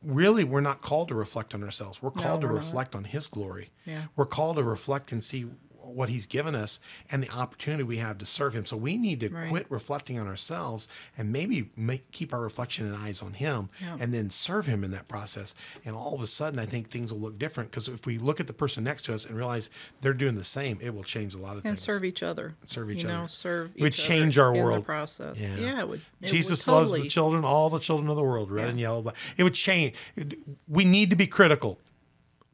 Really, 0.00 0.44
we're 0.44 0.60
not 0.60 0.80
called 0.80 1.08
to 1.08 1.16
reflect 1.16 1.56
on 1.56 1.64
ourselves. 1.64 2.00
We're 2.00 2.12
called 2.12 2.42
to 2.42 2.46
we're 2.46 2.52
not. 2.54 2.62
reflect 2.62 2.94
on 2.94 3.02
His 3.02 3.26
glory. 3.26 3.70
Yeah. 3.84 4.02
We're 4.14 4.26
called 4.26 4.54
to 4.56 4.62
reflect 4.62 5.10
and 5.10 5.24
see 5.24 5.46
what 5.94 6.08
He's 6.08 6.26
given 6.26 6.54
us 6.54 6.80
and 7.10 7.22
the 7.22 7.30
opportunity 7.30 7.82
we 7.82 7.96
have 7.98 8.18
to 8.18 8.26
serve 8.26 8.54
Him. 8.54 8.66
So 8.66 8.76
we 8.76 8.96
need 8.96 9.20
to 9.20 9.28
Right. 9.28 9.48
quit 9.48 9.66
reflecting 9.70 10.18
on 10.18 10.26
ourselves 10.26 10.88
and 11.16 11.32
maybe 11.32 11.70
make 11.76 12.10
keep 12.12 12.32
our 12.32 12.40
reflection 12.40 12.86
and 12.86 12.96
eyes 12.96 13.22
on 13.22 13.34
Him, 13.34 13.68
Yeah. 13.80 13.96
and 14.00 14.12
then 14.14 14.30
serve 14.30 14.66
Him 14.66 14.84
in 14.84 14.90
that 14.92 15.08
process. 15.08 15.54
And 15.84 15.94
all 15.94 16.14
of 16.14 16.20
a 16.22 16.26
sudden, 16.26 16.58
I 16.58 16.66
think 16.66 16.90
things 16.90 17.12
will 17.12 17.20
look 17.20 17.38
different 17.38 17.70
because 17.70 17.88
if 17.88 18.06
we 18.06 18.18
look 18.18 18.40
at 18.40 18.46
the 18.46 18.52
person 18.52 18.84
next 18.84 19.04
to 19.06 19.14
us 19.14 19.24
and 19.26 19.36
realize 19.36 19.70
they're 20.00 20.12
doing 20.14 20.34
the 20.34 20.44
same, 20.44 20.78
it 20.80 20.94
will 20.94 21.04
change 21.04 21.34
a 21.34 21.38
lot 21.38 21.50
of 21.52 21.56
and 21.58 21.62
things. 21.64 21.72
And 21.72 21.78
serve 21.80 22.04
each 22.04 22.22
other. 22.22 22.54
Serve 22.64 22.90
each 22.90 23.02
you 23.02 23.08
know, 23.08 23.18
other. 23.20 23.28
serve 23.28 23.70
It 23.74 23.82
would 23.82 23.92
each 23.92 24.02
change 24.04 24.38
our 24.38 24.54
world. 24.54 24.78
the 24.82 24.84
process. 24.86 25.40
Yeah. 25.40 25.56
Yeah, 25.56 25.80
it 25.80 25.88
would. 25.88 26.00
it 26.22 26.26
Jesus 26.28 26.66
would 26.66 26.72
loves 26.72 26.92
the 26.92 27.08
children, 27.08 27.44
all 27.44 27.70
the 27.70 27.78
children 27.80 28.08
of 28.08 28.16
the 28.16 28.22
world, 28.22 28.50
red 28.50 28.64
Yeah. 28.64 28.68
and 28.70 28.80
yellow. 28.80 29.02
Black. 29.02 29.16
It 29.36 29.44
would 29.44 29.54
change. 29.54 29.94
We 30.66 30.84
need 30.84 31.10
to 31.10 31.16
be 31.16 31.26
critical, 31.26 31.78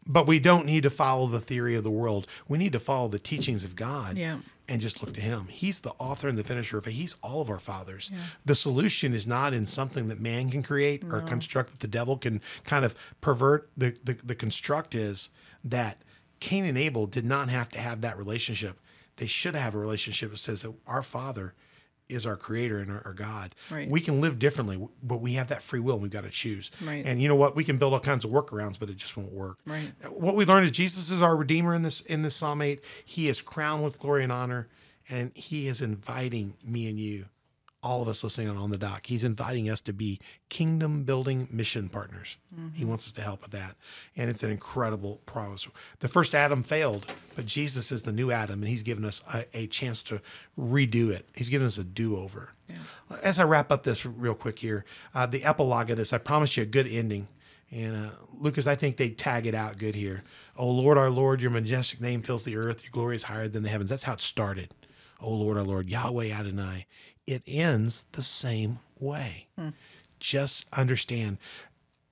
but 0.07 0.27
we 0.27 0.39
don't 0.39 0.67
need 0.67 0.83
to 0.83 0.91
follow 0.91 1.27
the 1.27 1.41
theory 1.41 1.75
of 1.75 1.85
the 1.85 1.91
world. 1.91 2.27
We 2.49 2.59
need 2.59 2.73
to 2.73 2.81
follow 2.81 3.09
the 3.09 3.19
teachings 3.19 3.65
of 3.65 3.77
God. 3.77 4.17
Yeah. 4.17 4.39
And 4.67 4.81
just 4.81 5.03
look 5.03 5.13
to 5.13 5.21
Him. 5.21 5.49
He's 5.51 5.81
the 5.81 5.93
author 5.99 6.27
and 6.27 6.39
the 6.39 6.43
finisher 6.43 6.79
of 6.79 6.87
it. 6.87 6.93
He's 6.93 7.17
all 7.23 7.43
of 7.43 7.51
our 7.51 7.59
fathers. 7.59 8.11
The 8.47 8.55
solution 8.55 9.13
is 9.13 9.27
not 9.27 9.53
in 9.53 9.67
something 9.67 10.09
that 10.09 10.21
man 10.21 10.49
can 10.49 10.63
create 10.63 11.05
or 11.05 11.21
construct 11.21 11.73
that 11.73 11.81
the 11.81 11.87
devil 11.87 12.17
can 12.17 12.41
kind 12.65 12.83
of 12.83 12.95
pervert. 13.21 13.69
The, 13.77 13.95
the, 14.03 14.15
the 14.15 14.35
construct 14.35 14.95
is 14.95 15.29
that 15.65 15.99
Cain 16.41 16.65
and 16.65 16.79
Abel 16.79 17.07
did 17.07 17.27
not 17.27 17.51
have 17.51 17.69
to 17.71 17.79
have 17.79 18.01
that 18.01 18.17
relationship. 18.17 18.81
They 19.17 19.27
should 19.27 19.55
have 19.55 19.75
a 19.75 19.79
relationship 19.79 20.31
that 20.31 20.39
says 20.39 20.63
that 20.63 20.73
our 20.87 21.03
Father 21.03 21.53
is 22.09 22.27
our 22.27 22.37
creator 22.37 22.79
and 22.79 22.91
our, 22.91 23.03
our 23.05 23.15
God. 23.15 23.55
Right. 23.71 23.89
We 23.89 24.01
can 24.01 24.21
live 24.21 24.39
differently, 24.39 24.87
but 25.03 25.21
we 25.21 25.35
have 25.35 25.49
that 25.49 25.63
free 25.63 25.81
will 25.81 25.95
and 25.95 26.03
we've 26.03 26.11
got 26.11 26.25
to 26.25 26.31
choose. 26.31 26.71
Right. 26.83 27.05
And 27.05 27.21
you 27.21 27.29
know 27.29 27.35
what? 27.35 27.57
We 27.57 27.65
can 27.65 27.79
build 27.79 27.93
all 27.93 28.01
kinds 28.01 28.25
of 28.25 28.31
workarounds, 28.31 28.79
but 28.79 28.91
it 28.91 28.97
just 28.97 29.17
won't 29.17 29.33
work. 29.33 29.59
Right. 29.67 29.93
What 30.11 30.37
we 30.37 30.45
learned 30.45 30.67
is 30.67 30.71
Jesus 30.71 31.11
is 31.11 31.23
our 31.23 31.37
redeemer 31.37 31.75
in 31.75 31.83
this 31.83 32.01
in 32.03 32.23
this 32.23 32.37
Psalm 32.37 32.61
8. 32.63 32.81
He 33.05 33.29
is 33.29 33.41
crowned 33.41 33.85
with 33.85 33.99
glory 33.99 34.23
and 34.23 34.33
honor, 34.33 34.69
and 35.09 35.33
he 35.35 35.67
is 35.67 35.81
inviting 35.81 36.55
me 36.65 36.89
and 36.89 36.99
you, 36.99 37.27
all 37.85 38.01
of 38.03 38.09
us 38.09 38.25
listening 38.25 38.49
on 38.49 38.57
on 38.57 38.71
the 38.71 38.79
dock. 38.79 39.07
He's 39.07 39.23
inviting 39.23 39.69
us 39.69 39.81
to 39.83 39.93
be 39.93 40.19
kingdom 40.49 41.05
building 41.05 41.47
mission 41.53 41.89
partners. 41.89 42.39
He 42.73 42.85
wants 42.85 43.07
us 43.07 43.13
to 43.13 43.21
help 43.21 43.43
with 43.43 43.51
that. 43.51 43.77
And 44.17 44.31
it's 44.31 44.43
an 44.43 44.51
incredible 44.51 45.21
promise. 45.27 45.69
The 46.01 46.09
first 46.09 46.35
Adam 46.35 46.63
failed, 46.63 47.13
but 47.37 47.47
Jesus 47.47 47.93
is 47.93 48.03
the 48.03 48.13
new 48.13 48.31
Adam, 48.31 48.61
and 48.61 48.69
he's 48.69 48.83
given 48.83 49.05
us 49.05 49.23
a, 49.33 49.45
a 49.53 49.67
chance 49.67 50.03
to 50.05 50.23
redo 50.59 51.11
it. 51.11 51.29
He's 51.35 51.49
given 51.49 51.67
us 51.67 51.77
a 51.79 51.85
do 51.85 52.17
over. 52.17 52.53
As 53.23 53.39
I 53.39 53.45
wrap 53.45 53.71
up 53.71 53.83
this 53.83 54.07
real 54.07 54.35
quick 54.35 54.59
here, 54.61 54.85
uh, 55.15 55.27
the 55.27 55.45
epilogue 55.45 55.91
of 55.91 55.97
this, 55.99 56.13
I 56.13 56.19
promise 56.19 56.57
you 56.57 56.63
a 56.63 56.67
good 56.67 56.87
ending. 56.89 57.29
And 57.71 57.97
uh, 57.97 58.11
Lucas, 58.33 58.67
I 58.67 58.77
think 58.77 58.97
they 58.97 59.11
tag 59.11 59.47
it 59.47 59.55
out 59.55 59.79
good 59.79 59.95
here. 59.95 60.23
Oh 60.57 60.71
Lord, 60.71 60.97
our 60.97 61.11
Lord, 61.11 61.43
your 61.43 61.51
majestic 61.51 62.01
name 62.01 62.23
fills 62.23 62.45
the 62.45 62.57
earth. 62.57 62.83
Your 62.85 62.93
glory 62.93 63.17
is 63.17 63.25
higher 63.25 63.49
than 63.49 63.65
the 63.65 63.69
heavens. 63.69 63.91
That's 63.91 64.05
how 64.05 64.13
it 64.15 64.21
started. 64.21 64.73
Oh 65.21 65.33
Lord, 65.33 65.57
our 65.59 65.65
Lord, 65.65 65.89
Yahweh 65.91 66.31
Adonai. 66.31 66.87
It 67.27 67.43
ends 67.47 68.05
the 68.13 68.23
same 68.23 68.81
way. 68.99 69.49
Just 70.21 70.67
understand, 70.73 71.39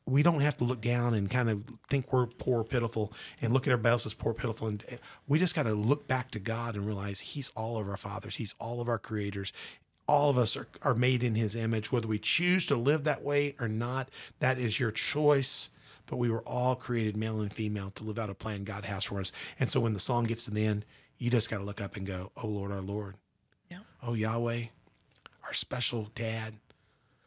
we 0.06 0.22
don't 0.22 0.40
have 0.40 0.56
to 0.58 0.64
look 0.64 0.80
down 0.80 1.14
and 1.14 1.30
kind 1.30 1.48
of 1.48 1.62
think 1.88 2.12
we're 2.12 2.26
poor, 2.26 2.64
pitiful, 2.64 3.12
and 3.40 3.52
look 3.52 3.66
at 3.66 3.72
everybody 3.72 3.92
else 3.92 4.06
as 4.06 4.14
poor, 4.14 4.34
pitiful. 4.34 4.68
And 4.68 4.84
uh, 4.90 4.96
we 5.28 5.38
just 5.38 5.54
got 5.54 5.64
to 5.64 5.74
look 5.74 6.08
back 6.08 6.30
to 6.32 6.38
God 6.38 6.74
and 6.74 6.86
realize 6.86 7.20
He's 7.20 7.50
all 7.50 7.78
of 7.78 7.88
our 7.88 7.96
fathers. 7.96 8.36
He's 8.36 8.54
all 8.58 8.80
of 8.80 8.88
our 8.88 8.98
creators. 8.98 9.52
All 10.08 10.28
of 10.28 10.36
us 10.36 10.56
are, 10.56 10.66
are 10.82 10.94
made 10.94 11.22
in 11.22 11.36
His 11.36 11.54
image. 11.54 11.92
Whether 11.92 12.08
we 12.08 12.18
choose 12.18 12.66
to 12.66 12.76
live 12.76 13.04
that 13.04 13.22
way 13.22 13.54
or 13.60 13.68
not, 13.68 14.08
that 14.40 14.58
is 14.58 14.80
your 14.80 14.90
choice. 14.90 15.68
But 16.06 16.16
we 16.16 16.30
were 16.30 16.42
all 16.42 16.74
created 16.74 17.16
male 17.16 17.40
and 17.40 17.52
female 17.52 17.92
to 17.94 18.04
live 18.04 18.18
out 18.18 18.28
a 18.28 18.34
plan 18.34 18.64
God 18.64 18.84
has 18.84 19.04
for 19.04 19.20
us. 19.20 19.30
And 19.58 19.70
so 19.70 19.80
when 19.80 19.94
the 19.94 20.00
song 20.00 20.24
gets 20.24 20.42
to 20.42 20.50
the 20.50 20.66
end, 20.66 20.84
you 21.16 21.30
just 21.30 21.48
got 21.48 21.58
to 21.58 21.64
look 21.64 21.80
up 21.80 21.96
and 21.96 22.04
go, 22.04 22.32
Oh 22.36 22.48
Lord, 22.48 22.72
our 22.72 22.80
Lord. 22.82 23.14
Yeah. 23.70 23.78
Oh 24.02 24.14
Yahweh, 24.14 24.64
our 25.44 25.54
special 25.54 26.10
dad, 26.14 26.54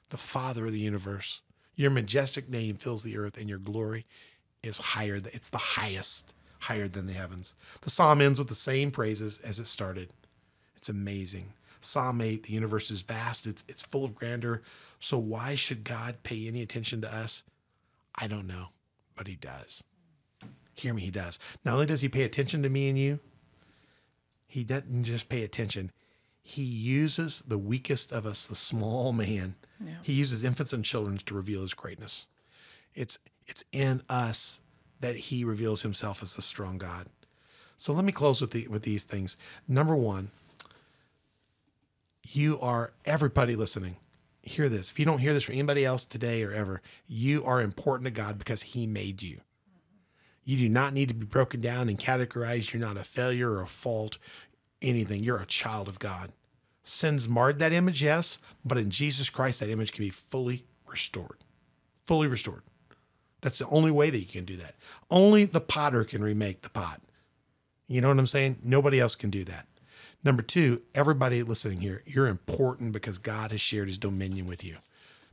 the 0.10 0.18
father 0.18 0.66
of 0.68 0.72
the 0.72 0.80
universe. 0.80 1.42
Your 1.76 1.92
majestic 1.92 2.50
name 2.50 2.78
fills 2.78 3.04
the 3.04 3.18
earth 3.18 3.38
and 3.38 3.50
your 3.50 3.60
glory 3.60 4.06
is 4.64 4.78
higher. 4.78 5.16
It's 5.16 5.50
the 5.50 5.58
highest, 5.58 6.34
higher 6.60 6.88
than 6.88 7.08
the 7.08 7.14
heavens. 7.14 7.56
The 7.82 7.90
psalm 7.90 8.22
ends 8.22 8.40
with 8.40 8.48
the 8.48 8.56
same 8.56 8.92
praises 8.92 9.40
as 9.44 9.60
it 9.60 9.68
started. 9.68 10.10
It's 10.76 10.90
amazing. 10.90 11.54
Psalm 11.82 12.22
8, 12.22 12.44
the 12.44 12.54
universe 12.54 12.90
is 12.90 13.02
vast, 13.02 13.46
it's, 13.46 13.64
it's 13.68 13.82
full 13.82 14.06
of 14.06 14.16
grandeur. 14.16 14.62
So 15.00 15.18
why 15.18 15.56
should 15.56 15.84
God 15.84 16.24
pay 16.24 16.48
any 16.48 16.62
attention 16.62 17.02
to 17.02 17.14
us? 17.14 17.44
I 18.16 18.28
don't 18.28 18.48
know, 18.48 18.68
but 19.16 19.28
he 19.28 19.36
does. 19.36 19.84
Hear 20.74 20.94
me, 20.94 21.04
he 21.04 21.12
does. 21.12 21.38
Not 21.64 21.76
only 21.76 21.86
does 21.86 22.02
he 22.02 22.10
pay 22.10 22.24
attention 22.24 22.64
to 22.64 22.70
me 22.70 22.90
and 22.90 22.98
you, 22.98 23.20
He 24.48 24.64
doesn't 24.64 25.04
just 25.04 25.30
pay 25.30 25.44
attention. 25.44 25.92
He 26.48 26.62
uses 26.62 27.42
the 27.42 27.58
weakest 27.58 28.12
of 28.12 28.24
us, 28.24 28.46
the 28.46 28.54
small 28.54 29.12
man. 29.14 29.56
He 30.04 30.14
uses 30.14 30.44
infants 30.44 30.74
and 30.74 30.86
children 30.86 31.18
to 31.26 31.34
reveal 31.34 31.62
his 31.62 31.74
greatness. 31.74 32.28
It's 32.94 33.18
it's 33.48 33.64
in 33.72 34.04
us 34.08 34.62
that 35.00 35.16
he 35.16 35.44
reveals 35.44 35.82
himself 35.82 36.22
as 36.22 36.36
the 36.36 36.44
strong 36.44 36.78
God. 36.78 37.08
So 37.78 37.94
let 37.94 38.06
me 38.06 38.12
close 38.12 38.42
with 38.42 38.52
the 38.52 38.68
with 38.68 38.84
these 38.84 39.04
things. 39.04 39.38
Number 39.68 39.96
one, 39.96 40.30
you 42.24 42.60
are 42.60 42.94
everybody 43.06 43.56
listening. 43.56 43.96
Hear 44.44 44.70
this. 44.70 44.92
If 44.92 45.00
you 45.00 45.06
don't 45.06 45.20
hear 45.20 45.34
this 45.34 45.46
from 45.46 45.56
anybody 45.56 45.84
else 45.84 46.04
today 46.04 46.44
or 46.44 46.54
ever, 46.54 46.84
you 47.08 47.44
are 47.44 47.60
important 47.60 48.06
to 48.06 48.12
God 48.12 48.38
because 48.38 48.62
He 48.62 48.86
made 48.86 49.24
you. 49.24 49.42
You 50.46 50.58
do 50.58 50.70
not 50.70 50.94
need 50.94 51.08
to 51.08 51.16
be 51.16 51.26
broken 51.26 51.60
down 51.60 51.90
and 51.90 51.98
categorized. 51.98 52.72
You're 52.72 52.80
not 52.80 52.98
a 52.98 53.04
failure 53.04 53.52
or 53.52 53.64
a 53.64 53.68
fault, 53.68 54.20
anything. 54.82 55.24
You're 55.24 55.38
a 55.38 55.46
child 55.46 55.88
of 55.88 56.00
God. 56.00 56.32
Sin's 56.84 57.28
marred 57.28 57.60
that 57.60 57.74
image, 57.74 58.04
yes, 58.04 58.38
but 58.64 58.78
in 58.78 58.92
Jesus 58.92 59.30
Christ, 59.30 59.60
that 59.60 59.70
image 59.70 59.92
can 59.92 60.04
be 60.04 60.12
fully 60.12 60.66
restored. 60.88 61.38
Fully 62.04 62.28
restored. 62.28 62.62
That's 63.42 63.58
the 63.60 63.68
only 63.68 63.92
way 63.92 64.10
that 64.10 64.20
you 64.20 64.26
can 64.26 64.46
do 64.46 64.56
that. 64.58 64.76
Only 65.10 65.46
the 65.46 65.62
potter 65.62 66.04
can 66.04 66.24
remake 66.24 66.62
the 66.62 66.70
pot. 66.70 67.02
You 67.88 68.02
know 68.02 68.10
what 68.10 68.20
I'm 68.20 68.28
saying? 68.28 68.58
Nobody 68.64 69.00
else 69.00 69.16
can 69.16 69.30
do 69.30 69.44
that. 69.46 69.68
Number 70.24 70.42
two, 70.42 70.82
everybody 70.96 71.44
listening 71.44 71.82
here, 71.82 72.02
you're 72.06 72.28
important 72.28 72.92
because 72.92 73.20
God 73.20 73.52
has 73.52 73.62
shared 73.62 73.88
his 73.88 74.00
dominion 74.00 74.48
with 74.48 74.64
you. 74.64 74.78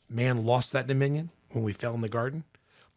Man 0.08 0.44
lost 0.44 0.72
that 0.74 0.86
dominion 0.86 1.30
when 1.50 1.64
we 1.64 1.72
fell 1.72 1.94
in 1.94 2.02
the 2.02 2.08
garden, 2.10 2.44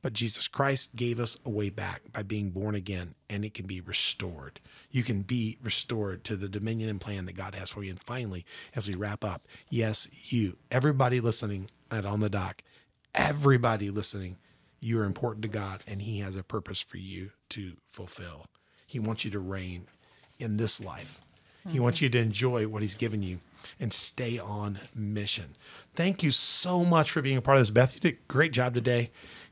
but 0.01 0.11
Jesus 0.11 0.49
Christ 0.49 0.95
gave 0.97 1.19
us 1.21 1.37
a 1.45 1.49
way 1.49 1.69
back 1.69 2.01
by 2.11 2.21
being 2.21 2.49
born 2.49 2.75
again, 2.75 3.15
and 3.29 3.45
it 3.45 3.53
can 3.53 3.65
be 3.65 3.79
restored. 3.79 4.59
You 4.95 5.03
can 5.03 5.23
be 5.23 5.57
restored 5.61 6.23
to 6.23 6.37
the 6.37 6.47
dominion 6.47 6.89
and 6.89 7.01
plan 7.01 7.25
that 7.25 7.35
God 7.35 7.53
has 7.53 7.69
for 7.69 7.83
you. 7.83 7.89
And 7.89 8.01
finally, 8.01 8.45
as 8.73 8.87
we 8.87 8.95
wrap 8.95 9.25
up, 9.25 9.45
yes, 9.69 10.07
you, 10.31 10.55
everybody 10.71 11.19
listening 11.19 11.69
at 11.91 12.05
On 12.05 12.21
the 12.21 12.29
Dock, 12.29 12.63
everybody 13.13 13.89
listening, 13.89 14.37
you 14.79 14.97
are 15.01 15.03
important 15.03 15.41
to 15.41 15.49
God, 15.49 15.83
and 15.85 16.01
He 16.01 16.19
has 16.19 16.37
a 16.37 16.43
purpose 16.43 16.79
for 16.79 16.95
you 16.95 17.31
to 17.49 17.73
fulfill. 17.91 18.45
He 18.87 18.97
wants 18.97 19.25
you 19.25 19.31
to 19.31 19.39
reign 19.39 19.87
in 20.39 20.55
this 20.55 20.79
life. 20.79 21.19
He 21.67 21.79
wants 21.79 21.99
you 21.99 22.09
to 22.09 22.19
enjoy 22.19 22.67
what 22.67 22.83
he's 22.83 22.95
given 22.95 23.23
you 23.23 23.39
and 23.79 23.91
stay 23.91 24.37
on 24.37 24.79
mission. 24.93 25.55
Thank 25.95 26.23
you 26.23 26.31
so 26.31 26.85
much 26.85 27.09
for 27.11 27.21
being 27.21 27.37
a 27.37 27.41
part 27.41 27.57
of 27.57 27.61
this, 27.61 27.71
Beth. 27.71 27.95
You 27.95 27.99
did 27.99 28.13
a 28.13 28.17
great 28.27 28.53
job 28.53 28.75
today. 28.75 29.09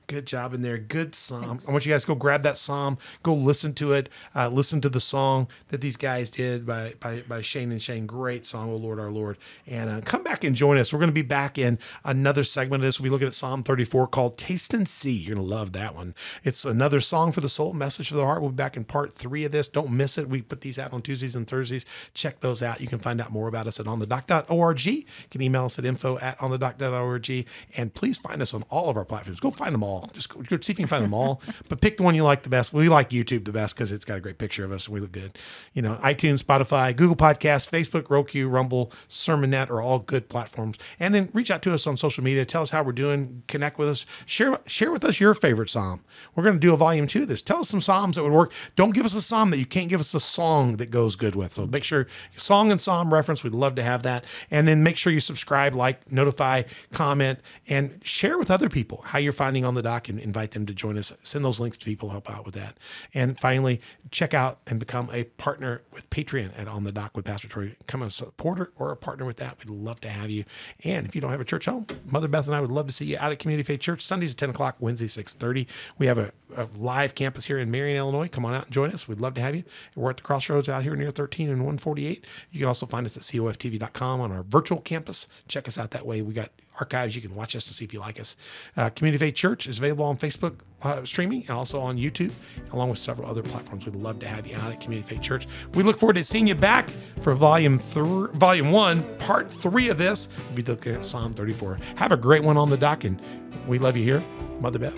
Good 0.08 0.26
job 0.26 0.54
in 0.54 0.62
there. 0.62 0.78
Good 0.78 1.16
psalm. 1.16 1.60
I 1.68 1.72
want 1.72 1.86
you 1.86 1.93
guys 1.93 2.01
to 2.01 2.08
go 2.08 2.16
grab 2.16 2.43
that 2.43 2.58
psalm, 2.58 2.97
go 3.24 3.34
listen 3.34 3.74
to 3.76 3.93
it, 3.93 4.10
uh, 4.36 4.49
listen 4.49 4.82
to 4.82 4.89
the 4.89 4.99
song 4.99 5.47
that 5.70 5.82
these 5.82 5.95
guys 5.95 6.30
did 6.30 6.66
by 6.66 6.93
by, 6.99 7.24
by 7.28 7.41
Shane 7.41 7.72
and 7.72 7.82
Shane. 7.82 8.06
Great 8.06 8.45
song, 8.45 8.70
Oh 8.70 8.76
Lord, 8.76 8.99
our 8.99 9.12
Lord. 9.12 9.38
And 9.66 9.89
uh, 9.89 10.01
come 10.01 10.24
back 10.24 10.43
and 10.43 10.56
join 10.56 10.78
us. 10.78 10.91
We're 10.91 10.99
going 10.99 11.10
to 11.10 11.14
be 11.14 11.22
back 11.22 11.58
in 11.58 11.80
another 12.04 12.43
segment 12.43 12.84
of 12.84 12.86
this. 12.86 12.99
We'll 12.99 13.06
be 13.06 13.10
looking 13.12 13.28
at 13.28 13.34
Psalm 13.34 13.64
34 13.64 14.08
called 14.08 14.38
Taste 14.38 14.74
and 14.74 14.88
See. 14.88 15.14
You're 15.14 15.36
going 15.36 15.47
to 15.47 15.54
love 15.56 15.72
that 15.74 15.95
one. 15.95 16.16
It's 16.43 16.66
another 16.66 16.99
song 16.99 17.32
for 17.32 17.41
the 17.41 17.49
soul, 17.49 17.74
message 17.74 18.10
for 18.10 18.16
the 18.16 18.26
heart. 18.26 18.41
We'll 18.41 18.51
be 18.51 18.56
back 18.56 18.76
in 18.76 18.84
part 18.84 19.14
three 19.14 19.45
of 19.45 19.51
this. 19.51 19.68
Don't 19.68 19.91
miss 19.91 20.18
it. 20.18 20.28
We 20.28 20.41
put 20.41 20.62
these 20.62 20.78
out 20.78 20.91
on 20.91 21.01
Tuesdays 21.01 21.36
and 21.36 21.47
Thursdays. 21.47 21.86
Check 22.14 22.41
those 22.41 22.62
out. 22.62 22.82
You 22.82 22.88
can 22.88 22.99
find 22.99 23.22
out 23.22 23.32
more 23.32 23.47
about 23.47 23.68
us 23.68 23.80
at 23.80 23.86
onthedoc.org. 23.86 24.86
You 24.86 25.04
can 25.32 25.41
email 25.41 25.66
us 25.66 25.80
at 25.80 25.86
info 25.86 26.18
at 26.20 26.38
onthedoc.org. 26.39 27.47
And 27.78 27.93
please 27.93 28.18
find 28.18 28.41
us 28.41 28.54
on 28.54 28.64
all 28.70 28.89
of 28.89 28.97
our 28.97 29.06
platforms. 29.06 29.39
Go 29.39 29.51
find 29.51 29.74
them 29.74 29.84
all. 29.84 29.93
Just 30.14 30.30
go, 30.30 30.41
go 30.41 30.58
see 30.62 30.72
if 30.74 30.80
you 30.80 30.86
can 30.86 30.88
find 30.88 31.04
them 31.04 31.14
all. 31.14 31.41
but 31.70 31.82
pick 31.82 31.98
the 31.98 32.04
one 32.04 32.16
you 32.16 32.24
like 32.24 32.44
the 32.44 32.50
best. 32.50 32.74
We 32.74 32.89
like 32.89 33.10
YouTube 33.10 33.46
the 33.46 33.52
best 33.52 33.76
because 33.76 33.91
it's 33.91 34.06
got 34.06 34.18
a 34.18 34.22
great 34.22 34.38
picture 34.38 34.66
of 34.66 34.72
us 34.72 34.88
and 34.88 34.94
we 34.94 35.00
look 35.00 35.12
good. 35.12 35.38
You 35.74 35.82
know, 35.82 35.96
iTunes, 35.96 36.44
Spotify, 36.44 36.96
Google 36.96 37.16
Podcasts, 37.16 37.70
Facebook, 37.70 38.10
Roku, 38.10 38.48
Rumble, 38.48 38.91
SermonNet 39.10 39.70
are 39.70 39.82
all 39.82 40.00
good 40.00 40.30
platforms. 40.30 40.78
And 41.00 41.14
then 41.14 41.30
reach 41.34 41.52
out 41.52 41.62
to 41.64 41.74
us 41.74 41.88
on 41.88 41.98
social 41.98 42.24
media. 42.24 42.46
Tell 42.46 42.62
us 42.62 42.72
how 42.72 42.84
we're 42.84 42.91
doing. 42.91 43.44
Connect 43.48 43.78
with 43.78 43.89
us. 43.89 44.06
Share 44.26 44.60
share 44.66 44.91
with 44.91 45.04
us 45.04 45.20
your 45.20 45.34
favorite 45.34 45.70
psalm. 45.70 46.04
We're 46.36 46.44
going 46.44 46.56
to 46.56 46.60
do 46.60 46.74
a 46.74 46.78
volume 46.78 47.08
two 47.08 47.24
of 47.24 47.28
this. 47.28 47.41
Tell 47.41 47.60
us 47.60 47.70
some 47.70 47.82
psalms 47.82 48.16
that 48.16 48.24
would 48.24 48.32
work. 48.32 48.52
Don't 48.76 48.91
give 48.91 49.06
us 49.06 49.16
a 49.16 49.22
psalm 49.22 49.52
that 49.52 49.60
you 49.60 49.66
can't 49.66 49.89
give 49.89 50.00
us 50.00 50.14
a 50.14 50.20
song 50.20 50.78
that 50.78 50.91
goes 50.91 51.16
good 51.16 51.36
with. 51.36 51.54
So 51.54 51.66
make 51.66 51.84
sure 51.84 52.08
song 52.36 52.72
and 52.72 52.80
psalm 52.80 53.14
reference. 53.14 53.44
We'd 53.44 53.54
love 53.54 53.76
to 53.76 53.84
have 53.84 54.04
that. 54.04 54.26
And 54.50 54.68
then 54.68 54.84
make 54.84 54.98
sure 54.98 55.14
you 55.14 55.20
subscribe, 55.20 55.76
like, 55.76 56.12
notify, 56.12 56.64
comment, 56.91 57.39
and 57.68 58.00
share 58.04 58.38
with 58.38 58.50
other 58.50 58.70
people 58.70 59.04
how 59.08 59.20
you're 59.20 59.34
finding 59.34 59.66
on 59.66 59.76
the 59.76 59.83
doc 59.84 60.10
and 60.10 60.20
invite 60.20 60.52
them 60.52 60.66
to 60.66 60.74
join 60.74 60.98
us. 60.98 61.14
Send 61.24 61.46
those 61.46 61.60
links 61.60 61.78
to 61.78 61.86
people, 61.86 62.10
help 62.10 62.30
out 62.30 62.46
with 62.46 62.56
that. 62.56 62.78
And 63.14 63.40
finally, 63.40 63.82
check 64.12 64.34
out 64.34 64.60
and 64.68 64.80
become 64.80 65.10
a 65.14 65.26
partner 65.26 65.82
with 65.92 66.10
Patreon 66.10 66.58
at 66.58 66.68
On 66.68 66.84
the 66.84 66.92
Dock 66.92 67.16
with 67.16 67.26
Pastor 67.26 67.48
Troy. 67.48 67.76
Become 67.80 68.04
a 68.04 68.10
supporter 68.10 68.72
or 68.78 68.92
a 68.92 68.98
partner 68.98 69.26
with 69.26 69.38
that. 69.38 69.58
We'd 69.60 69.70
love 69.70 70.02
to 70.02 70.10
have 70.10 70.30
you. 70.30 70.46
And 70.84 71.06
if 71.08 71.16
you 71.16 71.22
don't 71.22 71.32
have 71.32 71.42
a 71.42 71.46
church 71.46 71.66
home, 71.66 71.88
Mother 72.06 72.28
Beth 72.28 72.48
and 72.48 72.56
I 72.56 72.62
would 72.62 72.72
love 72.72 72.88
to 72.88 72.94
see 72.94 73.06
you 73.06 73.18
out 73.20 73.32
at 73.32 73.40
Community 73.40 73.66
Faith 73.66 73.82
Church 73.82 74.02
Sundays 74.02 74.32
at 74.32 74.38
10 74.38 74.52
o'clock, 74.52 74.76
Wednesdays 74.80 75.16
6:30. 75.16 75.68
We 75.98 76.08
have 76.08 76.18
a, 76.18 76.32
a 76.56 76.68
live 76.78 77.16
campus 77.16 77.46
here 77.46 77.60
in 77.60 77.70
Marion, 77.72 77.98
Illinois. 77.98 78.28
Come 78.28 78.46
on 78.46 78.54
out 78.54 78.66
and 78.66 78.74
join 78.74 78.92
us. 78.92 79.08
We'd 79.08 79.20
love 79.20 79.34
to 79.36 79.42
have 79.42 79.56
you. 79.56 79.64
We're 79.96 80.12
at 80.12 80.18
the 80.18 80.24
crossroads 80.24 80.70
out 80.70 80.84
here 80.84 80.96
near 80.96 81.12
13 81.12 81.50
and 81.50 81.60
148. 81.60 82.26
You 82.52 82.60
can 82.60 82.68
also 82.68 82.86
find 82.86 83.06
us 83.06 83.18
at 83.18 83.24
coftv.com 83.24 84.22
on 84.22 84.32
our 84.32 84.44
virtual 84.44 84.80
campus. 84.80 85.28
Check 85.48 85.68
us 85.68 85.78
out 85.78 85.92
that 85.92 86.06
way. 86.06 86.22
We 86.22 86.34
got 86.34 86.52
archives. 86.80 87.15
You 87.15 87.21
can 87.21 87.36
watch 87.36 87.55
us 87.55 87.65
to 87.67 87.74
see 87.74 87.86
if 87.86 87.93
you 87.93 87.99
like 87.99 88.19
us. 88.19 88.36
Uh, 88.76 88.89
Community 88.89 89.24
Faith 89.26 89.36
Church 89.36 89.67
is 89.67 89.78
available 89.78 90.05
on 90.05 90.17
Facebook 90.17 90.59
uh, 90.82 91.05
streaming 91.05 91.41
and 91.41 91.51
also 91.51 91.80
on 91.80 91.97
YouTube, 91.97 92.32
along 92.71 92.89
with 92.89 92.99
several 92.99 93.30
other 93.30 93.41
platforms. 93.41 93.86
We'd 93.86 93.95
love 93.95 94.19
to 94.19 94.28
have 94.28 94.45
you 94.47 94.55
out 94.57 94.71
at 94.71 94.82
Community 94.82 95.15
Faith 95.15 95.21
Church. 95.21 95.47
We 95.74 95.84
look 95.84 95.99
forward 95.99 96.13
to 96.13 96.24
seeing 96.24 96.47
you 96.47 96.55
back 96.55 96.89
for 97.21 97.34
volume 97.34 97.80
three, 97.80 98.28
volume 98.34 98.71
one, 98.71 99.03
part 99.17 99.49
three 99.49 99.89
of 99.89 99.97
this. 99.97 100.30
We'll 100.47 100.57
be 100.57 100.63
looking 100.63 100.95
at 100.95 101.05
Psalm 101.05 101.34
34. 101.34 101.80
Have 101.95 102.11
a 102.11 102.17
great 102.17 102.43
one 102.43 102.57
on 102.57 102.69
the 102.69 102.78
dock, 102.78 103.03
and 103.03 103.21
we 103.67 103.80
love 103.80 103.95
you 103.95 104.03
here, 104.03 104.24
Mother 104.59 104.80
Beth. 104.80 104.97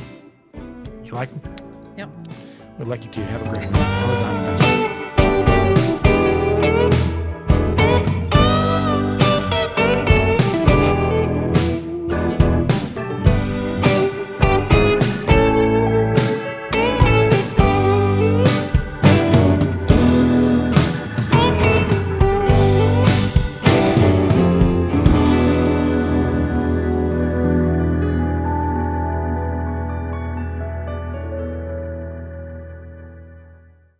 You 1.03 1.11
like 1.11 1.30
them? 1.30 1.55
Yep. 1.97 2.09
We'd 2.80 2.88
like 2.88 3.05
you 3.05 3.11
to 3.11 3.26
have 3.26 3.41
a 3.41 3.45
great 3.45 3.71
one 3.71 3.82
on 3.82 4.45
the 4.45 4.57
dock. 4.57 4.64